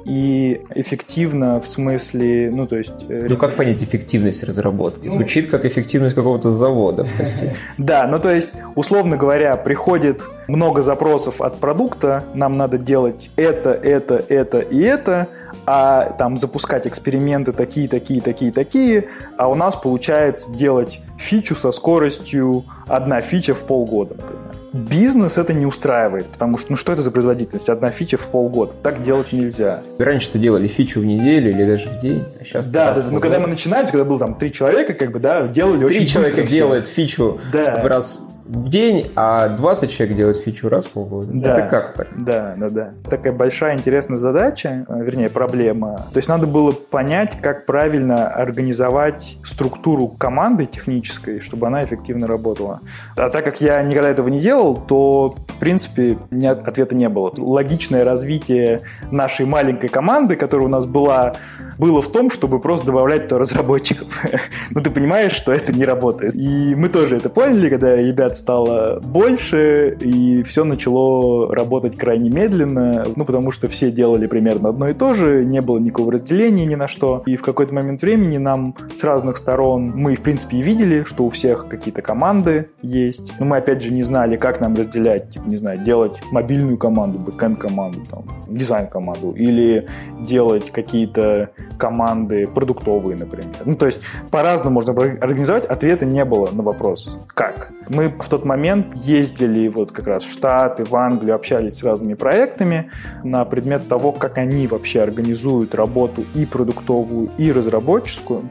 и 0.06 0.62
эффективно 0.76 1.60
в 1.60 1.68
смысле, 1.68 2.52
ну 2.52 2.68
то 2.68 2.78
есть... 2.78 2.94
Э, 3.10 3.26
ну 3.28 3.38
как 3.38 3.56
понять 3.56 3.82
эффективность 3.82 4.44
разработки? 4.44 5.10
Звучит 5.10 5.50
как 5.50 5.66
эффективность 5.66 6.14
какого-то 6.14 6.52
завода, 6.52 7.08
простите. 7.16 7.56
Да, 7.80 8.08
ну 8.08 8.20
то 8.20 8.34
есть, 8.34 8.52
условно 8.76 9.18
говоря, 9.18 9.58
приходит 9.58 10.22
много 10.48 10.84
запросов 10.84 11.42
от 11.42 11.60
продукта, 11.60 12.24
нам 12.36 12.56
надо 12.56 12.78
делать 12.78 13.32
это, 13.36 13.72
это, 13.72 14.24
это 14.30 14.60
и 14.60 14.80
это, 14.80 15.28
а 15.66 16.12
там 16.20 16.38
запускать 16.38 16.86
эксперименты 16.86 17.52
такие, 17.52 17.88
такие, 17.88 18.22
такие, 18.22 18.52
такие, 18.52 19.08
а 19.38 19.50
у 19.50 19.56
нас 19.56 19.76
получается 19.76 20.52
делать 20.52 21.02
фичу 21.18 21.56
со 21.56 21.72
скоростью 21.72 22.64
одна 22.88 23.22
фича 23.22 23.56
в 23.56 23.66
полгода, 23.66 24.16
например 24.16 24.45
бизнес 24.76 25.38
это 25.38 25.54
не 25.54 25.66
устраивает, 25.66 26.28
потому 26.28 26.58
что, 26.58 26.72
ну 26.72 26.78
что 26.78 26.92
это 26.92 27.02
за 27.02 27.12
производительность? 27.12 27.70
Одна 27.70 27.92
фича 27.92 28.18
в 28.18 28.28
полгода. 28.28 28.74
Так 28.84 29.02
делать 29.02 29.32
нельзя. 29.32 29.82
Раньше-то 29.98 30.38
делали 30.38 30.68
фичу 30.68 31.00
в 31.00 31.06
неделю 31.06 31.52
или 31.52 31.66
даже 31.66 31.90
в 31.90 32.00
день, 32.00 32.26
а 32.40 32.44
сейчас... 32.44 32.68
Да, 32.68 32.94
да, 32.94 33.04
ну 33.10 33.20
когда 33.20 33.40
мы 33.40 33.48
начинали, 33.48 33.86
когда 33.86 34.04
было 34.04 34.20
там 34.20 34.36
три 34.36 34.52
человека, 34.52 34.94
как 34.94 35.12
бы, 35.12 35.20
да, 35.20 35.48
делали 35.48 35.78
три 35.78 35.86
очень 35.86 35.98
Три 35.98 36.08
человека 36.08 36.44
делают 36.44 36.88
фичу 36.88 37.40
да. 37.52 37.82
раз 37.84 38.20
в 38.46 38.70
день, 38.70 39.12
а 39.16 39.50
20 39.50 39.90
человек 39.90 40.16
делают 40.16 40.38
фичу 40.38 40.70
раз 40.70 40.86
в 40.86 40.92
полгода. 40.92 41.30
Да. 41.34 41.52
Это 41.52 41.62
как 41.64 41.94
так? 41.96 42.08
Да, 42.16 42.54
да, 42.56 42.70
да. 42.70 42.94
Такая 43.10 43.34
большая 43.34 43.76
интересная 43.76 44.18
задача, 44.18 44.86
э, 44.88 45.04
вернее, 45.04 45.30
проблема. 45.32 46.06
То 46.14 46.18
есть 46.18 46.30
надо 46.30 46.46
было 46.46 46.72
понять, 46.72 47.40
как 47.42 47.66
правильно 47.66 48.28
организовать 48.28 49.38
структуру 49.44 50.08
команды 50.08 50.68
технической, 50.68 51.40
чтобы 51.40 51.68
она 51.68 51.84
эффективно 51.84 52.28
работала. 52.28 52.82
А 53.18 53.30
так 53.30 53.44
как 53.44 53.62
я 53.62 53.82
никогда 53.82 54.10
этого 54.10 54.28
не 54.28 54.40
делал, 54.40 54.78
то, 54.78 55.36
в 55.48 55.60
принципе, 55.60 56.20
ни 56.30 56.46
ответа 56.46 56.94
не 56.96 57.10
было. 57.10 57.34
Логичное 57.36 58.06
развитие 58.06 58.82
нашей 59.10 59.48
маленькой 59.48 59.90
команды, 59.90 60.36
которая 60.36 60.68
у 60.68 60.72
нас 60.72 60.86
была, 60.86 61.34
было 61.80 62.02
в 62.02 62.12
том, 62.12 62.30
чтобы 62.30 62.60
просто 62.60 62.88
добавлять 62.88 63.28
то 63.28 63.40
разработчиков. 63.40 64.24
Но 64.70 64.82
ты 64.82 64.92
понимаешь, 64.92 65.32
что 65.34 65.52
это 65.52 65.74
не 65.74 65.84
работает. 65.84 66.36
И 66.36 66.76
мы 66.76 66.90
тоже 66.90 67.18
это 67.18 67.30
поняли, 67.30 67.70
когда 67.70 67.96
ребят 67.96 68.35
стало 68.36 69.00
больше, 69.00 69.98
и 70.00 70.44
все 70.44 70.64
начало 70.64 71.54
работать 71.54 71.98
крайне 71.98 72.30
медленно, 72.30 73.06
ну, 73.16 73.26
потому 73.26 73.52
что 73.52 73.68
все 73.68 73.92
делали 73.92 74.28
примерно 74.28 74.70
одно 74.70 74.90
и 74.90 74.94
то 74.94 75.14
же, 75.14 75.46
не 75.46 75.62
было 75.62 75.80
никакого 75.80 76.12
разделения 76.12 76.66
ни 76.66 76.76
на 76.76 76.88
что. 76.88 77.24
И 77.26 77.36
в 77.36 77.42
какой-то 77.42 77.74
момент 77.74 78.02
времени 78.02 78.38
нам 78.38 78.76
с 78.94 79.04
разных 79.04 79.38
сторон, 79.38 79.94
мы, 79.96 80.16
в 80.16 80.22
принципе, 80.22 80.58
и 80.58 80.62
видели, 80.62 81.04
что 81.04 81.24
у 81.26 81.30
всех 81.30 81.68
какие-то 81.68 82.02
команды 82.02 82.70
есть, 82.82 83.34
но 83.40 83.46
мы, 83.46 83.58
опять 83.58 83.82
же, 83.82 83.94
не 83.94 84.04
знали, 84.04 84.36
как 84.36 84.62
нам 84.62 84.76
разделять, 84.76 85.30
типа, 85.30 85.48
не 85.48 85.56
знаю, 85.56 85.80
делать 85.84 86.22
мобильную 86.32 86.78
команду, 86.78 87.20
бэкэнд-команду, 87.20 88.02
там, 88.10 88.24
дизайн-команду, 88.48 89.32
или 89.32 89.88
делать 90.22 90.72
какие-то 90.72 91.50
команды 91.78 92.48
продуктовые, 92.48 93.18
например. 93.18 93.56
Ну, 93.66 93.76
то 93.76 93.86
есть, 93.86 94.02
по-разному 94.32 94.76
можно 94.76 94.94
организовать, 94.94 95.66
ответа 95.66 96.06
не 96.06 96.26
было 96.26 96.50
на 96.52 96.64
вопрос, 96.64 97.18
как. 97.34 97.72
Мы 97.90 98.10
в 98.26 98.30
тот 98.30 98.44
момент 98.44 98.96
ездили 98.96 99.68
вот 99.68 99.92
как 99.92 100.08
раз 100.08 100.24
в 100.24 100.32
Штаты, 100.32 100.84
в 100.84 100.96
Англию, 100.96 101.36
общались 101.36 101.78
с 101.78 101.84
разными 101.84 102.16
проектами 102.16 102.90
на 103.24 103.46
предмет 103.46 103.88
того, 103.88 104.12
как 104.12 104.40
они 104.40 104.66
вообще 104.66 105.02
организуют 105.02 105.76
работу 105.76 106.26
и 106.34 106.48
продуктовую, 106.48 107.30
и 107.38 107.52
разработческую. 107.52 108.50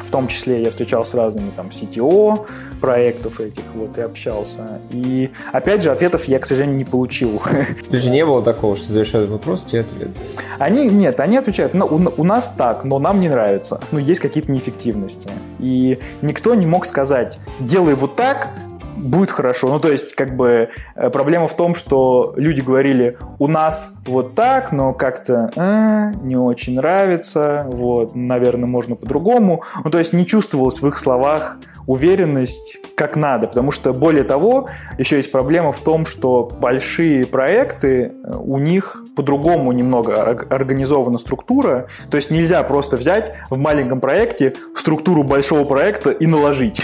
В 0.00 0.10
том 0.12 0.28
числе 0.28 0.62
я 0.62 0.70
встречался 0.70 1.12
с 1.12 1.14
разными 1.14 1.50
там 1.50 1.68
CTO 1.68 2.46
проектов 2.80 3.40
этих 3.40 3.64
вот 3.74 3.98
и 3.98 4.02
общался. 4.02 4.80
И 4.92 5.30
опять 5.52 5.82
же, 5.82 5.90
ответов 5.90 6.26
я, 6.26 6.38
к 6.38 6.46
сожалению, 6.46 6.76
не 6.76 6.84
получил. 6.84 7.42
То 7.90 7.96
же 7.96 8.10
не 8.10 8.24
было 8.24 8.44
такого, 8.44 8.76
что 8.76 8.88
задаешь 8.88 9.08
этот 9.08 9.30
вопрос, 9.30 9.64
тебе 9.64 9.80
ответ? 9.80 10.10
Они, 10.60 10.88
нет, 10.88 11.18
они 11.18 11.36
отвечают, 11.36 11.74
ну, 11.74 11.86
у, 11.86 12.20
у 12.20 12.24
нас 12.24 12.54
так, 12.56 12.84
но 12.84 13.00
нам 13.00 13.18
не 13.18 13.28
нравится. 13.28 13.80
Ну, 13.90 13.98
есть 13.98 14.20
какие-то 14.20 14.52
неэффективности. 14.52 15.30
И 15.58 15.98
никто 16.22 16.54
не 16.54 16.66
мог 16.66 16.86
сказать, 16.86 17.40
делай 17.58 17.94
вот 17.94 18.14
так, 18.14 18.50
будет 18.96 19.30
хорошо. 19.30 19.68
Ну, 19.68 19.78
то 19.78 19.90
есть, 19.90 20.14
как 20.14 20.36
бы, 20.36 20.70
э, 20.94 21.10
проблема 21.10 21.46
в 21.46 21.54
том, 21.54 21.74
что 21.74 22.34
люди 22.36 22.60
говорили, 22.60 23.16
у 23.38 23.46
нас 23.46 23.92
вот 24.06 24.34
так, 24.34 24.72
но 24.72 24.92
как-то 24.92 25.50
э, 25.54 26.12
не 26.22 26.36
очень 26.36 26.76
нравится, 26.76 27.66
вот, 27.68 28.14
наверное, 28.14 28.66
можно 28.66 28.96
по-другому. 28.96 29.62
Ну, 29.84 29.90
то 29.90 29.98
есть, 29.98 30.12
не 30.12 30.26
чувствовалось 30.26 30.80
в 30.80 30.86
их 30.86 30.98
словах 30.98 31.58
уверенность 31.86 32.78
как 32.94 33.16
надо, 33.16 33.46
потому 33.46 33.70
что, 33.70 33.92
более 33.92 34.24
того, 34.24 34.68
еще 34.98 35.16
есть 35.16 35.30
проблема 35.30 35.72
в 35.72 35.80
том, 35.80 36.06
что 36.06 36.50
большие 36.60 37.26
проекты, 37.26 38.12
э, 38.24 38.36
у 38.36 38.58
них 38.58 39.04
по-другому 39.14 39.72
немного 39.72 40.20
организована 40.50 41.18
структура, 41.18 41.86
то 42.10 42.16
есть 42.16 42.30
нельзя 42.30 42.62
просто 42.62 42.96
взять 42.96 43.34
в 43.50 43.56
маленьком 43.56 44.00
проекте 44.00 44.54
структуру 44.76 45.22
большого 45.22 45.64
проекта 45.64 46.10
и 46.10 46.26
наложить. 46.26 46.82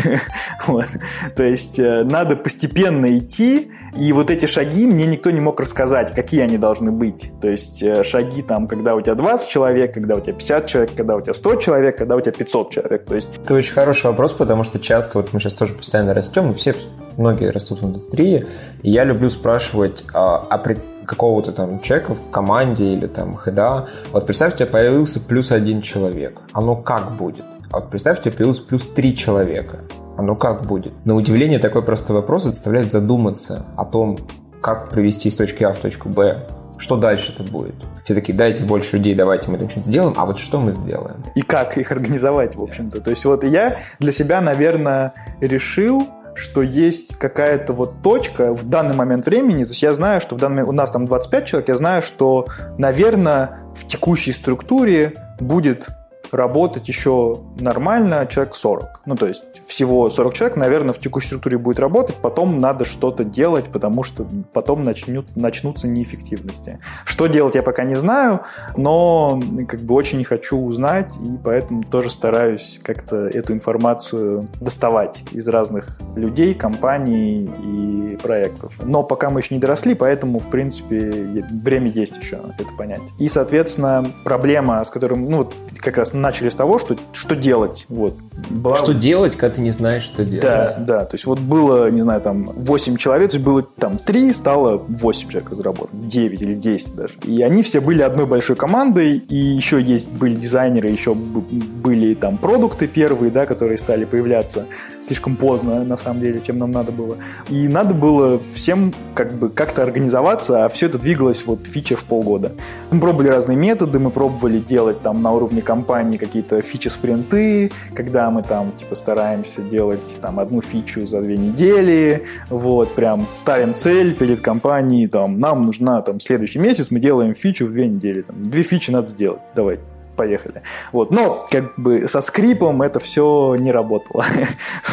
То 1.36 1.42
есть 1.42 1.78
э, 1.78 2.04
надо 2.04 2.36
постепенно 2.36 3.18
идти, 3.18 3.70
и 3.96 4.12
вот 4.12 4.30
эти 4.30 4.46
шаги 4.46 4.86
мне 4.86 5.06
никто 5.06 5.30
не 5.30 5.40
мог 5.40 5.60
рассказать, 5.60 6.14
какие 6.14 6.40
они 6.40 6.56
должны 6.58 6.90
быть. 6.90 7.30
То 7.40 7.48
есть 7.48 7.82
э, 7.82 8.02
шаги 8.04 8.42
там, 8.42 8.66
когда 8.66 8.94
у 8.94 9.00
тебя 9.00 9.14
20 9.14 9.48
человек, 9.48 9.92
когда 9.92 10.16
у 10.16 10.20
тебя 10.20 10.32
50 10.32 10.66
человек, 10.66 10.90
когда 10.96 11.16
у 11.16 11.20
тебя 11.20 11.34
100 11.34 11.54
человек, 11.56 11.98
когда 11.98 12.16
у 12.16 12.20
тебя 12.20 12.32
500 12.32 12.70
человек. 12.70 13.04
То 13.04 13.14
есть... 13.14 13.38
Это 13.38 13.54
очень 13.54 13.72
хороший 13.72 14.06
вопрос, 14.06 14.32
потому 14.32 14.64
что 14.64 14.78
часто, 14.92 15.18
вот 15.18 15.32
мы 15.32 15.40
сейчас 15.40 15.54
тоже 15.54 15.72
постоянно 15.72 16.12
растем, 16.12 16.50
и 16.50 16.54
все, 16.54 16.74
многие 17.16 17.50
растут 17.50 17.80
в 17.80 17.86
индустрии, 17.86 18.44
и 18.82 18.90
я 18.90 19.04
люблю 19.04 19.30
спрашивать, 19.30 20.04
а, 20.12 20.36
а 20.50 20.58
какого-то 21.06 21.52
там 21.52 21.80
человека 21.80 22.14
в 22.14 22.30
команде 22.30 22.92
или 22.92 23.06
там 23.06 23.38
хеда, 23.38 23.86
вот 24.12 24.26
представьте, 24.26 24.66
появился 24.66 25.18
плюс 25.18 25.50
один 25.50 25.80
человек, 25.80 26.42
оно 26.52 26.76
как 26.76 27.16
будет? 27.16 27.46
А 27.70 27.80
вот 27.80 27.88
представьте, 27.88 28.30
появилось 28.30 28.58
плюс 28.58 28.82
три 28.94 29.16
человека 29.16 29.78
ну 30.18 30.36
как 30.36 30.66
будет? 30.66 30.92
На 31.06 31.14
удивление 31.14 31.58
такой 31.58 31.82
простой 31.82 32.16
вопрос 32.16 32.44
заставляет 32.44 32.92
задуматься 32.92 33.64
о 33.76 33.86
том, 33.86 34.18
как 34.60 34.90
провести 34.90 35.30
с 35.30 35.36
точки 35.36 35.64
А 35.64 35.72
в 35.72 35.78
точку 35.78 36.10
Б 36.10 36.46
что 36.78 36.96
дальше 36.96 37.32
это 37.32 37.50
будет? 37.50 37.74
Все 38.04 38.14
такие, 38.14 38.36
дайте 38.36 38.64
больше 38.64 38.96
людей, 38.96 39.14
давайте 39.14 39.50
мы 39.50 39.58
там 39.58 39.68
что-нибудь 39.68 39.86
сделаем, 39.86 40.14
а 40.16 40.26
вот 40.26 40.38
что 40.38 40.60
мы 40.60 40.72
сделаем? 40.72 41.22
И 41.34 41.42
как 41.42 41.78
их 41.78 41.92
организовать, 41.92 42.56
в 42.56 42.62
общем-то. 42.62 43.00
То 43.00 43.10
есть 43.10 43.24
вот 43.24 43.44
я 43.44 43.78
для 44.00 44.12
себя, 44.12 44.40
наверное, 44.40 45.12
решил, 45.40 46.08
что 46.34 46.62
есть 46.62 47.16
какая-то 47.16 47.72
вот 47.72 48.02
точка 48.02 48.52
в 48.52 48.64
данный 48.68 48.94
момент 48.94 49.26
времени, 49.26 49.64
то 49.64 49.70
есть 49.70 49.82
я 49.82 49.94
знаю, 49.94 50.20
что 50.20 50.34
в 50.34 50.38
данный 50.38 50.62
у 50.62 50.72
нас 50.72 50.90
там 50.90 51.06
25 51.06 51.46
человек, 51.46 51.68
я 51.68 51.74
знаю, 51.76 52.02
что, 52.02 52.46
наверное, 52.78 53.58
в 53.74 53.86
текущей 53.86 54.32
структуре 54.32 55.12
будет 55.38 55.88
работать 56.32 56.88
еще 56.88 57.38
нормально 57.60 58.26
человек 58.26 58.54
40. 58.54 59.02
Ну, 59.06 59.16
то 59.16 59.26
есть 59.26 59.42
всего 59.66 60.08
40 60.10 60.34
человек, 60.34 60.56
наверное, 60.56 60.94
в 60.94 60.98
текущей 60.98 61.28
структуре 61.28 61.58
будет 61.58 61.78
работать, 61.78 62.16
потом 62.16 62.60
надо 62.60 62.84
что-то 62.84 63.24
делать, 63.24 63.66
потому 63.66 64.02
что 64.02 64.26
потом 64.52 64.84
начнут, 64.84 65.36
начнутся 65.36 65.86
неэффективности. 65.86 66.78
Что 67.04 67.26
делать, 67.26 67.54
я 67.54 67.62
пока 67.62 67.84
не 67.84 67.94
знаю, 67.94 68.40
но 68.76 69.40
как 69.68 69.80
бы 69.80 69.94
очень 69.94 70.24
хочу 70.24 70.58
узнать, 70.58 71.14
и 71.16 71.38
поэтому 71.42 71.82
тоже 71.82 72.10
стараюсь 72.10 72.80
как-то 72.82 73.26
эту 73.28 73.52
информацию 73.52 74.48
доставать 74.60 75.24
из 75.32 75.46
разных 75.48 75.98
людей, 76.16 76.54
компаний 76.54 77.50
и 77.62 78.16
проектов. 78.22 78.74
Но 78.82 79.02
пока 79.02 79.30
мы 79.30 79.40
еще 79.40 79.54
не 79.54 79.60
доросли, 79.60 79.94
поэтому, 79.94 80.38
в 80.38 80.48
принципе, 80.48 81.44
время 81.50 81.90
есть 81.90 82.16
еще 82.16 82.40
это 82.58 82.72
понять. 82.76 83.02
И, 83.18 83.28
соответственно, 83.28 84.06
проблема, 84.24 84.82
с 84.82 84.90
которой, 84.90 85.18
ну, 85.18 85.38
вот 85.38 85.54
как 85.78 85.96
раз 85.96 86.14
начали 86.22 86.48
с 86.48 86.54
того, 86.54 86.78
что, 86.78 86.96
что 87.12 87.36
делать. 87.36 87.84
Вот. 87.88 88.14
Была... 88.48 88.76
Что 88.76 88.94
делать, 88.94 89.36
когда 89.36 89.56
ты 89.56 89.60
не 89.60 89.70
знаешь, 89.70 90.02
что 90.02 90.24
делать. 90.24 90.42
Да, 90.42 90.76
да. 90.78 91.04
То 91.04 91.14
есть 91.14 91.26
вот 91.26 91.38
было, 91.40 91.90
не 91.90 92.00
знаю, 92.00 92.20
там 92.20 92.44
8 92.44 92.96
человек, 92.96 93.30
то 93.30 93.36
есть 93.36 93.44
было 93.44 93.62
там 93.62 93.98
3, 93.98 94.32
стало 94.32 94.78
8 94.88 95.28
человек 95.28 95.50
заработано, 95.52 96.02
9 96.04 96.42
или 96.42 96.54
10 96.54 96.94
даже. 96.94 97.14
И 97.24 97.42
они 97.42 97.62
все 97.62 97.80
были 97.80 98.02
одной 98.02 98.26
большой 98.26 98.56
командой, 98.56 99.16
и 99.16 99.36
еще 99.36 99.80
есть 99.82 100.10
были 100.10 100.34
дизайнеры, 100.34 100.88
еще 100.88 101.14
были 101.14 102.14
там 102.14 102.36
продукты 102.36 102.86
первые, 102.86 103.30
да, 103.30 103.46
которые 103.46 103.78
стали 103.78 104.04
появляться 104.04 104.66
слишком 105.00 105.36
поздно, 105.36 105.84
на 105.84 105.96
самом 105.96 106.20
деле, 106.20 106.40
чем 106.44 106.58
нам 106.58 106.70
надо 106.70 106.92
было. 106.92 107.16
И 107.48 107.68
надо 107.68 107.94
было 107.94 108.40
всем 108.54 108.94
как 109.14 109.34
бы 109.34 109.50
как-то 109.50 109.82
организоваться, 109.82 110.64
а 110.64 110.68
все 110.68 110.86
это 110.86 110.98
двигалось 110.98 111.44
вот 111.46 111.66
фича 111.66 111.96
в 111.96 112.04
полгода. 112.04 112.52
Мы 112.90 113.00
пробовали 113.00 113.28
разные 113.28 113.56
методы, 113.56 113.98
мы 113.98 114.10
пробовали 114.10 114.58
делать 114.58 115.02
там 115.02 115.22
на 115.22 115.32
уровне 115.32 115.62
компании 115.62 116.11
компании 116.12 116.18
какие-то 116.18 116.62
фичи-спринты, 116.62 117.70
когда 117.94 118.30
мы 118.30 118.42
там 118.42 118.72
типа 118.72 118.94
стараемся 118.94 119.62
делать 119.62 120.18
там 120.20 120.38
одну 120.38 120.60
фичу 120.60 121.06
за 121.06 121.20
две 121.20 121.36
недели, 121.36 122.24
вот, 122.50 122.94
прям 122.94 123.26
ставим 123.32 123.74
цель 123.74 124.14
перед 124.14 124.40
компанией, 124.40 125.08
там, 125.08 125.38
нам 125.38 125.66
нужна 125.66 126.02
там 126.02 126.20
следующий 126.20 126.58
месяц, 126.58 126.90
мы 126.90 127.00
делаем 127.00 127.34
фичу 127.34 127.66
в 127.66 127.72
две 127.72 127.86
недели, 127.86 128.22
там, 128.22 128.50
две 128.50 128.62
фичи 128.62 128.90
надо 128.90 129.06
сделать, 129.06 129.40
давай, 129.54 129.78
поехали. 130.16 130.62
Вот. 130.92 131.10
Но 131.10 131.46
как 131.50 131.74
бы 131.76 132.08
со 132.08 132.20
скрипом 132.20 132.82
это 132.82 133.00
все 133.00 133.56
не 133.58 133.72
работало. 133.72 134.24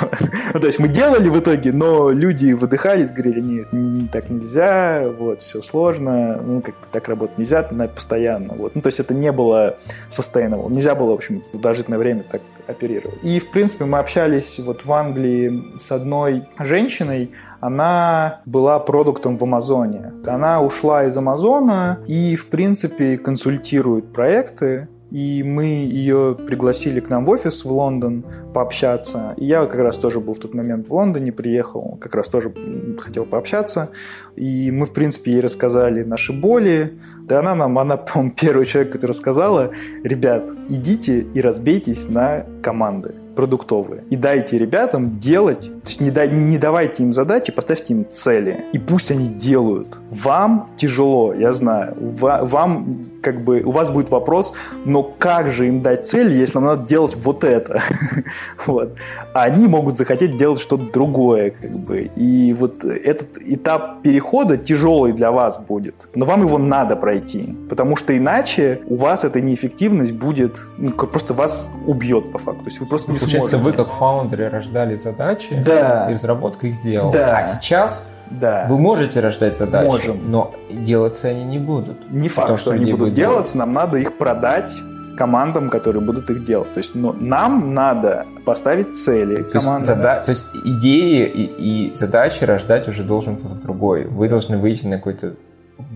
ну, 0.54 0.60
то 0.60 0.68
есть 0.68 0.80
мы 0.80 0.88
делали 0.88 1.30
в 1.30 1.40
итоге, 1.40 1.72
но 1.72 2.12
люди 2.12 2.54
выдыхались, 2.54 3.12
говорили, 3.12 3.40
нет, 3.40 3.74
не, 3.74 4.08
так 4.08 4.30
нельзя, 4.30 5.04
вот, 5.18 5.42
все 5.42 5.62
сложно, 5.62 6.42
ну, 6.42 6.62
как 6.62 6.76
бы 6.76 6.82
так 6.92 7.08
работать 7.08 7.38
нельзя, 7.38 7.68
надо 7.72 7.94
постоянно. 7.94 8.54
Вот. 8.56 8.76
Ну, 8.76 8.82
то 8.82 8.88
есть 8.88 9.00
это 9.00 9.14
не 9.14 9.32
было 9.32 9.78
sustainable. 10.10 10.72
Нельзя 10.72 10.96
было, 10.96 11.12
в 11.12 11.16
общем, 11.16 11.44
продолжительное 11.52 12.00
время 12.00 12.24
так 12.24 12.42
оперировать. 12.70 13.18
И, 13.24 13.40
в 13.40 13.50
принципе, 13.50 13.86
мы 13.86 13.98
общались 13.98 14.60
вот 14.60 14.86
в 14.86 14.94
Англии 14.94 15.64
с 15.78 15.92
одной 15.92 16.44
женщиной, 16.60 17.32
она 17.60 18.42
была 18.46 18.80
продуктом 18.80 19.38
в 19.38 19.44
Амазоне. 19.44 20.14
Она 20.26 20.62
ушла 20.62 21.06
из 21.06 21.18
Амазона 21.18 22.00
и, 22.08 22.36
в 22.36 22.48
принципе, 22.48 23.18
консультирует 23.18 24.14
проекты, 24.14 24.88
и 25.12 25.44
мы 25.44 25.66
ее 25.66 26.38
пригласили 26.48 27.00
к 27.00 27.10
нам 27.10 27.26
в 27.26 27.30
офис 27.30 27.66
в 27.66 27.72
Лондон 27.72 28.26
пообщаться. 28.54 29.34
И 29.38 29.46
я 29.46 29.66
как 29.66 29.82
раз 29.82 29.98
тоже 29.98 30.20
был 30.20 30.34
в 30.34 30.40
тот 30.40 30.54
момент 30.54 30.88
в 30.88 30.94
Лондоне, 30.94 31.32
приехал, 31.32 31.98
как 32.00 32.16
раз 32.16 32.30
тоже 32.30 32.52
хотел 33.00 33.26
пообщаться. 33.26 33.90
И 34.36 34.72
мы, 34.72 34.86
в 34.86 34.94
принципе, 34.94 35.32
ей 35.32 35.42
рассказали 35.42 36.04
наши 36.04 36.34
боли. 36.34 37.00
Да 37.22 37.40
она 37.40 37.56
нам, 37.56 37.78
она, 37.80 37.98
по-моему, 37.98 38.34
первый 38.36 38.66
человек, 38.66 38.94
который 38.94 39.12
рассказала, 39.12 39.72
ребят, 40.04 40.50
идите 40.70 41.22
и 41.22 41.42
разбейтесь 41.42 42.08
на 42.08 42.46
команды 42.62 43.16
продуктовые. 43.36 44.04
И 44.10 44.18
дайте 44.18 44.58
ребятам 44.58 45.18
делать, 45.18 45.70
то 45.70 45.88
есть 45.88 46.02
не, 46.02 46.12
дай, 46.12 46.30
не 46.30 46.58
давайте 46.58 47.04
им 47.04 47.14
задачи, 47.14 47.54
поставьте 47.54 47.94
им 47.94 48.06
цели. 48.10 48.66
И 48.74 48.80
пусть 48.80 49.12
они 49.12 49.30
делают. 49.30 49.98
Вам 50.10 50.70
тяжело, 50.76 51.34
я 51.34 51.54
знаю. 51.54 51.96
Вам 51.98 53.06
как 53.22 53.44
бы 53.44 53.62
у 53.62 53.72
вас 53.72 53.90
будет 53.90 54.10
вопрос, 54.10 54.54
но 54.86 55.04
как 55.04 55.52
же 55.52 55.68
им 55.68 55.82
дать 55.82 56.06
цель, 56.06 56.34
если 56.34 56.56
нам 56.60 56.66
надо 56.66 56.88
делать 56.88 57.16
вот 57.16 57.44
это? 57.44 57.82
вот. 58.66 58.96
А 59.34 59.44
они 59.44 59.68
могут 59.68 59.98
захотеть 59.98 60.38
делать 60.38 60.60
что-то 60.60 60.92
другое, 60.92 61.52
как 61.52 61.72
бы. 61.72 62.10
И 62.16 62.54
вот 62.54 62.84
этот 62.84 63.38
этап 63.38 64.02
перехода 64.02 64.58
тяжелый 64.58 65.14
для 65.14 65.32
вас 65.32 65.58
будет. 65.60 65.96
Но 66.16 66.26
вам 66.26 66.42
его 66.46 66.58
надо 66.58 66.96
пройти. 66.96 67.56
Потому 67.70 67.96
что 67.96 68.18
иначе 68.18 68.82
у 68.88 68.96
вас 68.96 69.24
эта 69.24 69.42
неэффективность 69.42 70.14
будет, 70.14 70.60
ну, 70.78 70.92
просто 70.92 71.34
вас 71.34 71.70
убьет 71.86 72.32
по 72.32 72.38
факту. 72.38 72.64
То 72.64 72.70
есть 72.70 72.80
вы 72.80 72.86
просто 72.86 73.12
не 73.12 73.18
Получается, 73.18 73.50
сможете. 73.58 73.72
вы 73.72 73.84
как 73.86 73.94
фаундеры 73.94 74.50
рождали 74.50 74.96
задачи, 74.96 75.62
да. 75.66 76.08
и 76.10 76.14
разработка 76.14 76.68
их 76.68 76.80
делала. 76.80 77.12
Да. 77.12 77.38
А 77.38 77.44
сейчас 77.44 78.08
да. 78.32 78.66
Вы 78.70 78.78
можете 78.78 79.20
рождать 79.20 79.58
задачи, 79.58 79.88
Можем. 79.88 80.32
но 80.32 80.54
делаться 80.70 81.28
они 81.28 81.44
не 81.44 81.60
будут. 81.60 82.12
Не 82.12 82.30
факт, 82.30 82.48
что, 82.48 82.58
что 82.58 82.72
они 82.72 82.92
будут 82.92 83.14
делаться, 83.14 83.58
нам 83.58 83.74
надо 83.74 83.98
их 83.98 84.18
продать 84.18 84.74
командам, 85.18 85.70
которые 85.70 86.02
будут 86.02 86.30
их 86.30 86.46
делать. 86.46 86.74
То 86.74 86.78
есть 86.78 86.96
ну, 86.96 87.14
нам 87.14 87.74
надо 87.74 88.26
поставить 88.46 88.96
цели 88.96 89.44
то 89.44 89.60
команды. 89.60 89.88
Есть, 89.88 89.90
зада- 89.90 90.24
то 90.26 90.30
есть 90.30 90.46
идеи 90.64 91.26
и, 91.26 91.90
и 91.90 91.96
задачи 91.96 92.46
рождать 92.46 92.88
уже 92.88 93.04
должен 93.04 93.36
кто-то 93.36 93.56
другой. 93.56 94.06
Вы 94.06 94.30
должны 94.30 94.58
выйти 94.58 94.86
на 94.86 94.96
какой-то 94.98 95.34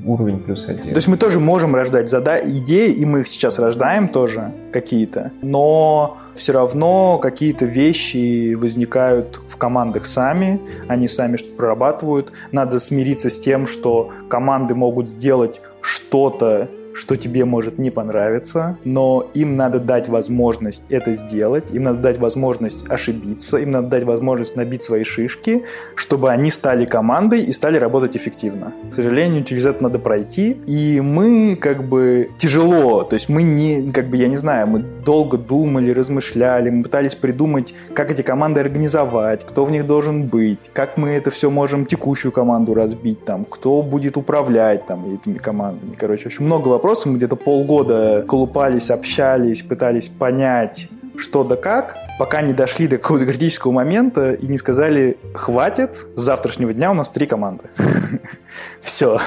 уровень 0.06 0.40
плюс 0.40 0.68
один. 0.68 0.84
То 0.84 0.96
есть 0.96 1.08
мы 1.08 1.18
тоже 1.18 1.40
можем 1.40 1.76
рождать 1.76 2.10
зада- 2.10 2.42
идеи, 2.44 2.92
и 2.92 3.06
мы 3.06 3.22
их 3.22 3.28
сейчас 3.28 3.60
рождаем 3.60 4.08
тоже 4.08 4.52
какие-то, 4.72 5.32
но 5.42 6.18
все 6.36 6.54
равно 6.54 7.20
какие-то 7.20 7.66
вещи 7.66 8.54
возникают 8.54 9.40
в 9.48 9.58
командах 9.58 10.06
сами, 10.06 10.60
они 10.88 11.08
сами 11.08 11.38
что-то 11.38 11.56
прорабатывают. 11.56 12.32
Надо 12.52 12.80
смириться 12.80 13.30
с 13.30 13.40
тем, 13.40 13.68
что 13.68 14.12
команды 14.30 14.76
могут 14.76 15.10
сделать 15.10 15.62
что-то 15.82 16.70
что 16.94 17.16
тебе 17.16 17.46
может 17.46 17.80
не 17.80 17.90
понравиться, 17.90 18.78
но 18.84 19.30
им 19.34 19.56
надо 19.56 19.80
дать 19.80 20.10
возможность 20.10 20.84
это 20.90 21.16
сделать, 21.16 21.72
им 21.72 21.84
надо 21.84 22.00
дать 22.00 22.18
возможность 22.18 22.90
ошибиться, 22.90 23.58
им 23.58 23.72
надо 23.72 23.88
дать 23.88 24.04
возможность 24.04 24.56
набить 24.56 24.82
свои 24.82 25.04
шишки, 25.04 25.64
чтобы 25.96 26.30
они 26.30 26.50
стали 26.50 26.86
командой 26.86 27.44
и 27.44 27.52
стали 27.52 27.78
работать 27.78 28.16
эффективно. 28.16 28.74
К 28.92 28.94
сожалению, 28.94 29.44
через 29.44 29.66
это 29.66 29.84
надо 29.84 30.00
пройти, 30.00 30.58
и 30.68 31.02
мы 31.02 31.56
как 31.56 31.84
бы 31.84 32.30
тяжело, 32.38 33.04
то 33.04 33.16
есть 33.16 33.30
мы 33.30 33.44
не, 33.44 33.92
как 33.92 34.10
бы, 34.10 34.18
я 34.18 34.28
не 34.28 34.38
знаю, 34.38 34.68
мы 34.68 34.80
долго 34.80 35.38
думали, 35.38 35.92
размышляли, 35.92 36.70
мы 36.70 36.84
пытались 36.84 37.16
придумать, 37.16 37.74
как 37.94 38.12
эти 38.12 38.22
команды 38.22 38.62
организовать, 38.62 39.46
кто 39.46 39.66
в 39.66 39.72
них 39.72 39.86
должен 39.86 40.28
быть, 40.28 40.70
как 40.74 40.98
мы 40.98 41.10
это 41.10 41.32
все 41.32 41.50
можем 41.50 41.86
текущую 41.86 42.32
команду 42.32 42.74
разбить, 42.74 43.26
там, 43.26 43.46
кто 43.46 43.82
будет 43.82 44.18
управлять 44.18 44.86
там 44.86 45.06
этими 45.14 45.38
командами. 45.38 45.94
Короче, 45.98 46.28
очень 46.28 46.46
много 46.46 46.70
вопросов, 46.70 46.83
мы 47.06 47.18
где-то 47.18 47.38
полгода 47.38 48.26
колупались, 48.28 48.92
общались, 48.92 49.62
пытались 49.62 50.10
понять, 50.10 50.90
что 51.16 51.46
да 51.46 51.56
как, 51.56 51.96
пока 52.20 52.42
не 52.42 52.52
дошли 52.52 52.88
до 52.88 52.98
какого-то 52.98 53.26
критического 53.26 53.72
момента 53.72 54.34
и 54.34 54.46
не 54.48 54.58
сказали, 54.58 55.18
хватит, 55.34 56.06
с 56.16 56.22
завтрашнего 56.22 56.74
дня 56.74 56.92
у 56.92 56.94
нас 56.94 57.10
три 57.10 57.26
команды. 57.26 57.64
Все. 58.82 59.20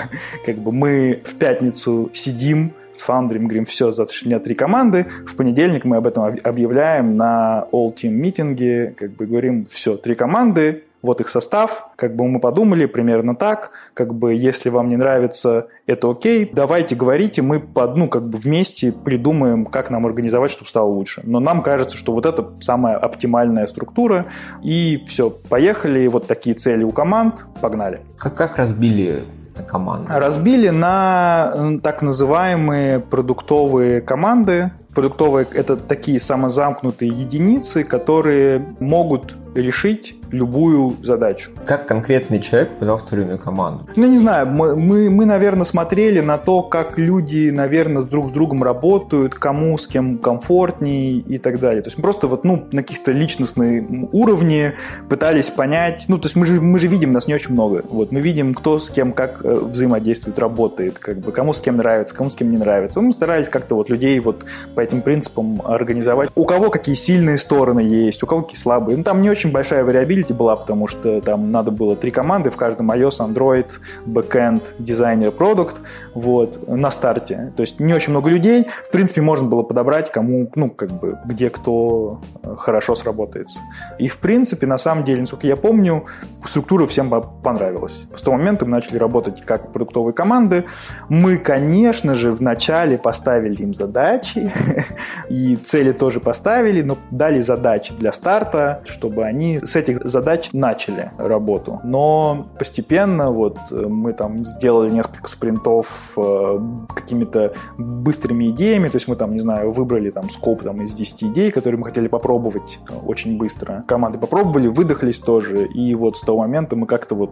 Как 0.44 0.57
бы 0.59 0.70
мы 0.70 1.22
в 1.24 1.34
пятницу 1.36 2.11
сидим, 2.12 2.74
с 2.92 3.00
фаундерами 3.00 3.44
говорим, 3.44 3.64
все, 3.64 3.90
завтра 3.92 4.24
дня 4.24 4.38
три 4.38 4.54
команды, 4.54 5.07
в 5.26 5.34
понедельник 5.36 5.84
мы 5.84 5.96
об 5.96 6.07
этом 6.07 6.36
объявляем 6.42 7.16
на 7.16 7.66
All 7.72 7.94
Team 7.94 8.11
митинге, 8.11 8.94
как 8.96 9.12
бы 9.12 9.26
говорим, 9.26 9.66
все, 9.70 9.96
три 9.96 10.14
команды, 10.14 10.84
вот 11.07 11.20
их 11.20 11.28
состав, 11.28 11.88
как 11.96 12.14
бы 12.14 12.26
мы 12.28 12.40
подумали 12.40 12.86
примерно 12.86 13.34
так, 13.34 13.70
как 13.94 14.14
бы 14.14 14.34
если 14.34 14.68
вам 14.68 14.88
не 14.90 14.96
нравится, 14.96 15.68
это 15.86 16.11
окей, 16.11 16.50
давайте 16.52 16.94
говорите, 16.94 17.42
мы 17.42 17.61
под, 17.61 17.96
ну, 17.96 18.09
как 18.09 18.28
бы 18.28 18.36
вместе 18.36 18.92
придумаем, 18.92 19.64
как 19.64 19.90
нам 19.90 20.04
организовать, 20.04 20.50
чтобы 20.50 20.68
стало 20.68 20.88
лучше. 20.88 21.22
Но 21.24 21.40
нам 21.40 21.62
кажется, 21.62 21.96
что 21.96 22.12
вот 22.12 22.26
это 22.26 22.50
самая 22.61 22.96
оптимальная 22.96 23.66
структура, 23.66 24.26
и 24.62 25.04
все, 25.09 25.30
поехали, 25.30 26.07
вот 26.09 26.26
такие 26.26 26.54
цели 26.54 26.84
у 26.84 26.90
команд, 26.90 27.46
погнали. 27.61 28.00
Как, 28.18 28.34
как 28.34 28.57
разбили 28.57 29.24
команды? 29.68 30.09
Разбили 30.12 30.68
на 30.68 31.78
так 31.82 32.02
называемые 32.02 33.00
продуктовые 33.00 34.00
команды, 34.00 34.70
продуктовые– 34.97 35.47
это 35.53 35.76
такие 35.76 36.18
самозамкнутые 36.18 37.11
единицы, 37.11 37.84
которые 37.84 38.64
могут 38.80 39.36
решить 39.55 40.16
любую 40.30 40.97
задачу. 41.03 41.51
Как 41.66 41.86
конкретный 41.86 42.40
человек 42.40 42.70
попадал 42.70 42.99
в 42.99 43.07
тройную 43.07 43.38
команду? 43.38 43.86
Ну, 43.97 44.07
не 44.07 44.18
знаю, 44.18 44.47
мы, 44.47 44.76
мы, 44.76 45.09
мы, 45.11 45.24
наверное, 45.24 45.64
смотрели 45.64 46.20
на 46.20 46.38
то, 46.38 46.62
как 46.62 46.99
люди, 46.99 47.51
наверное, 47.51 48.03
друг 48.03 48.28
с 48.28 48.32
другом 48.32 48.62
работают, 48.62 49.34
кому 49.34 49.78
с 49.78 49.86
кем 49.86 50.18
комфортней 50.18 51.18
и 51.20 51.38
так 51.38 51.61
далее. 51.61 51.82
То 51.82 51.88
есть 51.88 51.99
мы 51.99 52.03
просто 52.03 52.26
вот, 52.26 52.44
ну, 52.44 52.66
на 52.72 52.82
каких-то 52.82 53.12
личностной 53.12 53.86
уровне 54.12 54.74
пытались 55.09 55.51
понять, 55.51 56.07
ну, 56.09 56.18
то 56.18 56.26
есть 56.26 56.36
мы 56.36 56.47
же, 56.47 56.61
мы 56.61 56.78
же 56.78 56.88
видим, 56.88 57.12
нас 57.12 57.26
не 57.26 57.34
очень 57.34 57.53
много. 57.53 57.84
Вот 57.88 58.12
мы 58.12 58.20
видим, 58.20 58.55
кто 58.55 58.78
с 58.78 58.90
кем 58.90 59.12
как 59.12 59.44
э, 59.44 59.55
взаимодействует, 59.55 60.38
работает, 60.38 60.99
как 60.99 61.18
бы, 61.18 61.32
кому 61.32 61.53
с 61.53 61.61
кем 61.61 61.76
нравится, 61.76 62.14
кому 62.14 62.30
с 62.30 62.34
кем 62.36 62.51
не 62.51 62.59
нравится. 62.59 63.01
Мы 63.01 63.12
старались 63.12 63.49
как-то 63.49 63.76
вот 63.76 63.90
людей 63.90 64.18
вот 64.20 64.44
по 64.74 64.80
этим 64.87 65.03
принципам 65.03 65.62
организовать. 65.64 66.30
У 66.34 66.45
кого 66.45 66.70
какие 66.70 66.95
сильные 66.95 67.39
стороны 67.39 67.80
есть, 67.80 68.22
у 68.22 68.26
кого 68.26 68.43
какие 68.43 68.59
слабые. 68.59 68.97
Ну, 68.97 69.05
там 69.05 69.20
не 69.20 69.30
очень 69.30 69.53
большая 69.53 69.84
вариабилность 69.84 70.07
юзабилити 70.07 70.32
была, 70.32 70.57
потому 70.57 70.87
что 70.87 71.20
там 71.20 71.51
надо 71.51 71.70
было 71.70 71.97
три 71.97 72.11
команды, 72.11 72.51
в 72.51 72.57
каждом 72.57 72.91
iOS, 72.91 73.20
Android, 73.20 73.70
Backend, 74.07 74.64
дизайнер, 74.78 75.30
продукт, 75.30 75.80
вот, 76.14 76.66
на 76.68 76.91
старте. 76.91 77.53
То 77.57 77.62
есть 77.62 77.80
не 77.80 77.95
очень 77.95 78.11
много 78.11 78.30
людей. 78.30 78.66
В 78.84 78.91
принципе, 78.91 79.20
можно 79.20 79.47
было 79.47 79.62
подобрать, 79.62 80.11
кому, 80.11 80.51
ну, 80.55 80.70
как 80.70 80.91
бы, 80.91 81.18
где 81.24 81.51
кто 81.51 82.20
э, 82.43 82.55
хорошо 82.57 82.95
сработается. 82.95 83.61
И, 83.99 84.09
в 84.09 84.18
принципе, 84.18 84.66
на 84.66 84.78
самом 84.78 85.05
деле, 85.05 85.20
насколько 85.20 85.47
я 85.47 85.57
помню, 85.57 86.05
структура 86.45 86.87
всем 86.87 87.11
понравилась. 87.43 87.97
С 88.14 88.22
того 88.22 88.37
момента 88.37 88.64
мы 88.64 88.72
начали 88.72 88.99
работать 88.99 89.43
как 89.45 89.72
продуктовые 89.72 90.14
команды. 90.14 90.64
Мы, 91.09 91.39
конечно 91.39 92.14
же, 92.14 92.32
вначале 92.32 92.99
поставили 92.99 93.62
им 93.62 93.74
задачи, 93.74 94.53
и 95.29 95.57
цели 95.57 95.93
тоже 95.93 96.20
поставили, 96.20 96.83
но 96.83 96.99
дали 97.11 97.41
задачи 97.41 97.95
для 97.99 98.12
старта, 98.12 98.83
чтобы 98.85 99.24
они 99.24 99.59
с 99.59 99.77
этих 99.77 100.05
задач 100.05 100.51
начали 100.53 101.11
работу. 101.18 101.81
Но 101.85 102.47
постепенно 102.59 103.31
вот 103.31 103.59
э, 103.70 103.87
мы 103.89 104.12
там 104.12 104.45
сделали 104.45 104.91
несколько 104.91 105.29
спринтов 105.29 106.12
э, 106.16 106.61
какими-то 106.95 107.53
быстрыми 107.79 108.51
идеями, 108.51 108.89
то 108.89 108.97
есть 108.97 109.09
мы 109.09 109.16
там, 109.16 109.33
не 109.33 109.41
знаю, 109.41 109.70
выбрали 109.70 110.11
там 110.11 110.31
скоп 110.31 110.62
там, 110.62 110.83
из 110.83 110.95
10 110.95 111.24
идей, 111.24 111.51
которые 111.51 111.79
мы 111.79 111.87
хотели 111.87 112.09
попробовать 112.09 112.79
э, 112.89 112.95
очень 113.05 113.39
быстро. 113.39 113.85
Команды 113.87 114.18
попробовали, 114.18 114.68
выдохлись 114.68 115.18
тоже, 115.18 115.66
и 115.66 115.95
вот 115.95 116.16
с 116.16 116.20
того 116.20 116.39
момента 116.39 116.77
мы 116.77 116.87
как-то 116.87 117.14
вот 117.14 117.31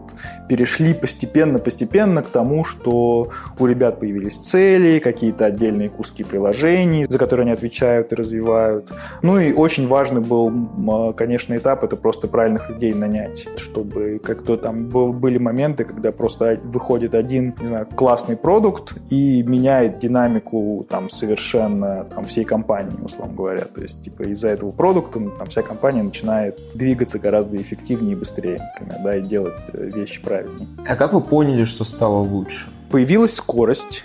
перешли 0.49 0.95
постепенно-постепенно 0.95 2.23
к 2.23 2.29
тому, 2.29 2.65
что 2.65 3.29
у 3.59 3.67
ребят 3.67 4.01
появились 4.01 4.37
цели, 4.37 4.99
какие-то 4.99 5.47
отдельные 5.47 5.89
куски 5.89 6.25
приложений, 6.25 7.07
за 7.09 7.19
которые 7.19 7.34
они 7.43 7.51
отвечают 7.51 8.13
и 8.13 8.15
развивают. 8.15 8.91
Ну 9.23 9.39
и 9.39 9.53
очень 9.53 9.87
важный 9.87 10.21
был, 10.21 11.13
конечно, 11.15 11.57
этап, 11.57 11.85
это 11.85 11.97
просто 11.97 12.27
правильно 12.27 12.55
нормальных 12.55 12.71
людей 12.71 12.95
нанять, 12.95 13.47
чтобы 13.57 14.21
как-то 14.23 14.57
там 14.57 14.89
были 14.89 15.39
моменты, 15.39 15.85
когда 15.85 16.13
просто 16.13 16.61
выходит 16.65 17.15
один, 17.15 17.55
не 17.61 17.67
знаю, 17.67 17.87
классный 17.95 18.37
продукт 18.37 18.95
и 19.11 19.43
меняет 19.43 19.99
динамику 19.99 20.87
там 20.89 21.11
совершенно 21.11 22.05
там 22.05 22.25
всей 22.25 22.45
компании, 22.45 22.97
условно 23.03 23.35
говоря. 23.35 23.65
То 23.65 23.83
есть, 23.83 24.03
типа, 24.03 24.23
из-за 24.23 24.49
этого 24.49 24.71
продукта 24.71 25.21
ну, 25.21 25.31
там 25.31 25.49
вся 25.49 25.63
компания 25.63 26.03
начинает 26.03 26.61
двигаться 26.75 27.19
гораздо 27.19 27.57
эффективнее 27.57 28.13
и 28.13 28.17
быстрее, 28.17 28.61
например, 28.79 29.03
да, 29.05 29.17
и 29.17 29.23
делать 29.23 29.55
э, 29.73 29.91
вещи 29.95 30.23
правильнее. 30.23 30.69
А 30.87 30.97
как 30.97 31.13
вы 31.13 31.21
поняли, 31.21 31.65
что 31.65 31.85
стало 31.85 32.19
лучше? 32.19 32.69
Появилась 32.91 33.35
скорость. 33.35 34.05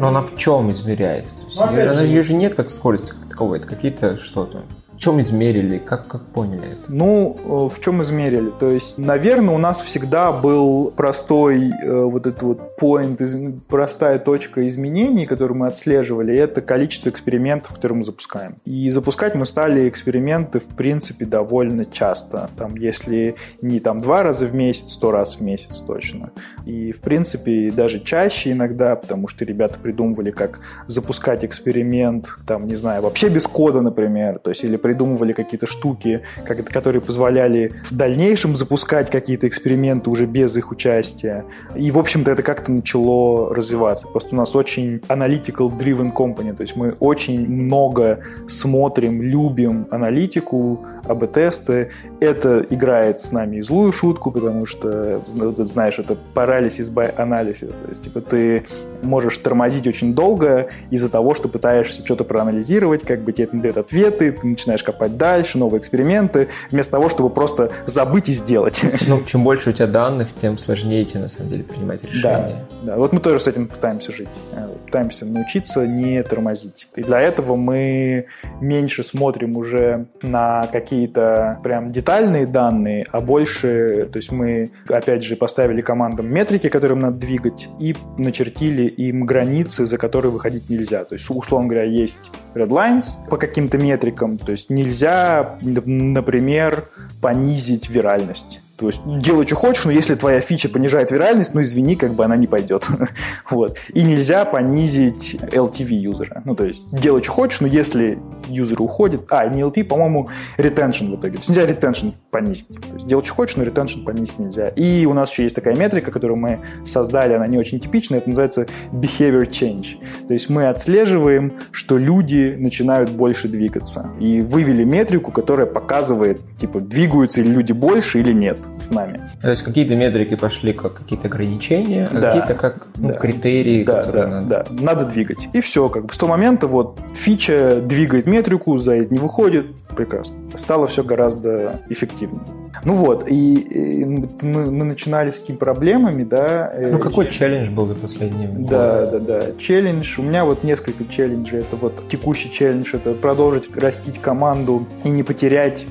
Но 0.00 0.08
она 0.08 0.22
в 0.22 0.34
чем 0.34 0.70
измеряется? 0.70 1.34
Ну, 1.56 1.62
она 1.62 2.06
же, 2.06 2.22
же 2.22 2.32
нет 2.32 2.54
как 2.54 2.70
скорости 2.70 3.10
как 3.10 3.28
таковой, 3.28 3.58
это 3.58 3.68
какие-то 3.68 4.16
что-то 4.16 4.62
чем 5.00 5.18
измерили? 5.22 5.78
Как, 5.78 6.06
как 6.06 6.20
поняли 6.26 6.72
это? 6.72 6.92
Ну, 6.92 7.36
э, 7.42 7.74
в 7.74 7.80
чем 7.80 8.02
измерили? 8.02 8.50
То 8.50 8.70
есть, 8.70 8.98
наверное, 8.98 9.54
у 9.54 9.58
нас 9.58 9.80
всегда 9.80 10.30
был 10.30 10.92
простой 10.94 11.70
э, 11.70 12.02
вот 12.02 12.26
этот 12.26 12.42
вот 12.42 12.60
point, 12.78 13.60
простая 13.68 14.18
точка 14.18 14.68
изменений, 14.68 15.24
которую 15.24 15.58
мы 15.58 15.68
отслеживали, 15.68 16.36
это 16.36 16.60
количество 16.60 17.08
экспериментов, 17.08 17.74
которые 17.74 17.98
мы 17.98 18.04
запускаем. 18.04 18.56
И 18.66 18.90
запускать 18.90 19.34
мы 19.34 19.46
стали 19.46 19.88
эксперименты, 19.88 20.60
в 20.60 20.68
принципе, 20.68 21.24
довольно 21.24 21.86
часто. 21.86 22.50
Там, 22.58 22.76
если 22.76 23.36
не 23.62 23.80
там 23.80 24.00
два 24.00 24.22
раза 24.22 24.44
в 24.44 24.54
месяц, 24.54 24.92
сто 24.92 25.12
раз 25.12 25.36
в 25.36 25.40
месяц 25.40 25.80
точно. 25.80 26.30
И, 26.66 26.92
в 26.92 27.00
принципе, 27.00 27.72
даже 27.74 28.00
чаще 28.00 28.52
иногда, 28.52 28.96
потому 28.96 29.28
что 29.28 29.46
ребята 29.46 29.78
придумывали, 29.78 30.30
как 30.30 30.60
запускать 30.86 31.42
эксперимент, 31.42 32.28
там, 32.46 32.66
не 32.66 32.76
знаю, 32.76 33.02
вообще 33.02 33.30
без 33.30 33.46
кода, 33.46 33.80
например, 33.80 34.38
то 34.40 34.50
есть 34.50 34.62
или 34.62 34.76
придумывали 34.90 35.32
какие-то 35.32 35.66
штуки, 35.66 36.22
которые 36.44 37.00
позволяли 37.00 37.74
в 37.84 37.94
дальнейшем 37.94 38.56
запускать 38.56 39.08
какие-то 39.08 39.46
эксперименты 39.46 40.10
уже 40.10 40.26
без 40.26 40.56
их 40.56 40.72
участия. 40.72 41.44
И, 41.76 41.92
в 41.92 41.98
общем-то, 41.98 42.32
это 42.32 42.42
как-то 42.42 42.72
начало 42.72 43.54
развиваться. 43.54 44.08
Просто 44.08 44.34
у 44.34 44.38
нас 44.38 44.56
очень 44.56 44.96
analytical-driven 45.08 46.12
company, 46.12 46.56
то 46.56 46.62
есть 46.62 46.74
мы 46.74 46.96
очень 46.98 47.48
много 47.48 48.18
смотрим, 48.48 49.22
любим 49.22 49.86
аналитику, 49.92 50.84
АБ-тесты. 51.04 51.90
Это 52.20 52.66
играет 52.68 53.20
с 53.20 53.30
нами 53.30 53.58
и 53.58 53.62
злую 53.62 53.92
шутку, 53.92 54.32
потому 54.32 54.66
что, 54.66 55.22
знаешь, 55.58 56.00
это 56.00 56.18
paralysis 56.34 56.92
by 56.92 57.14
analysis, 57.16 57.78
то 57.80 57.88
есть, 57.88 58.02
типа, 58.02 58.20
ты 58.20 58.64
можешь 59.02 59.38
тормозить 59.38 59.86
очень 59.86 60.14
долго 60.14 60.68
из-за 60.90 61.08
того, 61.08 61.34
что 61.34 61.48
пытаешься 61.48 62.04
что-то 62.04 62.24
проанализировать, 62.24 63.04
как 63.04 63.22
бы 63.22 63.32
тебе 63.32 63.44
это 63.44 63.56
не 63.56 63.62
дает 63.62 63.76
ответы, 63.76 64.32
ты 64.32 64.46
начинаешь 64.46 64.79
начинаешь 64.80 64.82
копать 64.82 65.16
дальше, 65.16 65.58
новые 65.58 65.80
эксперименты, 65.80 66.48
вместо 66.70 66.92
того, 66.92 67.08
чтобы 67.08 67.30
просто 67.30 67.70
забыть 67.86 68.28
и 68.28 68.32
сделать. 68.32 68.82
Ну, 69.10 69.22
чем 69.24 69.42
больше 69.42 69.70
у 69.70 69.72
тебя 69.72 69.86
данных, 69.86 70.28
тем 70.32 70.56
сложнее 70.56 71.04
тебе, 71.04 71.20
на 71.20 71.28
самом 71.28 71.50
деле, 71.50 71.64
принимать 71.64 72.04
решения. 72.04 72.64
Да, 72.82 72.92
да. 72.92 72.96
вот 72.96 73.12
мы 73.12 73.18
тоже 73.18 73.40
с 73.40 73.48
этим 73.48 73.66
пытаемся 73.66 74.12
жить. 74.12 74.28
Э, 74.52 74.68
пытаемся 74.86 75.24
научиться 75.24 75.86
не 75.86 76.22
тормозить. 76.22 76.86
И 76.94 77.02
для 77.02 77.20
этого 77.20 77.56
мы 77.56 78.26
меньше 78.60 79.02
смотрим 79.02 79.56
уже 79.56 80.06
на 80.22 80.68
какие-то 80.70 81.58
прям 81.64 81.90
детальные 81.90 82.46
данные, 82.46 83.04
а 83.10 83.20
больше, 83.20 84.08
то 84.12 84.18
есть 84.18 84.30
мы, 84.30 84.70
опять 84.88 85.24
же, 85.24 85.34
поставили 85.34 85.80
командам 85.80 86.32
метрики, 86.32 86.68
которым 86.68 87.00
надо 87.00 87.16
двигать, 87.16 87.68
и 87.80 87.96
начертили 88.16 88.82
им 88.82 89.24
границы, 89.24 89.86
за 89.86 89.98
которые 89.98 90.30
выходить 90.30 90.68
нельзя. 90.68 91.04
То 91.04 91.14
есть, 91.14 91.28
условно 91.30 91.68
говоря, 91.68 91.84
есть 91.84 92.30
red 92.54 92.68
lines 92.68 93.28
по 93.28 93.38
каким-то 93.38 93.78
метрикам, 93.78 94.38
то 94.38 94.52
есть 94.52 94.69
нельзя, 94.70 95.58
например, 95.60 96.88
понизить 97.20 97.90
виральность 97.90 98.60
То 98.80 98.86
есть 98.86 99.02
делай, 99.04 99.46
что 99.46 99.56
хочешь, 99.56 99.84
но 99.84 99.90
если 99.90 100.14
твоя 100.14 100.40
фича 100.40 100.70
понижает 100.70 101.10
виральность, 101.10 101.52
ну 101.52 101.60
извини, 101.60 101.96
как 101.96 102.14
бы 102.14 102.24
она 102.24 102.34
не 102.36 102.46
пойдет. 102.46 102.88
вот. 103.50 103.76
И 103.92 104.02
нельзя 104.02 104.46
понизить 104.46 105.34
LTV 105.34 105.92
юзера. 105.92 106.40
Ну, 106.46 106.54
то 106.56 106.64
есть 106.64 106.90
делай, 106.90 107.22
что 107.22 107.30
хочешь, 107.32 107.60
но 107.60 107.66
если 107.66 108.18
юзер 108.48 108.80
уходит... 108.80 109.26
А, 109.28 109.46
не 109.48 109.60
LTV, 109.60 109.84
по-моему, 109.84 110.30
retention 110.56 111.10
в 111.10 111.20
итоге. 111.20 111.32
То 111.32 111.38
есть 111.38 111.48
нельзя 111.50 111.66
retention 111.66 112.14
понизить. 112.30 112.68
То 112.68 112.94
есть 112.94 113.06
делать, 113.06 113.26
что 113.26 113.34
хочешь, 113.34 113.56
но 113.56 113.64
retention 113.64 114.02
понизить 114.02 114.38
нельзя. 114.38 114.68
И 114.68 115.04
у 115.04 115.12
нас 115.12 115.30
еще 115.30 115.42
есть 115.42 115.54
такая 115.54 115.76
метрика, 115.76 116.10
которую 116.10 116.38
мы 116.38 116.62
создали, 116.86 117.34
она 117.34 117.46
не 117.46 117.58
очень 117.58 117.80
типичная, 117.80 118.20
это 118.20 118.30
называется 118.30 118.66
behavior 118.92 119.46
change. 119.46 119.98
То 120.26 120.32
есть 120.32 120.48
мы 120.48 120.68
отслеживаем, 120.68 121.52
что 121.70 121.98
люди 121.98 122.56
начинают 122.58 123.10
больше 123.10 123.46
двигаться. 123.46 124.10
И 124.18 124.40
вывели 124.40 124.84
метрику, 124.84 125.32
которая 125.32 125.66
показывает, 125.66 126.40
типа, 126.56 126.80
двигаются 126.80 127.42
ли 127.42 127.50
люди 127.50 127.72
больше 127.72 128.20
или 128.20 128.32
нет 128.32 128.58
с 128.78 128.90
нами. 128.90 129.26
То 129.40 129.50
есть 129.50 129.62
какие-то 129.62 129.94
метрики 129.94 130.36
пошли 130.36 130.72
как 130.72 130.94
какие-то 130.94 131.28
ограничения, 131.28 132.08
а 132.10 132.20
да, 132.20 132.32
какие-то 132.32 132.54
как 132.54 132.86
ну, 132.96 133.08
да, 133.08 133.14
критерии, 133.14 133.84
да, 133.84 134.02
которые 134.02 134.24
да, 134.24 134.30
надо... 134.30 134.48
Да, 134.48 134.82
надо 134.82 135.04
двигать. 135.04 135.48
И 135.52 135.60
все, 135.60 135.88
как 135.88 136.06
бы 136.06 136.12
с 136.12 136.18
того 136.18 136.30
момента 136.30 136.66
вот 136.66 136.98
фича 137.14 137.80
двигает 137.80 138.26
метрику, 138.26 138.76
за 138.76 138.96
это 138.96 139.12
не 139.12 139.18
выходит, 139.18 139.66
прекрасно. 139.96 140.36
Стало 140.54 140.86
все 140.86 141.02
гораздо 141.02 141.80
эффективнее. 141.88 142.42
Ну 142.84 142.94
вот, 142.94 143.28
и, 143.28 143.56
и 143.56 144.04
мы, 144.04 144.28
мы 144.70 144.84
начинали 144.84 145.30
с 145.30 145.38
какими 145.38 145.56
проблемами, 145.56 146.24
да. 146.24 146.72
Ну 146.78 146.98
какой 146.98 147.28
челлендж 147.28 147.70
был 147.70 147.86
за 147.86 147.94
последние 147.94 148.48
годы? 148.48 148.68
Да, 148.68 149.06
да, 149.06 149.18
да. 149.18 149.42
Челлендж. 149.58 150.18
У 150.18 150.22
меня 150.22 150.44
вот 150.44 150.64
несколько 150.64 151.04
челленджей. 151.04 151.60
Это 151.60 151.76
вот 151.76 152.08
текущий 152.08 152.50
челлендж, 152.50 152.94
это 152.94 153.14
продолжить 153.14 153.76
растить 153.76 154.18
команду 154.18 154.86
и 155.04 155.08
не 155.08 155.22
потерять 155.22 155.86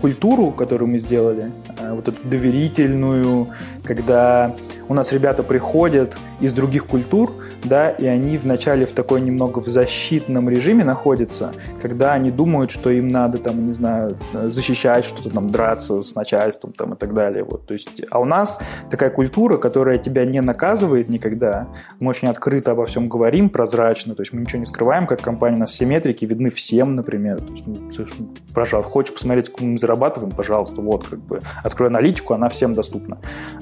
культуру, 0.00 0.52
которую 0.52 0.90
мы 0.90 0.98
сделали, 0.98 1.52
э, 1.80 1.92
вот 1.92 2.08
эту 2.08 2.28
доверительную, 2.28 3.48
когда 3.82 4.54
у 4.88 4.94
нас 4.94 5.12
ребята 5.12 5.42
приходят 5.42 6.16
из 6.40 6.52
других 6.52 6.86
культур, 6.86 7.32
да, 7.64 7.90
и 7.90 8.06
они 8.06 8.38
вначале 8.38 8.86
в 8.86 8.92
такой 8.92 9.20
немного 9.20 9.60
в 9.60 9.66
защитном 9.66 10.48
режиме 10.48 10.84
находятся, 10.84 11.52
когда 11.80 12.12
они 12.14 12.30
думают, 12.30 12.70
что 12.70 12.90
им 12.90 13.08
надо 13.08 13.38
там, 13.38 13.66
не 13.66 13.72
знаю, 13.72 14.16
защищать 14.32 15.04
что-то 15.04 15.30
там, 15.30 15.50
драться 15.50 16.02
с 16.02 16.14
начальством 16.14 16.72
там 16.72 16.94
и 16.94 16.96
так 16.96 17.14
далее. 17.14 17.44
Вот. 17.44 17.66
То 17.66 17.74
есть, 17.74 18.02
а 18.10 18.20
у 18.20 18.24
нас 18.24 18.60
такая 18.90 19.10
культура, 19.10 19.58
которая 19.58 19.98
тебя 19.98 20.24
не 20.24 20.40
наказывает 20.40 21.08
никогда. 21.08 21.68
Мы 22.00 22.10
очень 22.10 22.28
открыто 22.28 22.70
обо 22.72 22.86
всем 22.86 23.08
говорим, 23.08 23.50
прозрачно, 23.50 24.14
то 24.14 24.22
есть 24.22 24.32
мы 24.32 24.40
ничего 24.40 24.60
не 24.60 24.66
скрываем, 24.66 25.06
как 25.06 25.20
компания, 25.20 25.56
у 25.56 25.60
нас 25.60 25.70
все 25.70 25.84
метрики 25.84 26.24
видны 26.24 26.50
всем, 26.50 26.94
например. 26.94 27.40
То 27.40 27.52
есть, 27.52 28.18
ну, 28.18 28.28
пожалуйста, 28.54 28.90
хочешь 28.90 29.14
посмотреть, 29.14 29.46
сколько 29.46 29.64
мы 29.64 29.78
зарабатываем, 29.78 30.32
пожалуйста, 30.32 30.80
вот, 30.80 31.06
как 31.08 31.18
бы, 31.18 31.40
открой 31.62 31.88
аналитику, 31.88 32.34
она 32.34 32.48
всем 32.48 32.74
доступна. 32.74 33.18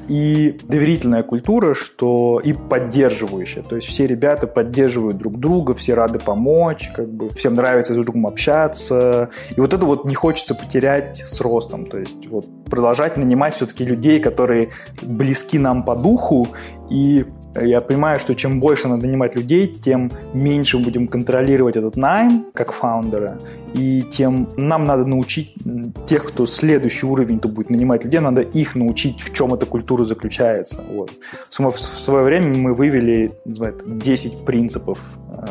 И 0.09 0.59
доверительная 1.17 1.23
культура, 1.23 1.75
что 1.75 2.41
и 2.45 2.53
поддерживающая, 2.53 3.63
то 3.63 3.77
есть 3.77 3.89
все 3.89 4.07
ребята 4.07 4.47
поддерживают 4.47 5.17
друг 5.17 5.39
друга, 5.39 5.75
все 5.75 5.95
рады 5.95 6.19
помочь, 6.19 6.91
как 6.95 7.09
бы 7.09 7.29
всем 7.31 7.55
нравится 7.55 7.93
друг 7.93 8.07
другом 8.07 8.27
общаться, 8.27 9.29
и 9.57 9.61
вот 9.61 9.73
это 9.73 9.87
вот 9.87 10.05
не 10.05 10.15
хочется 10.15 10.55
потерять 10.55 11.25
с 11.27 11.41
ростом, 11.41 11.87
то 11.87 11.99
есть 11.99 12.29
вот 12.31 12.47
продолжать 12.65 13.17
нанимать 13.17 13.55
все-таки 13.55 13.85
людей, 13.85 14.21
которые 14.21 14.69
близки 15.03 15.59
нам 15.59 15.85
по 15.85 15.95
духу, 15.95 16.49
и 16.91 17.25
я 17.63 17.81
понимаю, 17.81 18.21
что 18.21 18.35
чем 18.35 18.61
больше 18.61 18.89
надо 18.89 19.07
нанимать 19.07 19.35
людей, 19.37 19.67
тем 19.67 20.13
меньше 20.35 20.79
будем 20.79 21.09
контролировать 21.09 21.77
этот 21.77 21.97
найм 21.97 22.47
как 22.55 22.73
фаундера, 22.73 23.39
и 23.75 24.03
тем 24.03 24.49
нам 24.57 24.87
надо 24.87 25.05
научить 25.05 25.55
тех, 26.07 26.25
кто 26.25 26.47
следующий 26.47 27.07
уровень 27.07 27.41
то 27.41 27.49
будет 27.49 27.71
нанимать 27.71 28.05
людей, 28.05 28.21
надо 28.21 28.41
их 28.41 28.75
научить, 28.75 29.21
в 29.21 29.35
чем 29.35 29.55
эта 29.55 29.67
культура 29.67 30.05
заключается. 30.05 30.83
Вот. 30.91 31.11
В 31.51 31.79
свое 31.79 32.25
время 32.25 32.57
мы 32.57 32.75
вывели 32.75 33.33
называют, 33.45 33.83
10 33.99 34.45
принципов 34.45 34.99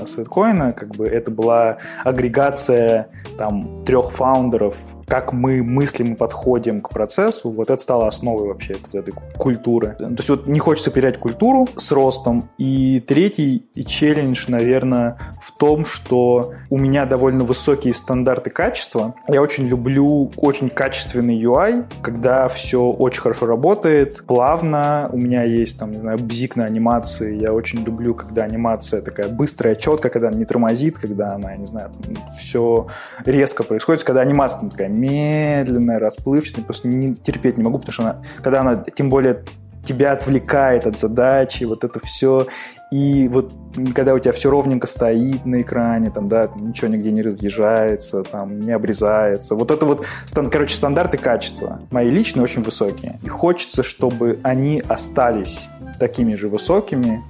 Светкоина, 0.06 0.74
как 0.74 0.96
бы 0.96 1.06
это 1.06 1.32
была 1.32 1.78
агрегация 2.04 3.08
там 3.38 3.84
трех 3.86 4.12
фаундеров, 4.12 4.76
как 5.08 5.34
мы 5.34 5.62
мыслим 5.62 6.14
и 6.14 6.16
подходим 6.16 6.82
к 6.82 6.90
процессу, 6.90 7.52
вот 7.52 7.70
это 7.70 7.82
стало 7.82 8.08
основой 8.08 8.48
вообще 8.48 8.74
этой, 8.74 9.00
этой 9.00 9.14
культуры. 9.38 9.96
То 9.98 10.10
есть 10.10 10.30
вот 10.30 10.48
не 10.48 10.60
хочется 10.60 10.90
терять 10.90 11.20
культуру 11.20 11.68
с 11.76 11.92
ростом. 11.92 12.50
И 12.58 13.04
третий 13.06 13.68
челлендж, 13.86 14.46
наверное, 14.48 15.20
в 15.42 15.52
том, 15.52 15.86
что 15.86 16.54
у 16.70 16.78
меня 16.78 17.06
довольно 17.06 17.44
высокие 17.44 17.94
стандарты 18.06 18.52
качества. 18.52 19.16
Я 19.28 19.42
очень 19.42 19.68
люблю 19.68 20.32
очень 20.38 20.70
качественный 20.70 21.42
UI, 21.42 21.86
когда 22.04 22.48
все 22.48 22.84
очень 22.84 23.20
хорошо 23.20 23.48
работает, 23.48 24.24
плавно. 24.28 25.10
У 25.12 25.18
меня 25.18 25.42
есть 25.42 25.80
там, 25.80 25.92
не 25.92 25.98
знаю, 25.98 26.20
бзик 26.20 26.56
на 26.56 26.66
анимации. 26.66 27.36
Я 27.36 27.52
очень 27.52 27.84
люблю, 27.84 28.14
когда 28.14 28.44
анимация 28.44 29.02
такая 29.02 29.28
быстрая, 29.30 29.74
четко, 29.74 30.10
когда 30.10 30.28
она 30.28 30.38
не 30.38 30.46
тормозит, 30.46 31.00
когда 31.00 31.34
она, 31.34 31.54
я 31.54 31.58
не 31.58 31.66
знаю, 31.66 31.92
все 32.38 32.86
резко 33.26 33.64
происходит, 33.64 34.04
когда 34.04 34.22
анимация 34.22 34.60
там, 34.60 34.70
такая 34.70 34.90
медленная, 34.90 35.98
расплывчатая, 35.98 36.64
просто 36.64 36.88
не, 36.88 37.16
терпеть 37.16 37.58
не 37.58 37.64
могу, 37.64 37.80
потому 37.80 37.94
что 37.94 38.04
она, 38.04 38.22
когда 38.44 38.62
она, 38.62 38.76
тем 38.76 39.10
более, 39.10 39.44
тебя 39.86 40.12
отвлекает 40.12 40.86
от 40.86 40.98
задачи, 40.98 41.64
вот 41.64 41.84
это 41.84 42.00
все. 42.00 42.48
И 42.92 43.28
вот 43.28 43.52
когда 43.94 44.14
у 44.14 44.20
тебя 44.20 44.32
все 44.32 44.50
ровненько 44.50 44.88
стоит 44.88 45.46
на 45.46 45.62
экране, 45.62 46.12
там, 46.12 46.28
да, 46.28 46.50
ничего 46.56 46.88
нигде 46.88 47.12
не 47.12 47.22
разъезжается, 47.22 48.24
там, 48.24 48.60
не 48.60 48.72
обрезается. 48.72 49.56
Вот 49.56 49.72
это 49.72 49.86
вот, 49.86 50.06
короче, 50.52 50.76
стандарты 50.76 51.18
качества 51.18 51.82
мои 51.92 52.10
личные 52.10 52.44
очень 52.44 52.64
высокие. 52.64 53.20
И 53.24 53.28
хочется, 53.28 53.84
чтобы 53.84 54.40
они 54.44 54.84
остались 54.88 55.70
такими 56.00 56.36
же 56.36 56.50
высокими, 56.50 57.24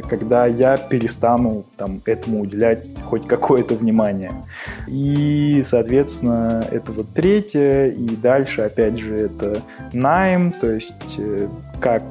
когда 0.00 0.46
я 0.46 0.76
перестану 0.76 1.64
там, 1.76 2.00
этому 2.06 2.40
уделять 2.40 2.86
хоть 3.04 3.26
какое-то 3.26 3.74
внимание. 3.74 4.32
И, 4.88 5.62
соответственно, 5.64 6.64
это 6.70 6.92
вот 6.92 7.08
третье, 7.14 7.88
и 7.88 8.16
дальше, 8.16 8.62
опять 8.62 8.98
же, 8.98 9.16
это 9.16 9.62
найм, 9.92 10.52
то 10.52 10.70
есть 10.70 11.16
э, 11.18 11.48
как 11.80 12.02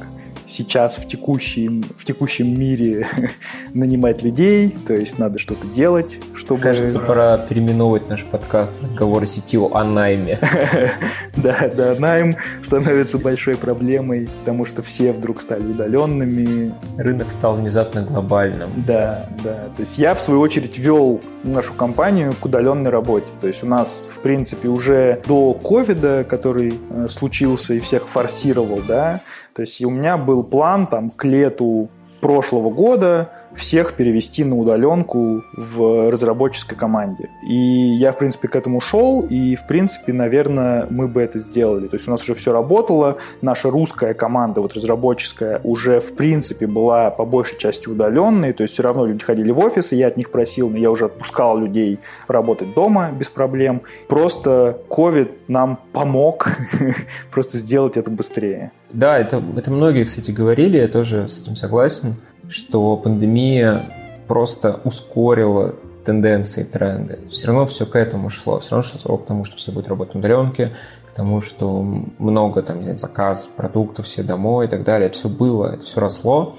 сейчас 0.51 0.97
в 0.97 1.07
текущем, 1.07 1.83
в 1.97 2.03
текущем 2.05 2.59
мире 2.59 3.07
нанимать 3.73 4.21
людей, 4.23 4.75
то 4.85 4.93
есть 4.93 5.17
надо 5.17 5.39
что-то 5.39 5.65
делать, 5.67 6.19
чтобы... 6.35 6.61
Кажется, 6.61 6.99
пора 7.11 7.37
переименовывать 7.37 8.09
наш 8.09 8.23
подкаст 8.25 8.73
в 8.79 8.83
разговоры 8.83 9.25
сетью 9.25 9.75
о 9.75 9.83
найме. 9.83 10.39
да, 11.37 11.69
да, 11.75 11.95
найм 11.97 12.35
становится 12.61 13.17
большой 13.17 13.55
проблемой, 13.55 14.29
потому 14.39 14.65
что 14.65 14.81
все 14.81 15.13
вдруг 15.13 15.41
стали 15.41 15.65
удаленными. 15.65 16.73
Рынок 16.97 17.31
стал 17.31 17.55
внезапно 17.55 18.03
глобальным. 18.03 18.83
Да, 18.85 19.27
да. 19.43 19.69
То 19.75 19.81
есть 19.81 19.97
я, 19.97 20.13
в 20.13 20.21
свою 20.21 20.41
очередь, 20.41 20.77
вел 20.77 21.21
нашу 21.43 21.73
компанию 21.73 22.33
к 22.39 22.45
удаленной 22.45 22.89
работе. 22.89 23.27
То 23.39 23.47
есть 23.47 23.63
у 23.63 23.67
нас, 23.67 24.07
в 24.09 24.19
принципе, 24.19 24.67
уже 24.67 25.21
до 25.27 25.53
ковида, 25.53 26.23
который 26.23 26.73
э, 26.89 27.07
случился 27.09 27.73
и 27.73 27.79
всех 27.79 28.07
форсировал, 28.07 28.81
да, 28.87 29.21
то 29.53 29.61
есть 29.61 29.81
у 29.83 29.89
меня 29.89 30.17
был 30.17 30.43
план 30.43 30.87
там 30.87 31.09
к 31.09 31.23
лету 31.25 31.89
прошлого 32.21 32.69
года 32.69 33.31
всех 33.53 33.93
перевести 33.93 34.43
на 34.43 34.55
удаленку 34.55 35.43
в 35.53 36.09
разработческой 36.09 36.77
команде. 36.77 37.29
И 37.47 37.55
я, 37.55 38.11
в 38.11 38.17
принципе, 38.17 38.47
к 38.47 38.55
этому 38.55 38.79
шел, 38.79 39.21
и, 39.21 39.55
в 39.55 39.67
принципе, 39.67 40.13
наверное, 40.13 40.87
мы 40.89 41.07
бы 41.07 41.21
это 41.21 41.39
сделали. 41.39 41.87
То 41.87 41.95
есть 41.95 42.07
у 42.07 42.11
нас 42.11 42.23
уже 42.23 42.33
все 42.35 42.53
работало, 42.53 43.17
наша 43.41 43.69
русская 43.69 44.13
команда, 44.13 44.61
вот 44.61 44.73
разработческая, 44.73 45.61
уже, 45.63 45.99
в 45.99 46.13
принципе, 46.15 46.67
была 46.67 47.11
по 47.11 47.25
большей 47.25 47.57
части 47.57 47.89
удаленной, 47.89 48.53
то 48.53 48.63
есть 48.63 48.73
все 48.73 48.83
равно 48.83 49.05
люди 49.05 49.23
ходили 49.23 49.51
в 49.51 49.59
офис, 49.59 49.91
и 49.93 49.97
я 49.97 50.07
от 50.07 50.17
них 50.17 50.31
просил, 50.31 50.69
но 50.69 50.77
я 50.77 50.91
уже 50.91 51.05
отпускал 51.05 51.57
людей 51.57 51.99
работать 52.27 52.73
дома 52.73 53.11
без 53.11 53.29
проблем. 53.29 53.81
Просто 54.07 54.79
COVID 54.89 55.29
нам 55.47 55.79
помог 55.93 56.49
просто 57.31 57.57
сделать 57.57 57.97
это 57.97 58.11
быстрее. 58.11 58.71
Да, 58.93 59.17
это, 59.17 59.41
это 59.55 59.71
многие, 59.71 60.03
кстати, 60.03 60.31
говорили, 60.31 60.77
я 60.77 60.87
тоже 60.87 61.27
с 61.27 61.41
этим 61.41 61.55
согласен, 61.55 62.15
что 62.51 62.97
пандемия 62.97 63.85
просто 64.27 64.79
ускорила 64.83 65.73
тенденции, 66.03 66.63
тренды. 66.63 67.27
Все 67.29 67.47
равно 67.47 67.65
все 67.65 67.85
к 67.85 67.95
этому 67.95 68.29
шло. 68.29 68.59
Все 68.59 68.75
равно 68.75 68.83
шло 68.83 69.17
к 69.17 69.25
тому, 69.25 69.45
что 69.45 69.57
все 69.57 69.71
будет 69.71 69.87
работать 69.87 70.15
на 70.15 70.19
удаленке, 70.19 70.73
к 71.11 71.15
тому, 71.15 71.41
что 71.41 71.81
много 71.81 72.61
там 72.61 72.81
нет, 72.81 72.99
заказ 72.99 73.47
продуктов 73.47 74.05
все 74.05 74.23
домой 74.23 74.65
и 74.65 74.69
так 74.69 74.83
далее. 74.83 75.07
Это 75.07 75.17
все 75.17 75.29
было, 75.29 75.67
это 75.73 75.85
все 75.85 75.99
росло. 76.01 76.55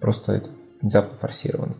Просто 0.00 0.32
это 0.32 0.48
внезапно 0.80 1.18
форсировано. 1.18 1.74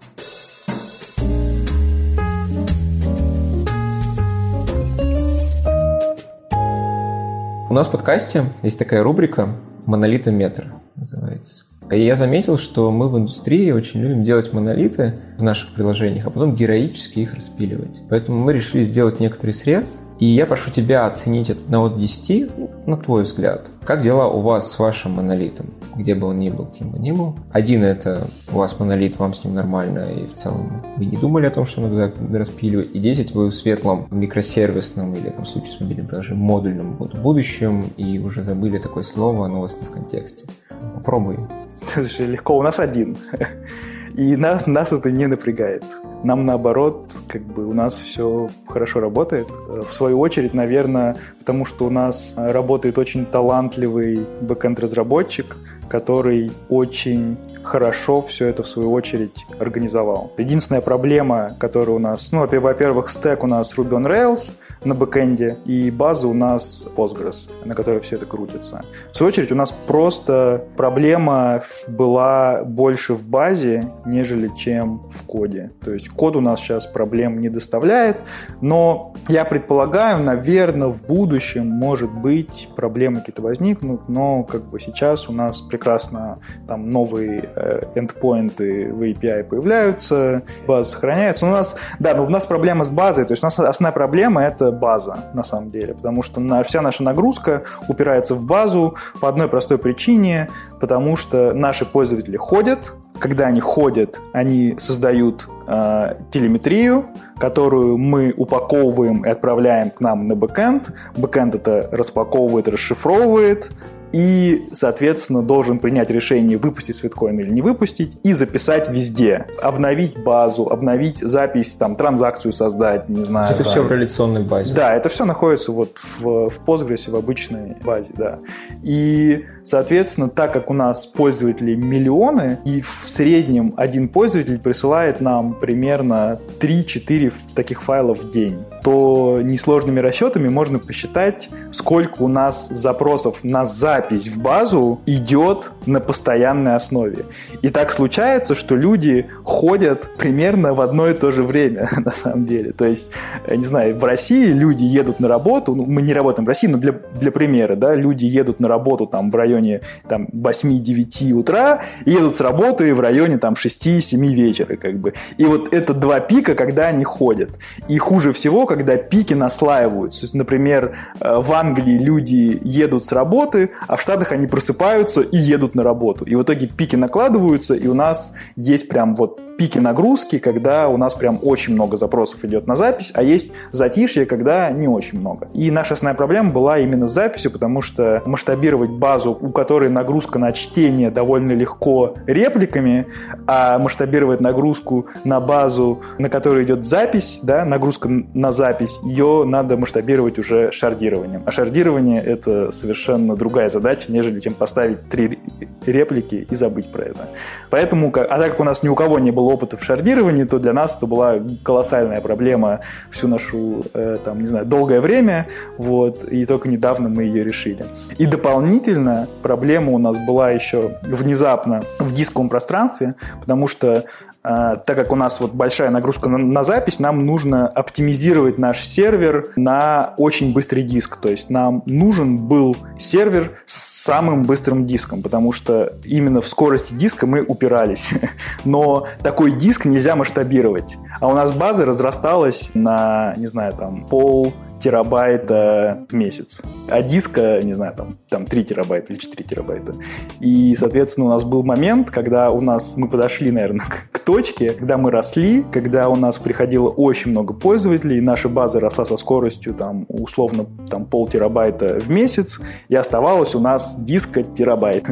У 7.71 7.75
нас 7.75 7.87
в 7.87 7.91
подкасте 7.91 8.45
есть 8.63 8.79
такая 8.79 9.03
рубрика 9.03 9.49
«Монолитометр» 9.87 10.75
называется. 10.95 11.65
Я 11.91 12.17
заметил, 12.17 12.57
что 12.57 12.91
мы 12.91 13.09
в 13.09 13.19
индустрии 13.19 13.71
очень 13.71 14.01
любим 14.01 14.25
делать 14.25 14.53
монолиты 14.53 15.15
в 15.37 15.43
наших 15.43 15.75
приложениях, 15.75 16.27
а 16.27 16.31
потом 16.31 16.55
героически 16.55 17.21
их 17.21 17.35
распиливать. 17.35 18.01
Поэтому 18.09 18.39
мы 18.39 18.53
решили 18.53 18.85
сделать 18.85 19.21
некоторый 19.21 19.53
срез 19.53 20.01
И 20.23 20.25
я 20.25 20.47
прошу 20.47 20.71
тебя 20.71 21.07
оценить 21.07 21.51
от 21.51 21.63
1 21.63 21.71
до 21.71 21.89
10, 21.89 22.57
ну, 22.57 22.71
на 22.87 22.97
твой 22.97 23.25
взгляд. 23.25 23.73
Как 23.83 24.03
дела 24.03 24.29
у 24.29 24.41
вас 24.41 24.71
с 24.71 24.79
вашим 24.79 25.15
монолитом? 25.15 25.67
Где 25.97 26.15
бы 26.15 26.29
он 26.29 26.39
ни 26.39 26.49
был, 26.49 26.67
кем 26.67 26.91
бы 26.91 27.01
ни 27.01 27.11
был. 27.11 27.35
Один– 27.51 27.83
это 27.83 28.29
у 28.53 28.59
вас 28.59 28.79
монолит, 28.79 29.19
вам 29.19 29.35
с 29.35 29.43
ним 29.43 29.55
нормально, 29.55 30.13
и 30.13 30.29
в 30.29 30.35
целом 30.35 30.81
вы 30.97 31.07
не 31.07 31.17
думали 31.17 31.47
о 31.47 31.51
том, 31.51 31.67
что 31.67 31.81
надо 31.81 32.13
распиливать. 32.39 32.95
И 32.95 33.01
10 33.01 33.35
вы 33.35 33.49
в 33.49 33.53
светлом 33.53 34.07
микросервисном 34.13 35.13
или, 35.17 35.31
там, 35.31 35.43
в 35.43 35.49
случае 35.49 35.73
с 35.73 35.81
мобильным 35.81 36.07
приложением, 36.07 36.45
модульном 36.45 36.97
вот, 36.99 37.19
будущем, 37.19 37.87
и 37.97 38.21
уже 38.21 38.45
забыли 38.45 38.79
такое 38.79 39.03
слово, 39.03 39.47
оно 39.47 39.59
у 39.59 39.63
вас 39.63 39.77
не 39.77 39.85
в 39.85 39.91
контексте. 39.91 40.47
Попробуй. 40.95 41.41
Слушай, 41.89 42.27
легко, 42.27 42.57
у 42.57 42.63
нас 42.63 42.79
один. 42.79 43.17
И 44.15 44.37
нас, 44.37 44.69
нас 44.69 44.93
это 44.93 45.11
не 45.11 45.27
напрягает. 45.27 45.83
Нам 46.25 46.47
наоборот, 46.47 47.17
как 47.27 47.43
бы 47.43 47.67
у 47.67 47.73
нас 47.73 47.99
все 47.99 48.49
хорошо 48.67 49.01
работает. 49.01 49.49
В 49.51 49.93
свою 49.93 50.21
очередь, 50.21 50.55
наверное, 50.55 51.17
потому 51.39 51.65
что 51.65 51.87
у 51.87 51.91
нас 51.91 52.35
работает 52.37 52.97
очень 52.99 53.27
талантливый 53.27 54.25
бэкэнд-разработчик, 54.41 55.57
который 55.89 56.53
очень 56.69 57.37
хорошо 57.63 58.21
все 58.21 58.49
это 58.49 58.63
в 58.63 58.67
свою 58.67 58.93
очередь 58.93 59.47
организовал. 59.59 60.33
Единственная 60.39 60.81
проблема, 60.81 61.57
которая 61.59 61.97
у 61.97 61.99
нас, 61.99 62.33
ну, 62.33 62.47
во-первых, 62.47 63.11
стек 63.11 63.45
у 63.45 63.47
нас 63.47 63.75
Ruby 63.77 63.91
on 63.91 64.07
Rails 64.07 64.53
на 64.85 64.95
бэкэнде, 64.95 65.59
и 65.65 65.91
база 65.91 66.27
у 66.27 66.35
нас 66.35 66.85
Postgres, 66.97 67.49
на 67.65 67.75
которой 67.75 68.01
все 68.01 68.17
это 68.17 68.27
крутится. 68.27 68.85
В 69.13 69.17
свою 69.17 69.29
очередь, 69.29 69.53
у 69.53 69.55
нас 69.55 69.73
просто 69.87 70.65
проблема 70.77 71.63
была 71.89 72.63
больше 72.65 73.15
в 73.15 73.29
базе, 73.29 73.89
нежели 74.05 74.51
чем 74.57 75.09
в 75.11 75.25
коде. 75.25 75.71
То 75.85 75.93
есть 75.93 76.09
код 76.09 76.37
у 76.37 76.41
нас 76.41 76.61
сейчас 76.61 76.87
проблем 76.87 77.41
не 77.41 77.49
доставляет, 77.49 78.23
но 78.61 79.15
я 79.29 79.45
предполагаю, 79.45 80.23
наверное, 80.23 80.89
в 80.89 81.05
будущем, 81.07 81.67
может 81.69 82.11
быть, 82.11 82.69
проблемы 82.77 83.21
какие-то 83.21 83.43
возникнут, 83.43 84.09
но 84.09 84.43
как 84.45 84.65
бы 84.65 84.81
сейчас 84.81 85.29
у 85.29 85.33
нас 85.33 85.61
прекрасно 85.61 86.41
там 86.67 86.91
новые 86.91 87.51
эндпоинты 87.95 88.93
в 88.93 89.03
API 89.03 89.45
появляются, 89.45 90.43
база 90.67 90.91
сохраняется. 90.91 91.47
У 91.47 91.51
нас, 91.51 91.77
да, 91.99 92.15
но 92.15 92.25
у 92.25 92.29
нас 92.29 92.47
проблема 92.47 92.85
с 92.85 92.91
базой, 92.91 93.25
то 93.25 93.33
есть 93.33 93.43
у 93.43 93.47
нас 93.47 93.59
основная 93.59 93.93
проблема 93.93 94.43
это 94.43 94.71
база 94.73 95.25
на 95.35 95.45
самом 95.45 95.71
деле, 95.71 95.95
потому 95.95 96.23
что 96.23 96.41
на, 96.41 96.63
вся 96.63 96.83
наша 96.83 97.03
нагрузка 97.03 97.63
упирается 97.89 98.35
в 98.35 98.45
базу 98.45 98.97
по 99.21 99.29
одной 99.29 99.49
простой 99.49 99.79
причине, 99.79 100.49
потому 100.81 101.17
что 101.17 101.53
наши 101.53 101.85
пользователи 101.85 102.37
ходят, 102.37 102.95
когда 103.19 103.47
они 103.47 103.61
ходят, 103.61 104.21
они 104.33 104.77
создают 104.79 105.49
э, 105.67 106.17
телеметрию, 106.31 107.07
которую 107.39 107.99
мы 107.99 108.35
упаковываем 108.37 109.25
и 109.25 109.29
отправляем 109.29 109.91
к 109.91 110.01
нам 110.01 110.27
на 110.27 110.35
бэкэнд. 110.35 110.93
Бэкэнд 111.17 111.55
это 111.55 111.89
распаковывает, 111.93 112.69
расшифровывает, 112.69 113.71
и, 114.13 114.69
соответственно, 114.73 115.43
должен 115.43 115.79
принять 115.79 116.11
решение, 116.11 116.59
выпустить 116.59 116.97
свиткоин 116.97 117.39
или 117.41 117.51
не 117.51 117.63
выпустить, 117.63 118.19
и 118.23 118.33
записать 118.33 118.89
везде. 118.89 119.47
Обновить 119.61 120.19
базу, 120.19 120.69
обновить 120.69 121.19
запись, 121.19 121.77
там, 121.77 121.97
транзакцию 121.97 122.53
создать, 122.53 123.09
не 123.09 123.25
знаю. 123.25 123.55
Это 123.55 123.65
да. 123.65 123.71
все 123.71 123.83
в 123.83 123.91
реляционной 123.91 124.43
базе. 124.43 124.75
Да, 124.75 124.95
это 124.95 125.09
все 125.09 125.25
находится 125.25 125.73
вот 125.73 125.99
в, 125.99 126.49
в 126.49 126.61
Postgres, 126.65 127.11
в 127.11 127.17
обычной 127.17 127.77
базе, 127.83 128.11
да. 128.17 128.39
И, 128.83 129.47
соответственно, 129.65 130.29
так 130.29 130.53
как 130.53 130.71
у 130.71 130.75
нас 130.75 131.07
пользователей 131.07 131.77
миллионы, 131.77 132.59
и 132.65 132.81
в 132.81 133.05
среднем 133.07 133.75
один 133.77 134.09
пользователь 134.09 134.59
присылает 134.59 135.21
нам 135.21 135.55
примерно 135.55 136.39
3-4 136.61 137.33
таких 137.55 137.83
файлов 137.83 138.23
в 138.23 138.31
день, 138.31 138.59
то 138.83 139.41
несложными 139.43 140.01
расчетами 140.01 140.49
можно 140.49 140.79
посчитать, 140.79 141.49
сколько 141.71 142.23
у 142.23 142.29
нас 142.29 142.69
запросов 142.69 143.45
на 143.45 143.65
запись 143.65 144.29
в 144.29 144.39
базу 144.39 145.01
идет 145.07 145.71
на 145.87 146.01
постоянной 146.01 146.75
основе. 146.75 147.25
И 147.63 147.69
так 147.69 147.93
случается, 147.93 148.55
что 148.55 148.75
люди 148.75 149.27
ходят 149.45 150.11
примерно 150.17 150.75
в 150.75 150.81
одно 150.81 151.09
и 151.09 151.15
то 151.15 151.31
же 151.31 151.45
время, 151.45 151.89
на 152.05 152.11
самом 152.11 152.47
деле. 152.47 152.73
То 152.73 152.85
есть, 152.85 153.13
не 153.49 153.65
знаю, 153.65 153.97
в 153.97 154.05
России 154.05 154.47
люди 154.47 154.85
едут 154.85 155.21
на 155.21 155.29
работу, 155.29 155.75
ну, 155.75 155.87
мы 155.87 156.03
не 156.03 156.13
работаем 156.13 156.45
в 156.45 156.49
России, 156.49 156.67
но 156.67 156.79
для, 156.79 156.93
для 156.93 157.31
примера, 157.31 157.77
да, 157.77 157.95
люди 157.95 158.25
едут 158.25 158.61
на 158.61 158.69
работу 158.69 159.07
там 159.07 159.31
в 159.31 159.35
районе 159.35 159.83
там 160.09 160.29
8-9 160.33 161.33
утра, 161.33 161.81
едут 162.05 162.35
с 162.35 162.41
работы 162.41 162.95
в 162.95 163.01
районе 163.01 163.39
там 163.39 163.55
6-7 163.55 164.35
вечера, 164.35 164.77
как 164.77 164.99
бы. 164.99 165.15
И 165.37 165.45
вот 165.45 165.73
это 165.73 165.95
два 165.95 166.21
пика, 166.21 166.55
когда 166.55 166.89
они 166.89 167.05
ходят. 167.05 167.51
И 167.89 167.99
хуже 167.99 168.33
всего, 168.33 168.67
когда 168.77 168.97
пики 168.97 169.35
наслаиваются. 169.35 170.21
То 170.21 170.25
есть, 170.25 170.35
например, 170.35 170.97
э, 171.21 171.37
в 171.39 171.53
Англии 171.53 171.99
люди 171.99 172.61
едут 172.63 173.05
с 173.05 173.13
работы, 173.13 173.71
а 173.87 173.97
в 173.97 174.03
Штатах 174.03 174.33
они 174.33 174.47
просыпаются 174.47 175.21
и 175.21 175.37
едут 175.37 175.75
на 175.75 175.83
работу. 175.83 176.25
И 176.25 176.35
в 176.35 176.43
итоге 176.43 176.67
пики 176.67 176.97
накладываются, 176.97 177.75
и 177.75 177.87
у 177.87 177.95
нас 177.95 178.35
есть 178.57 178.89
прям 178.89 179.15
вот 179.15 179.41
пики 179.63 179.79
нагрузки, 179.79 180.41
когда 180.41 180.89
у 180.89 180.97
нас 180.97 181.15
прям 181.15 181.39
очень 181.41 181.75
много 181.75 181.97
запросов 181.97 182.45
идет 182.45 182.67
на 182.67 182.75
запись, 182.75 183.13
а 183.15 183.23
есть 183.23 183.53
затишье, 183.71 184.27
когда 184.27 184.73
не 184.73 184.89
очень 184.89 185.21
много. 185.21 185.47
И 185.55 185.71
наша 185.71 185.95
основная 185.95 186.17
проблема 186.17 186.51
была 186.51 186.81
именно 186.81 187.07
с 187.07 187.13
записью, 187.13 187.53
потому 187.53 187.81
что 187.81 188.25
масштабировать 188.27 188.91
базу, 188.91 189.39
у 189.41 189.51
которой 189.51 189.89
нагрузка 189.89 190.41
на 190.41 190.51
чтение 190.51 191.13
довольно 191.13 191.53
легко 191.53 192.17
репликами, 192.27 193.07
а 193.47 193.79
масштабировать 193.79 194.41
нагрузку 194.41 195.07
на 195.23 195.41
базу, 195.41 196.01
на 196.19 196.29
которой 196.29 196.65
идет 196.65 196.85
запись, 196.85 197.39
да, 197.45 197.65
нагрузка 197.65 198.09
на 198.09 198.51
запись, 198.51 198.99
ее 199.05 199.45
надо 199.47 199.77
масштабировать 199.77 200.41
уже 200.41 200.73
шардированием. 200.73 201.45
А 201.47 201.53
шардирование— 201.53 202.21
это 202.25 202.73
совершенно 202.73 203.37
другая 203.37 203.69
задача, 203.69 204.11
нежели 204.11 204.41
чем 204.41 204.55
поставить 204.55 205.09
три 205.09 205.39
реплики 205.87 206.49
и 206.51 206.55
забыть 206.57 206.91
про 206.91 207.03
это. 207.05 207.29
Поэтому, 207.71 208.13
а 208.13 208.39
так 208.39 208.51
как 208.51 208.61
у 208.61 208.65
нас 208.65 208.83
ни 208.83 208.89
у 208.89 208.97
кого 208.97 209.21
не 209.21 209.31
было 209.31 209.52
опыта 209.53 209.77
в 209.77 209.85
шардировании, 209.85 210.45
то 210.45 210.59
для 210.59 210.73
нас 210.73 210.97
это 210.97 211.07
была 211.07 211.35
колоссальная 211.63 212.21
проблема 212.21 212.81
всю 213.11 213.29
нашу, 213.29 213.85
э, 213.95 214.17
там, 214.25 214.41
не 214.41 214.47
знаю, 214.47 214.67
долгое 214.67 215.01
время, 215.01 215.47
вот, 215.79 216.25
и 216.25 216.45
только 216.47 216.69
недавно 216.69 217.09
мы 217.09 217.25
ее 217.25 217.45
решили. 217.45 217.85
И 218.19 218.27
дополнительно 218.27 219.29
проблема 219.43 219.93
у 219.93 219.99
нас 219.99 220.17
была 220.19 220.51
еще 220.51 220.99
внезапно 221.03 221.85
в 221.99 222.13
дисковом 222.13 222.49
пространстве, 222.49 223.15
потому 223.41 223.69
что 223.69 224.05
так 224.43 224.97
как 224.97 225.13
у 225.13 225.17
нас 225.17 225.41
вот 225.41 225.53
большая 225.53 225.91
нагрузка 225.91 226.29
на, 226.29 226.39
на 226.39 226.65
запись, 226.65 226.99
нам 226.99 227.25
нужно 227.25 227.69
оптимизировать 227.69 228.59
наш 228.59 228.83
сервер 228.83 229.51
на 229.57 230.15
очень 230.17 230.53
быстрый 230.53 230.83
диск. 230.83 231.17
То 231.17 231.29
есть 231.29 231.49
нам 231.51 231.83
нужен 231.87 232.39
был 232.39 232.77
сервер 232.99 233.53
с 233.67 234.03
самым 234.03 234.43
быстрым 234.43 234.87
диском, 234.87 235.23
потому 235.23 235.53
что 235.53 235.95
именно 236.05 236.41
в 236.41 236.49
скорости 236.49 236.95
диска 236.95 237.27
мы 237.27 237.43
упирались. 237.43 238.15
Но 238.65 239.07
такой 239.23 239.53
диск 239.53 239.85
нельзя 239.85 240.17
масштабировать. 240.17 240.97
А 241.21 241.29
у 241.29 241.35
нас 241.35 241.53
база 241.53 241.85
разрасталась 241.85 242.71
на, 242.75 243.35
не 243.37 243.47
знаю, 243.47 243.73
там 243.75 244.07
пол 244.07 244.53
терабайта 244.83 246.05
в 246.11 246.13
месяц. 246.13 246.61
А 246.89 247.03
диска, 247.03 247.61
не 247.63 247.75
знаю, 247.75 247.95
там, 247.97 248.19
там 248.29 248.47
3 248.47 248.65
терабайта 248.65 249.13
или 249.13 249.19
4 249.19 249.45
терабайта. 249.45 249.95
И, 250.41 250.75
соответственно, 250.77 251.27
у 251.27 251.31
нас 251.31 251.45
был 251.45 251.63
момент, 251.63 252.11
когда 252.11 252.51
у 252.51 252.61
нас, 252.61 252.97
мы 252.97 253.09
подошли, 253.09 253.51
наверное, 253.51 253.87
к, 254.13 254.19
точке, 254.19 254.71
когда 254.71 254.99
мы 254.99 255.11
росли, 255.11 255.65
когда 255.73 256.09
у 256.09 256.15
нас 256.15 256.39
приходило 256.39 256.89
очень 256.89 257.33
много 257.33 257.55
пользователей, 257.55 258.21
наша 258.21 258.49
база 258.49 258.79
росла 258.79 259.05
со 259.05 259.17
скоростью, 259.17 259.75
там, 259.75 260.07
условно, 260.09 260.67
там, 260.89 261.07
пол 261.07 261.29
терабайта 261.29 261.99
в 261.99 262.09
месяц, 262.09 262.61
и 262.89 262.95
оставалось 262.95 263.55
у 263.55 263.61
нас 263.61 263.97
диска 263.99 264.43
терабайт. 264.43 265.07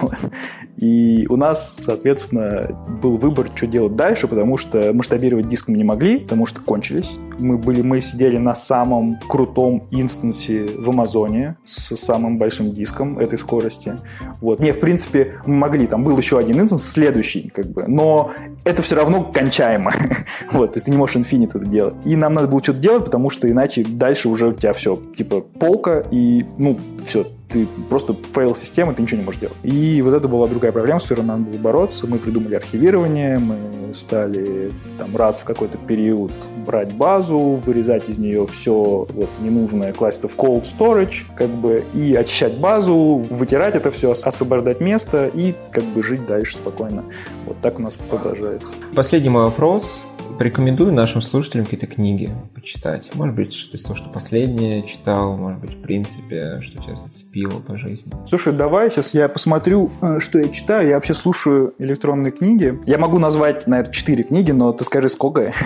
И 0.76 1.26
у 1.28 1.36
нас, 1.36 1.78
соответственно, 1.80 2.68
был 3.02 3.16
выбор, 3.16 3.50
что 3.54 3.66
делать 3.66 3.96
дальше, 3.96 4.28
потому 4.28 4.56
что 4.56 4.92
масштабировать 4.92 5.48
диск 5.48 5.68
мы 5.68 5.76
не 5.76 5.84
могли, 5.84 6.18
потому 6.18 6.46
что 6.46 6.60
кончились. 6.60 7.12
Мы, 7.38 7.56
были, 7.56 7.82
мы 7.82 8.00
сидели 8.00 8.36
на 8.36 8.54
самом 8.54 9.18
крутом 9.28 9.86
инстансе 9.90 10.66
в 10.66 10.90
Амазоне 10.90 11.56
с 11.64 11.96
самым 11.96 12.38
большим 12.38 12.72
диском 12.72 13.18
этой 13.18 13.38
скорости. 13.38 13.96
Вот. 14.40 14.60
Не, 14.60 14.72
в 14.72 14.80
принципе, 14.80 15.34
мы 15.46 15.56
могли, 15.56 15.86
там 15.86 16.04
был 16.04 16.16
еще 16.16 16.38
один 16.38 16.60
instance, 16.60 16.84
следующий, 16.84 17.50
как 17.54 17.66
бы, 17.66 17.84
но 17.86 18.30
это 18.64 18.82
все 18.82 18.96
равно 18.96 19.24
кончаемо. 19.24 19.92
вот, 20.52 20.72
то 20.72 20.76
есть 20.76 20.86
ты 20.86 20.90
не 20.90 20.96
можешь 20.96 21.16
Infinite 21.16 21.56
это 21.56 21.64
делать. 21.64 21.94
И 22.04 22.16
нам 22.16 22.34
надо 22.34 22.48
было 22.48 22.62
что-то 22.62 22.80
делать, 22.80 23.04
потому 23.04 23.30
что 23.30 23.50
иначе 23.50 23.84
дальше 23.84 24.28
уже 24.28 24.48
у 24.48 24.52
тебя 24.52 24.72
все, 24.72 24.96
типа, 25.16 25.40
полка, 25.40 26.02
и, 26.10 26.44
ну, 26.58 26.78
все, 27.06 27.26
ты 27.48 27.66
просто 27.88 28.16
fail 28.34 28.54
системы, 28.54 28.92
ты 28.94 29.02
ничего 29.02 29.18
не 29.20 29.24
можешь 29.24 29.40
делать. 29.40 29.56
И 29.62 30.02
вот 30.02 30.14
это 30.14 30.28
была 30.28 30.46
другая 30.48 30.72
проблема, 30.72 31.00
с 31.00 31.04
которой 31.04 31.24
нам 31.24 31.44
было 31.44 31.58
бороться. 31.58 32.06
Мы 32.06 32.18
придумали 32.18 32.54
архивирование, 32.54 33.38
мы 33.38 33.94
стали 33.94 34.72
там 34.98 35.16
раз 35.16 35.38
в 35.38 35.44
какой-то 35.44 35.78
период 35.78 36.32
брать 36.66 36.94
базу, 36.94 37.60
вырезать 37.64 38.08
из 38.08 38.18
нее 38.18 38.46
все 38.46 39.06
вот 39.08 39.28
ненужное, 39.40 39.92
класть 39.92 40.18
это 40.18 40.28
в 40.28 40.36
cold 40.36 40.64
storage, 40.64 41.24
как 41.36 41.48
бы, 41.48 41.84
и 41.94 42.14
очищать 42.14 42.58
базу, 42.58 43.24
вытирать 43.30 43.74
это 43.74 43.90
все, 43.90 44.12
освобождать 44.12 44.80
место 44.80 45.30
и 45.32 45.54
как 45.70 45.84
бы 45.84 46.02
жить 46.02 46.26
дальше 46.26 46.56
спокойно. 46.56 47.04
Вот 47.46 47.60
так 47.60 47.78
у 47.78 47.82
нас 47.82 47.96
продолжается. 47.96 48.68
Последний 48.94 49.28
мой 49.28 49.44
вопрос 49.44 50.02
порекомендую 50.38 50.92
нашим 50.92 51.22
слушателям 51.22 51.64
какие-то 51.64 51.86
книги 51.86 52.30
почитать. 52.54 53.14
Может 53.14 53.34
быть, 53.34 53.54
что 53.54 53.76
из 53.76 53.82
того, 53.82 53.94
что 53.94 54.08
последнее 54.08 54.82
читал, 54.82 55.36
может 55.36 55.60
быть, 55.60 55.74
в 55.74 55.82
принципе, 55.82 56.60
что 56.60 56.82
тебя 56.82 56.94
зацепило 56.94 57.60
по 57.60 57.76
жизни. 57.76 58.12
Слушай, 58.28 58.52
давай 58.52 58.90
сейчас 58.90 59.14
я 59.14 59.28
посмотрю, 59.28 59.90
э, 60.02 60.20
что 60.20 60.38
я 60.38 60.48
читаю. 60.48 60.88
Я 60.88 60.94
вообще 60.96 61.14
слушаю 61.14 61.74
электронные 61.78 62.32
книги. 62.32 62.78
Я 62.86 62.98
могу 62.98 63.18
назвать, 63.18 63.66
наверное, 63.66 63.92
четыре 63.92 64.24
книги, 64.24 64.50
но 64.50 64.72
ты 64.72 64.84
скажи, 64.84 65.08
сколько. 65.08 65.52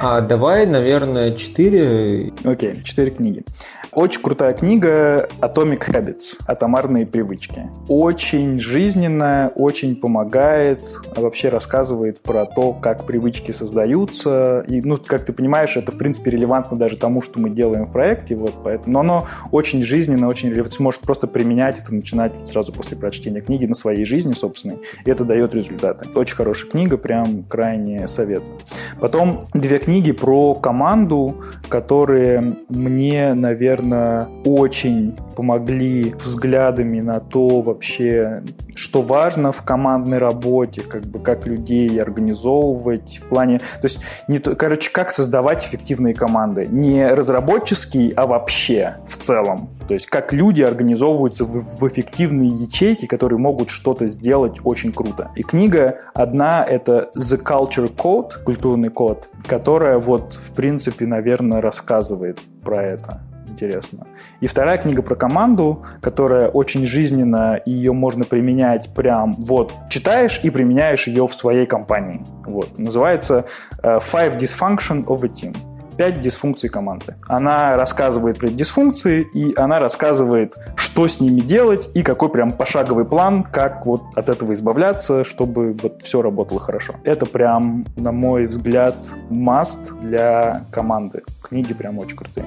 А 0.00 0.20
давай, 0.20 0.66
наверное, 0.66 1.34
четыре. 1.34 2.32
Окей, 2.44 2.82
четыре 2.82 3.10
книги. 3.10 3.44
Очень 3.92 4.22
крутая 4.22 4.54
книга 4.54 5.28
Atomic 5.42 5.90
Habits, 5.90 6.40
атомарные 6.46 7.04
привычки. 7.04 7.68
Очень 7.88 8.58
жизненная, 8.58 9.48
очень 9.48 9.96
помогает, 9.96 10.80
вообще 11.14 11.50
рассказывает 11.50 12.22
про 12.22 12.46
то, 12.46 12.72
как 12.72 13.04
привычки 13.04 13.41
создаются. 13.50 14.64
И, 14.68 14.80
ну, 14.80 14.96
как 15.04 15.24
ты 15.24 15.32
понимаешь, 15.32 15.76
это, 15.76 15.90
в 15.90 15.98
принципе, 15.98 16.30
релевантно 16.30 16.78
даже 16.78 16.96
тому, 16.96 17.20
что 17.20 17.40
мы 17.40 17.50
делаем 17.50 17.86
в 17.86 17.92
проекте. 17.92 18.36
Вот, 18.36 18.54
поэтому, 18.62 18.92
но 18.92 19.00
оно 19.00 19.26
очень 19.50 19.82
жизненно, 19.82 20.28
очень 20.28 20.50
релевантно. 20.50 20.76
Ты 20.76 20.82
можешь 20.82 21.00
просто 21.00 21.26
применять 21.26 21.80
это, 21.80 21.94
начинать 21.94 22.32
сразу 22.48 22.72
после 22.72 22.96
прочтения 22.96 23.40
книги 23.40 23.66
на 23.66 23.74
своей 23.74 24.04
жизни 24.04 24.32
собственной. 24.32 24.76
И 25.04 25.10
это 25.10 25.24
дает 25.24 25.54
результаты. 25.54 26.08
Очень 26.14 26.36
хорошая 26.36 26.70
книга, 26.70 26.96
прям 26.96 27.42
крайне 27.44 28.06
советую. 28.06 28.58
Потом 29.00 29.46
две 29.54 29.78
книги 29.78 30.12
про 30.12 30.54
команду, 30.54 31.36
которые 31.68 32.56
мне, 32.68 33.34
наверное, 33.34 34.28
очень 34.44 35.16
помогли 35.34 36.14
взглядами 36.24 37.00
на 37.00 37.20
то 37.20 37.60
вообще, 37.60 38.42
что 38.74 39.02
важно 39.02 39.52
в 39.52 39.62
командной 39.62 40.18
работе, 40.18 40.82
как 40.82 41.04
бы 41.04 41.18
как 41.18 41.46
людей 41.46 42.00
организовывать 42.00 43.20
в 43.22 43.28
плане, 43.28 43.58
то 43.58 43.84
есть 43.84 44.00
не 44.28 44.38
то, 44.38 44.54
короче, 44.54 44.90
как 44.90 45.10
создавать 45.10 45.64
эффективные 45.64 46.14
команды, 46.14 46.66
не 46.70 47.06
разработческие, 47.06 48.12
а 48.16 48.26
вообще 48.26 48.96
в 49.06 49.16
целом. 49.16 49.70
То 49.88 49.94
есть 49.94 50.06
как 50.06 50.32
люди 50.32 50.62
организовываются 50.62 51.44
в, 51.44 51.80
в 51.80 51.88
эффективные 51.88 52.48
ячейки, 52.48 53.06
которые 53.06 53.38
могут 53.38 53.70
что-то 53.70 54.06
сделать 54.06 54.58
очень 54.64 54.92
круто. 54.92 55.30
И 55.36 55.42
книга 55.42 55.98
одна 56.14 56.64
это 56.64 57.10
The 57.16 57.42
Culture 57.42 57.94
Code, 57.94 58.42
культурный 58.44 58.90
код, 58.90 59.28
которая 59.46 59.98
вот 59.98 60.34
в 60.34 60.52
принципе, 60.52 61.06
наверное, 61.06 61.60
рассказывает 61.60 62.40
про 62.62 62.82
это 62.82 63.31
интересно. 63.52 64.06
И 64.40 64.46
вторая 64.46 64.78
книга 64.78 65.02
про 65.02 65.14
команду, 65.14 65.84
которая 66.00 66.48
очень 66.48 66.86
жизненна, 66.86 67.60
и 67.64 67.70
ее 67.70 67.92
можно 67.92 68.24
применять 68.24 68.90
прям 68.94 69.32
вот 69.34 69.74
читаешь 69.88 70.40
и 70.42 70.50
применяешь 70.50 71.06
ее 71.06 71.26
в 71.26 71.34
своей 71.34 71.66
компании. 71.66 72.24
Вот. 72.46 72.78
Называется 72.78 73.44
э, 73.82 73.98
Five 73.98 74.36
Dysfunction 74.38 75.04
of 75.04 75.24
a 75.24 75.28
Team. 75.28 75.56
Пять 75.96 76.20
дисфункций 76.20 76.68
команды. 76.68 77.14
Она 77.26 77.76
рассказывает 77.76 78.38
про 78.38 78.48
дисфункции, 78.48 79.26
и 79.34 79.54
она 79.56 79.78
рассказывает, 79.78 80.56
что 80.76 81.06
с 81.06 81.20
ними 81.20 81.40
делать, 81.40 81.88
и 81.94 82.02
какой 82.02 82.28
прям 82.28 82.52
пошаговый 82.52 83.04
план, 83.04 83.42
как 83.42 83.86
вот 83.86 84.02
от 84.14 84.28
этого 84.28 84.54
избавляться, 84.54 85.24
чтобы 85.24 85.76
вот 85.82 86.02
все 86.02 86.22
работало 86.22 86.60
хорошо. 86.60 86.94
Это 87.04 87.26
прям, 87.26 87.86
на 87.96 88.12
мой 88.12 88.46
взгляд, 88.46 88.96
маст 89.30 89.92
для 90.00 90.64
команды. 90.70 91.22
Книги 91.42 91.74
прям 91.74 91.98
очень 91.98 92.16
крутые. 92.16 92.46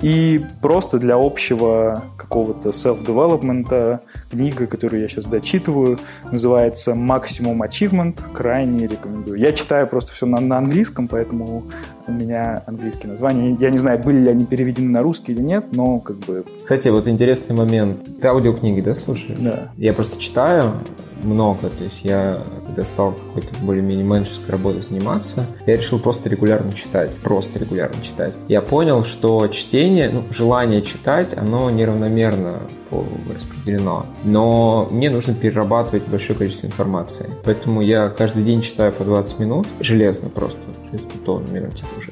И 0.00 0.44
просто 0.62 0.98
для 0.98 1.16
общего 1.16 2.04
какого-то 2.16 2.70
self-development 2.70 4.00
книга, 4.30 4.66
которую 4.66 5.02
я 5.02 5.08
сейчас 5.08 5.26
дочитываю, 5.26 5.98
называется 6.30 6.92
Maximum 6.92 7.58
Achievement. 7.58 8.20
Крайне 8.32 8.86
рекомендую. 8.86 9.38
Я 9.38 9.52
читаю 9.52 9.86
просто 9.86 10.12
все 10.12 10.26
на, 10.26 10.40
на 10.40 10.58
английском, 10.58 11.08
поэтому 11.08 11.64
у 12.06 12.12
меня 12.12 12.62
английские 12.66 13.10
названия. 13.10 13.56
Я 13.58 13.70
не 13.70 13.78
знаю, 13.78 13.98
были 13.98 14.18
ли 14.18 14.28
они 14.28 14.44
переведены 14.44 14.90
на 14.90 15.02
русский 15.02 15.32
или 15.32 15.40
нет, 15.40 15.66
но 15.72 16.00
как 16.00 16.18
бы... 16.18 16.44
Кстати, 16.62 16.88
вот 16.88 17.08
интересный 17.08 17.56
момент. 17.56 18.20
Ты 18.20 18.28
аудиокниги, 18.28 18.80
да, 18.80 18.94
слушаешь? 18.94 19.38
Да. 19.38 19.72
Я 19.76 19.92
просто 19.92 20.20
читаю, 20.20 20.74
много. 21.24 21.68
То 21.70 21.84
есть 21.84 22.04
я, 22.04 22.42
когда 22.66 22.84
стал 22.84 23.12
какой-то 23.12 23.54
более-менее 23.62 24.04
менеджерской 24.04 24.50
работой 24.50 24.82
заниматься, 24.82 25.46
я 25.66 25.76
решил 25.76 25.98
просто 25.98 26.28
регулярно 26.28 26.72
читать. 26.72 27.16
Просто 27.22 27.58
регулярно 27.58 28.02
читать. 28.02 28.34
Я 28.48 28.60
понял, 28.60 29.04
что 29.04 29.48
чтение, 29.48 30.10
ну, 30.10 30.24
желание 30.30 30.82
читать, 30.82 31.36
оно 31.36 31.70
неравномерно 31.70 32.62
распределено. 33.32 34.06
Но 34.24 34.86
мне 34.90 35.10
нужно 35.10 35.34
перерабатывать 35.34 36.06
большое 36.06 36.38
количество 36.38 36.66
информации. 36.66 37.30
Поэтому 37.44 37.80
я 37.80 38.08
каждый 38.08 38.44
день 38.44 38.60
читаю 38.60 38.92
по 38.92 39.04
20 39.04 39.38
минут. 39.38 39.66
Железно 39.80 40.28
просто. 40.28 40.60
То 40.60 40.92
есть 40.92 41.08
то, 41.24 41.40
наверное, 41.40 41.72
типа 41.72 41.88
уже 41.98 42.10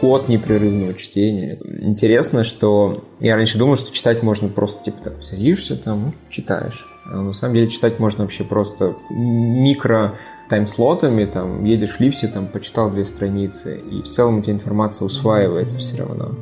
год 0.00 0.28
непрерывного 0.28 0.94
чтения. 0.94 1.58
Интересно, 1.80 2.44
что 2.44 3.04
я 3.20 3.36
раньше 3.36 3.58
думал, 3.58 3.76
что 3.76 3.92
читать 3.92 4.22
можно 4.22 4.48
просто, 4.48 4.84
типа, 4.84 5.04
так, 5.04 5.24
садишься 5.24 5.76
там, 5.76 6.14
читаешь. 6.28 6.86
А 7.04 7.20
на 7.20 7.32
самом 7.32 7.54
деле 7.54 7.68
читать 7.68 7.98
можно 7.98 8.24
вообще 8.24 8.44
просто 8.44 8.96
микро 9.10 10.16
таймслотами, 10.48 11.24
там, 11.26 11.64
едешь 11.64 11.96
в 11.96 12.00
лифте, 12.00 12.28
там, 12.28 12.46
почитал 12.46 12.90
две 12.90 13.04
страницы, 13.04 13.78
и 13.78 14.02
в 14.02 14.08
целом 14.08 14.38
у 14.38 14.42
тебя 14.42 14.54
информация 14.54 15.06
усваивается 15.06 15.78
все 15.78 15.98
равно. 15.98 16.34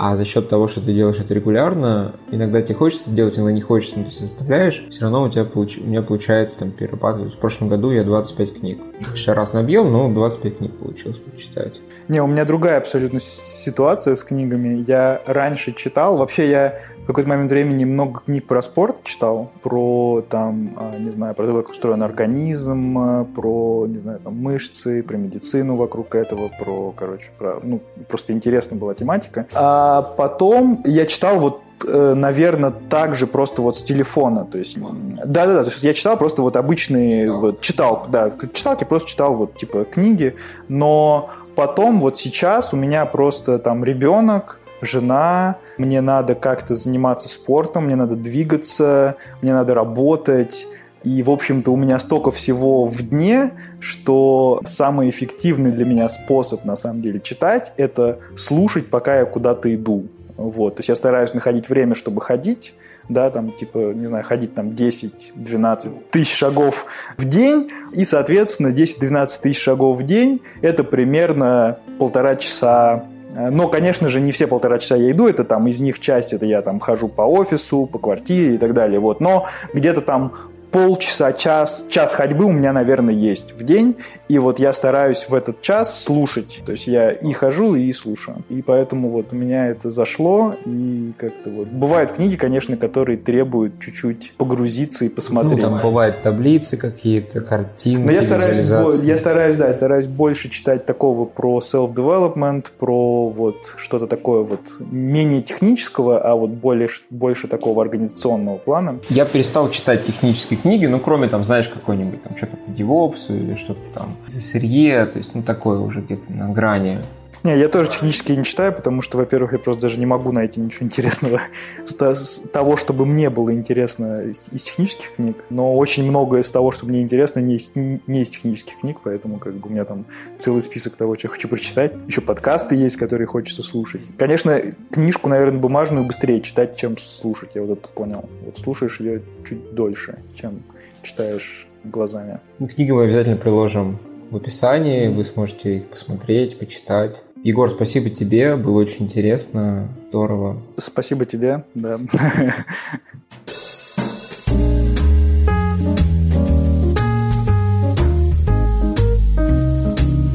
А 0.00 0.16
за 0.16 0.24
счет 0.24 0.48
того, 0.48 0.68
что 0.68 0.80
ты 0.80 0.92
делаешь 0.94 1.18
это 1.18 1.34
регулярно, 1.34 2.12
иногда 2.30 2.62
тебе 2.62 2.76
хочется 2.76 3.10
делать, 3.10 3.36
иногда 3.36 3.50
не 3.50 3.60
хочется, 3.60 3.98
но 3.98 4.04
ты 4.04 4.12
заставляешь, 4.12 4.86
все 4.90 5.02
равно 5.02 5.24
у 5.24 5.28
тебя 5.28 5.44
получ... 5.44 5.76
у 5.78 5.88
меня 5.88 6.02
получается 6.02 6.60
там 6.60 6.70
перерабатывать. 6.70 7.34
В 7.34 7.38
прошлом 7.38 7.66
году 7.66 7.90
я 7.90 8.04
25 8.04 8.60
книг. 8.60 8.80
Еще 9.12 9.32
раз 9.32 9.52
набьем, 9.52 9.90
но 9.90 10.08
25 10.08 10.58
книг 10.58 10.78
получилось 10.78 11.18
почитать. 11.18 11.80
Не, 12.06 12.22
у 12.22 12.28
меня 12.28 12.44
другая 12.44 12.78
абсолютно 12.78 13.18
ситуация 13.18 14.14
с 14.14 14.22
книгами. 14.22 14.84
Я 14.86 15.20
раньше 15.26 15.72
читал, 15.72 16.16
вообще 16.16 16.48
я 16.48 16.78
в 17.02 17.06
какой-то 17.06 17.28
момент 17.28 17.50
времени 17.50 17.84
много 17.84 18.20
книг 18.20 18.46
про 18.46 18.62
спорт 18.62 19.02
читал, 19.02 19.50
про 19.64 20.24
там, 20.28 20.76
а, 20.76 20.96
не 20.96 21.10
знаю, 21.10 21.34
про 21.34 21.44
то, 21.44 21.56
как 21.56 21.70
устроен 21.70 22.04
организм, 22.04 22.98
а, 22.98 23.24
про, 23.24 23.86
не 23.88 23.98
знаю, 23.98 24.20
там, 24.20 24.36
мышцы, 24.36 25.02
про 25.02 25.16
медицину 25.16 25.74
вокруг 25.74 26.14
этого, 26.14 26.52
про, 26.56 26.92
короче, 26.92 27.32
про, 27.36 27.58
ну, 27.64 27.80
просто 28.08 28.32
интересна 28.32 28.76
была 28.76 28.94
тематика. 28.94 29.48
А 29.52 29.87
а 29.88 30.02
потом 30.02 30.82
я 30.84 31.06
читал 31.06 31.38
вот 31.38 31.62
э, 31.86 32.14
наверное, 32.14 32.70
также 32.70 33.26
просто 33.26 33.62
вот 33.62 33.76
с 33.76 33.82
телефона. 33.82 34.44
То 34.44 34.58
есть, 34.58 34.76
да-да-да, 34.78 35.62
то 35.62 35.70
есть 35.70 35.82
я 35.82 35.94
читал 35.94 36.16
просто 36.16 36.42
вот 36.42 36.56
обычные, 36.56 37.32
вот, 37.32 37.60
читал, 37.60 38.06
да, 38.08 38.30
читал, 38.52 38.76
я 38.78 38.86
просто 38.86 39.08
читал 39.08 39.34
вот 39.34 39.56
типа 39.56 39.84
книги, 39.84 40.36
но 40.68 41.30
потом 41.54 42.00
вот 42.00 42.18
сейчас 42.18 42.74
у 42.74 42.76
меня 42.76 43.06
просто 43.06 43.58
там 43.58 43.84
ребенок, 43.84 44.60
жена, 44.82 45.56
мне 45.78 46.00
надо 46.00 46.34
как-то 46.34 46.74
заниматься 46.74 47.28
спортом, 47.28 47.86
мне 47.86 47.96
надо 47.96 48.16
двигаться, 48.16 49.16
мне 49.40 49.52
надо 49.52 49.74
работать, 49.74 50.66
и, 51.04 51.22
в 51.22 51.30
общем-то, 51.30 51.72
у 51.72 51.76
меня 51.76 51.98
столько 51.98 52.30
всего 52.30 52.84
в 52.84 53.02
дне, 53.02 53.52
что 53.80 54.60
самый 54.64 55.10
эффективный 55.10 55.70
для 55.70 55.84
меня 55.84 56.08
способ, 56.08 56.64
на 56.64 56.76
самом 56.76 57.02
деле, 57.02 57.20
читать, 57.20 57.72
это 57.76 58.18
слушать, 58.36 58.90
пока 58.90 59.18
я 59.18 59.24
куда-то 59.24 59.72
иду. 59.74 60.06
Вот, 60.36 60.76
то 60.76 60.80
есть 60.80 60.88
я 60.88 60.94
стараюсь 60.94 61.34
находить 61.34 61.68
время, 61.68 61.96
чтобы 61.96 62.20
ходить, 62.20 62.72
да, 63.08 63.28
там, 63.28 63.50
типа, 63.50 63.92
не 63.92 64.06
знаю, 64.06 64.22
ходить 64.22 64.54
там 64.54 64.68
10-12 64.68 66.10
тысяч 66.12 66.32
шагов 66.32 66.86
в 67.16 67.24
день, 67.24 67.70
и, 67.92 68.04
соответственно, 68.04 68.68
10-12 68.68 69.28
тысяч 69.42 69.60
шагов 69.60 69.98
в 69.98 70.04
день– 70.04 70.40
это 70.62 70.84
примерно 70.84 71.78
полтора 71.98 72.36
часа 72.36 73.04
но, 73.50 73.68
конечно 73.68 74.08
же, 74.08 74.20
не 74.20 74.32
все 74.32 74.46
полтора 74.46 74.78
часа 74.78 74.96
я 74.96 75.10
иду, 75.12 75.28
это 75.28 75.44
там 75.44 75.68
из 75.68 75.80
них 75.80 76.00
часть, 76.00 76.32
это 76.32 76.46
я 76.46 76.62
там 76.62 76.80
хожу 76.80 77.08
по 77.08 77.22
офису, 77.22 77.86
по 77.86 77.98
квартире 77.98 78.54
и 78.54 78.58
так 78.58 78.74
далее, 78.74 78.98
вот. 78.98 79.20
Но 79.20 79.46
где-то 79.74 80.00
там 80.00 80.32
полчаса, 80.70 81.32
час, 81.32 81.86
час 81.88 82.14
ходьбы 82.14 82.44
у 82.44 82.52
меня, 82.52 82.72
наверное, 82.72 83.14
есть 83.14 83.54
в 83.58 83.64
день, 83.64 83.96
и 84.28 84.38
вот 84.38 84.58
я 84.58 84.72
стараюсь 84.72 85.26
в 85.28 85.34
этот 85.34 85.60
час 85.60 86.02
слушать, 86.02 86.62
то 86.64 86.72
есть 86.72 86.86
я 86.86 87.10
и 87.10 87.32
хожу, 87.32 87.74
и 87.74 87.92
слушаю, 87.92 88.44
и 88.48 88.62
поэтому 88.62 89.08
вот 89.08 89.32
у 89.32 89.36
меня 89.36 89.68
это 89.68 89.90
зашло, 89.90 90.54
и 90.64 91.12
как-то 91.18 91.50
вот 91.50 91.68
бывают 91.68 92.12
книги, 92.12 92.36
конечно, 92.36 92.76
которые 92.76 93.18
требуют 93.18 93.80
чуть-чуть 93.80 94.34
погрузиться 94.36 95.04
и 95.04 95.08
посмотреть. 95.08 95.56
Ну, 95.56 95.62
там 95.62 95.78
бывают 95.82 96.22
таблицы 96.22 96.76
какие-то, 96.76 97.40
картинки, 97.40 98.04
Но 98.04 98.12
я 98.12 98.22
стараюсь, 98.22 99.02
я 99.02 99.16
стараюсь, 99.16 99.56
да, 99.56 99.66
я 99.66 99.72
стараюсь 99.72 100.06
больше 100.06 100.50
читать 100.50 100.86
такого 100.86 101.24
про 101.24 101.58
self-development, 101.58 102.66
про 102.78 103.28
вот 103.28 103.74
что-то 103.76 104.06
такое 104.06 104.42
вот 104.42 104.60
менее 104.80 105.42
технического, 105.42 106.20
а 106.20 106.34
вот 106.34 106.50
более, 106.50 106.88
больше 107.10 107.48
такого 107.48 107.82
организационного 107.82 108.58
плана. 108.58 108.98
Я 109.08 109.24
перестал 109.24 109.70
читать 109.70 110.04
технические 110.04 110.57
книги, 110.62 110.86
ну, 110.86 111.00
кроме, 111.00 111.28
там, 111.28 111.44
знаешь, 111.44 111.68
какой-нибудь, 111.68 112.22
там, 112.22 112.36
что-то 112.36 112.56
по 112.56 112.70
DevOps 112.70 113.26
или 113.28 113.54
что-то 113.54 113.80
там, 113.94 114.16
сырье, 114.26 115.06
то 115.06 115.18
есть, 115.18 115.34
ну, 115.34 115.42
такое 115.42 115.78
уже 115.78 116.00
где-то 116.00 116.32
на 116.32 116.48
грани. 116.48 117.00
Не, 117.48 117.58
я 117.58 117.68
тоже 117.70 117.88
технически 117.88 118.32
не 118.32 118.44
читаю, 118.44 118.74
потому 118.74 119.00
что, 119.00 119.16
во-первых, 119.16 119.54
я 119.54 119.58
просто 119.58 119.80
даже 119.80 119.98
не 119.98 120.04
могу 120.04 120.32
найти 120.32 120.60
ничего 120.60 120.84
интересного 120.84 121.40
с 121.86 122.40
того, 122.52 122.76
чтобы 122.76 123.06
мне 123.06 123.30
было 123.30 123.54
интересно 123.54 124.24
из 124.24 124.62
технических 124.64 125.14
книг. 125.14 125.38
Но 125.48 125.74
очень 125.74 126.06
многое 126.06 126.42
из 126.42 126.50
того, 126.50 126.72
что 126.72 126.84
мне 126.84 127.00
интересно, 127.00 127.40
не 127.40 127.56
из, 127.56 127.70
не 127.74 128.20
из 128.20 128.28
технических 128.28 128.78
книг, 128.80 128.98
поэтому 129.02 129.38
как 129.38 129.54
бы 129.54 129.70
у 129.70 129.72
меня 129.72 129.86
там 129.86 130.04
целый 130.36 130.60
список 130.60 130.96
того, 130.96 131.14
что 131.14 131.28
я 131.28 131.30
хочу 131.30 131.48
прочитать. 131.48 131.94
Еще 132.06 132.20
подкасты 132.20 132.74
есть, 132.74 132.96
которые 132.96 133.26
хочется 133.26 133.62
слушать. 133.62 134.02
Конечно, 134.18 134.60
книжку, 134.90 135.30
наверное, 135.30 135.58
бумажную 135.58 136.04
быстрее 136.04 136.42
читать, 136.42 136.76
чем 136.76 136.98
слушать, 136.98 137.52
я 137.54 137.62
вот 137.62 137.78
это 137.78 137.88
понял. 137.88 138.28
Вот 138.44 138.58
слушаешь 138.58 139.00
ее 139.00 139.22
чуть 139.48 139.72
дольше, 139.72 140.18
чем 140.34 140.62
читаешь 141.00 141.66
глазами. 141.82 142.40
Книги 142.58 142.90
мы 142.90 143.04
обязательно 143.04 143.36
приложим 143.36 143.98
в 144.30 144.36
описании, 144.36 145.08
вы 145.08 145.24
сможете 145.24 145.78
их 145.78 145.86
посмотреть, 145.86 146.58
почитать. 146.58 147.22
Егор, 147.44 147.70
спасибо 147.70 148.10
тебе, 148.10 148.56
было 148.56 148.80
очень 148.80 149.04
интересно, 149.06 149.88
здорово. 150.08 150.60
Спасибо 150.76 151.24
тебе, 151.24 151.64
да. 151.74 152.00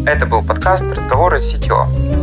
Это 0.05 0.25
был 0.25 0.43
подкаст 0.43 0.83
«Разговоры 0.83 1.41
с 1.41 1.53
CTO». 1.53 2.22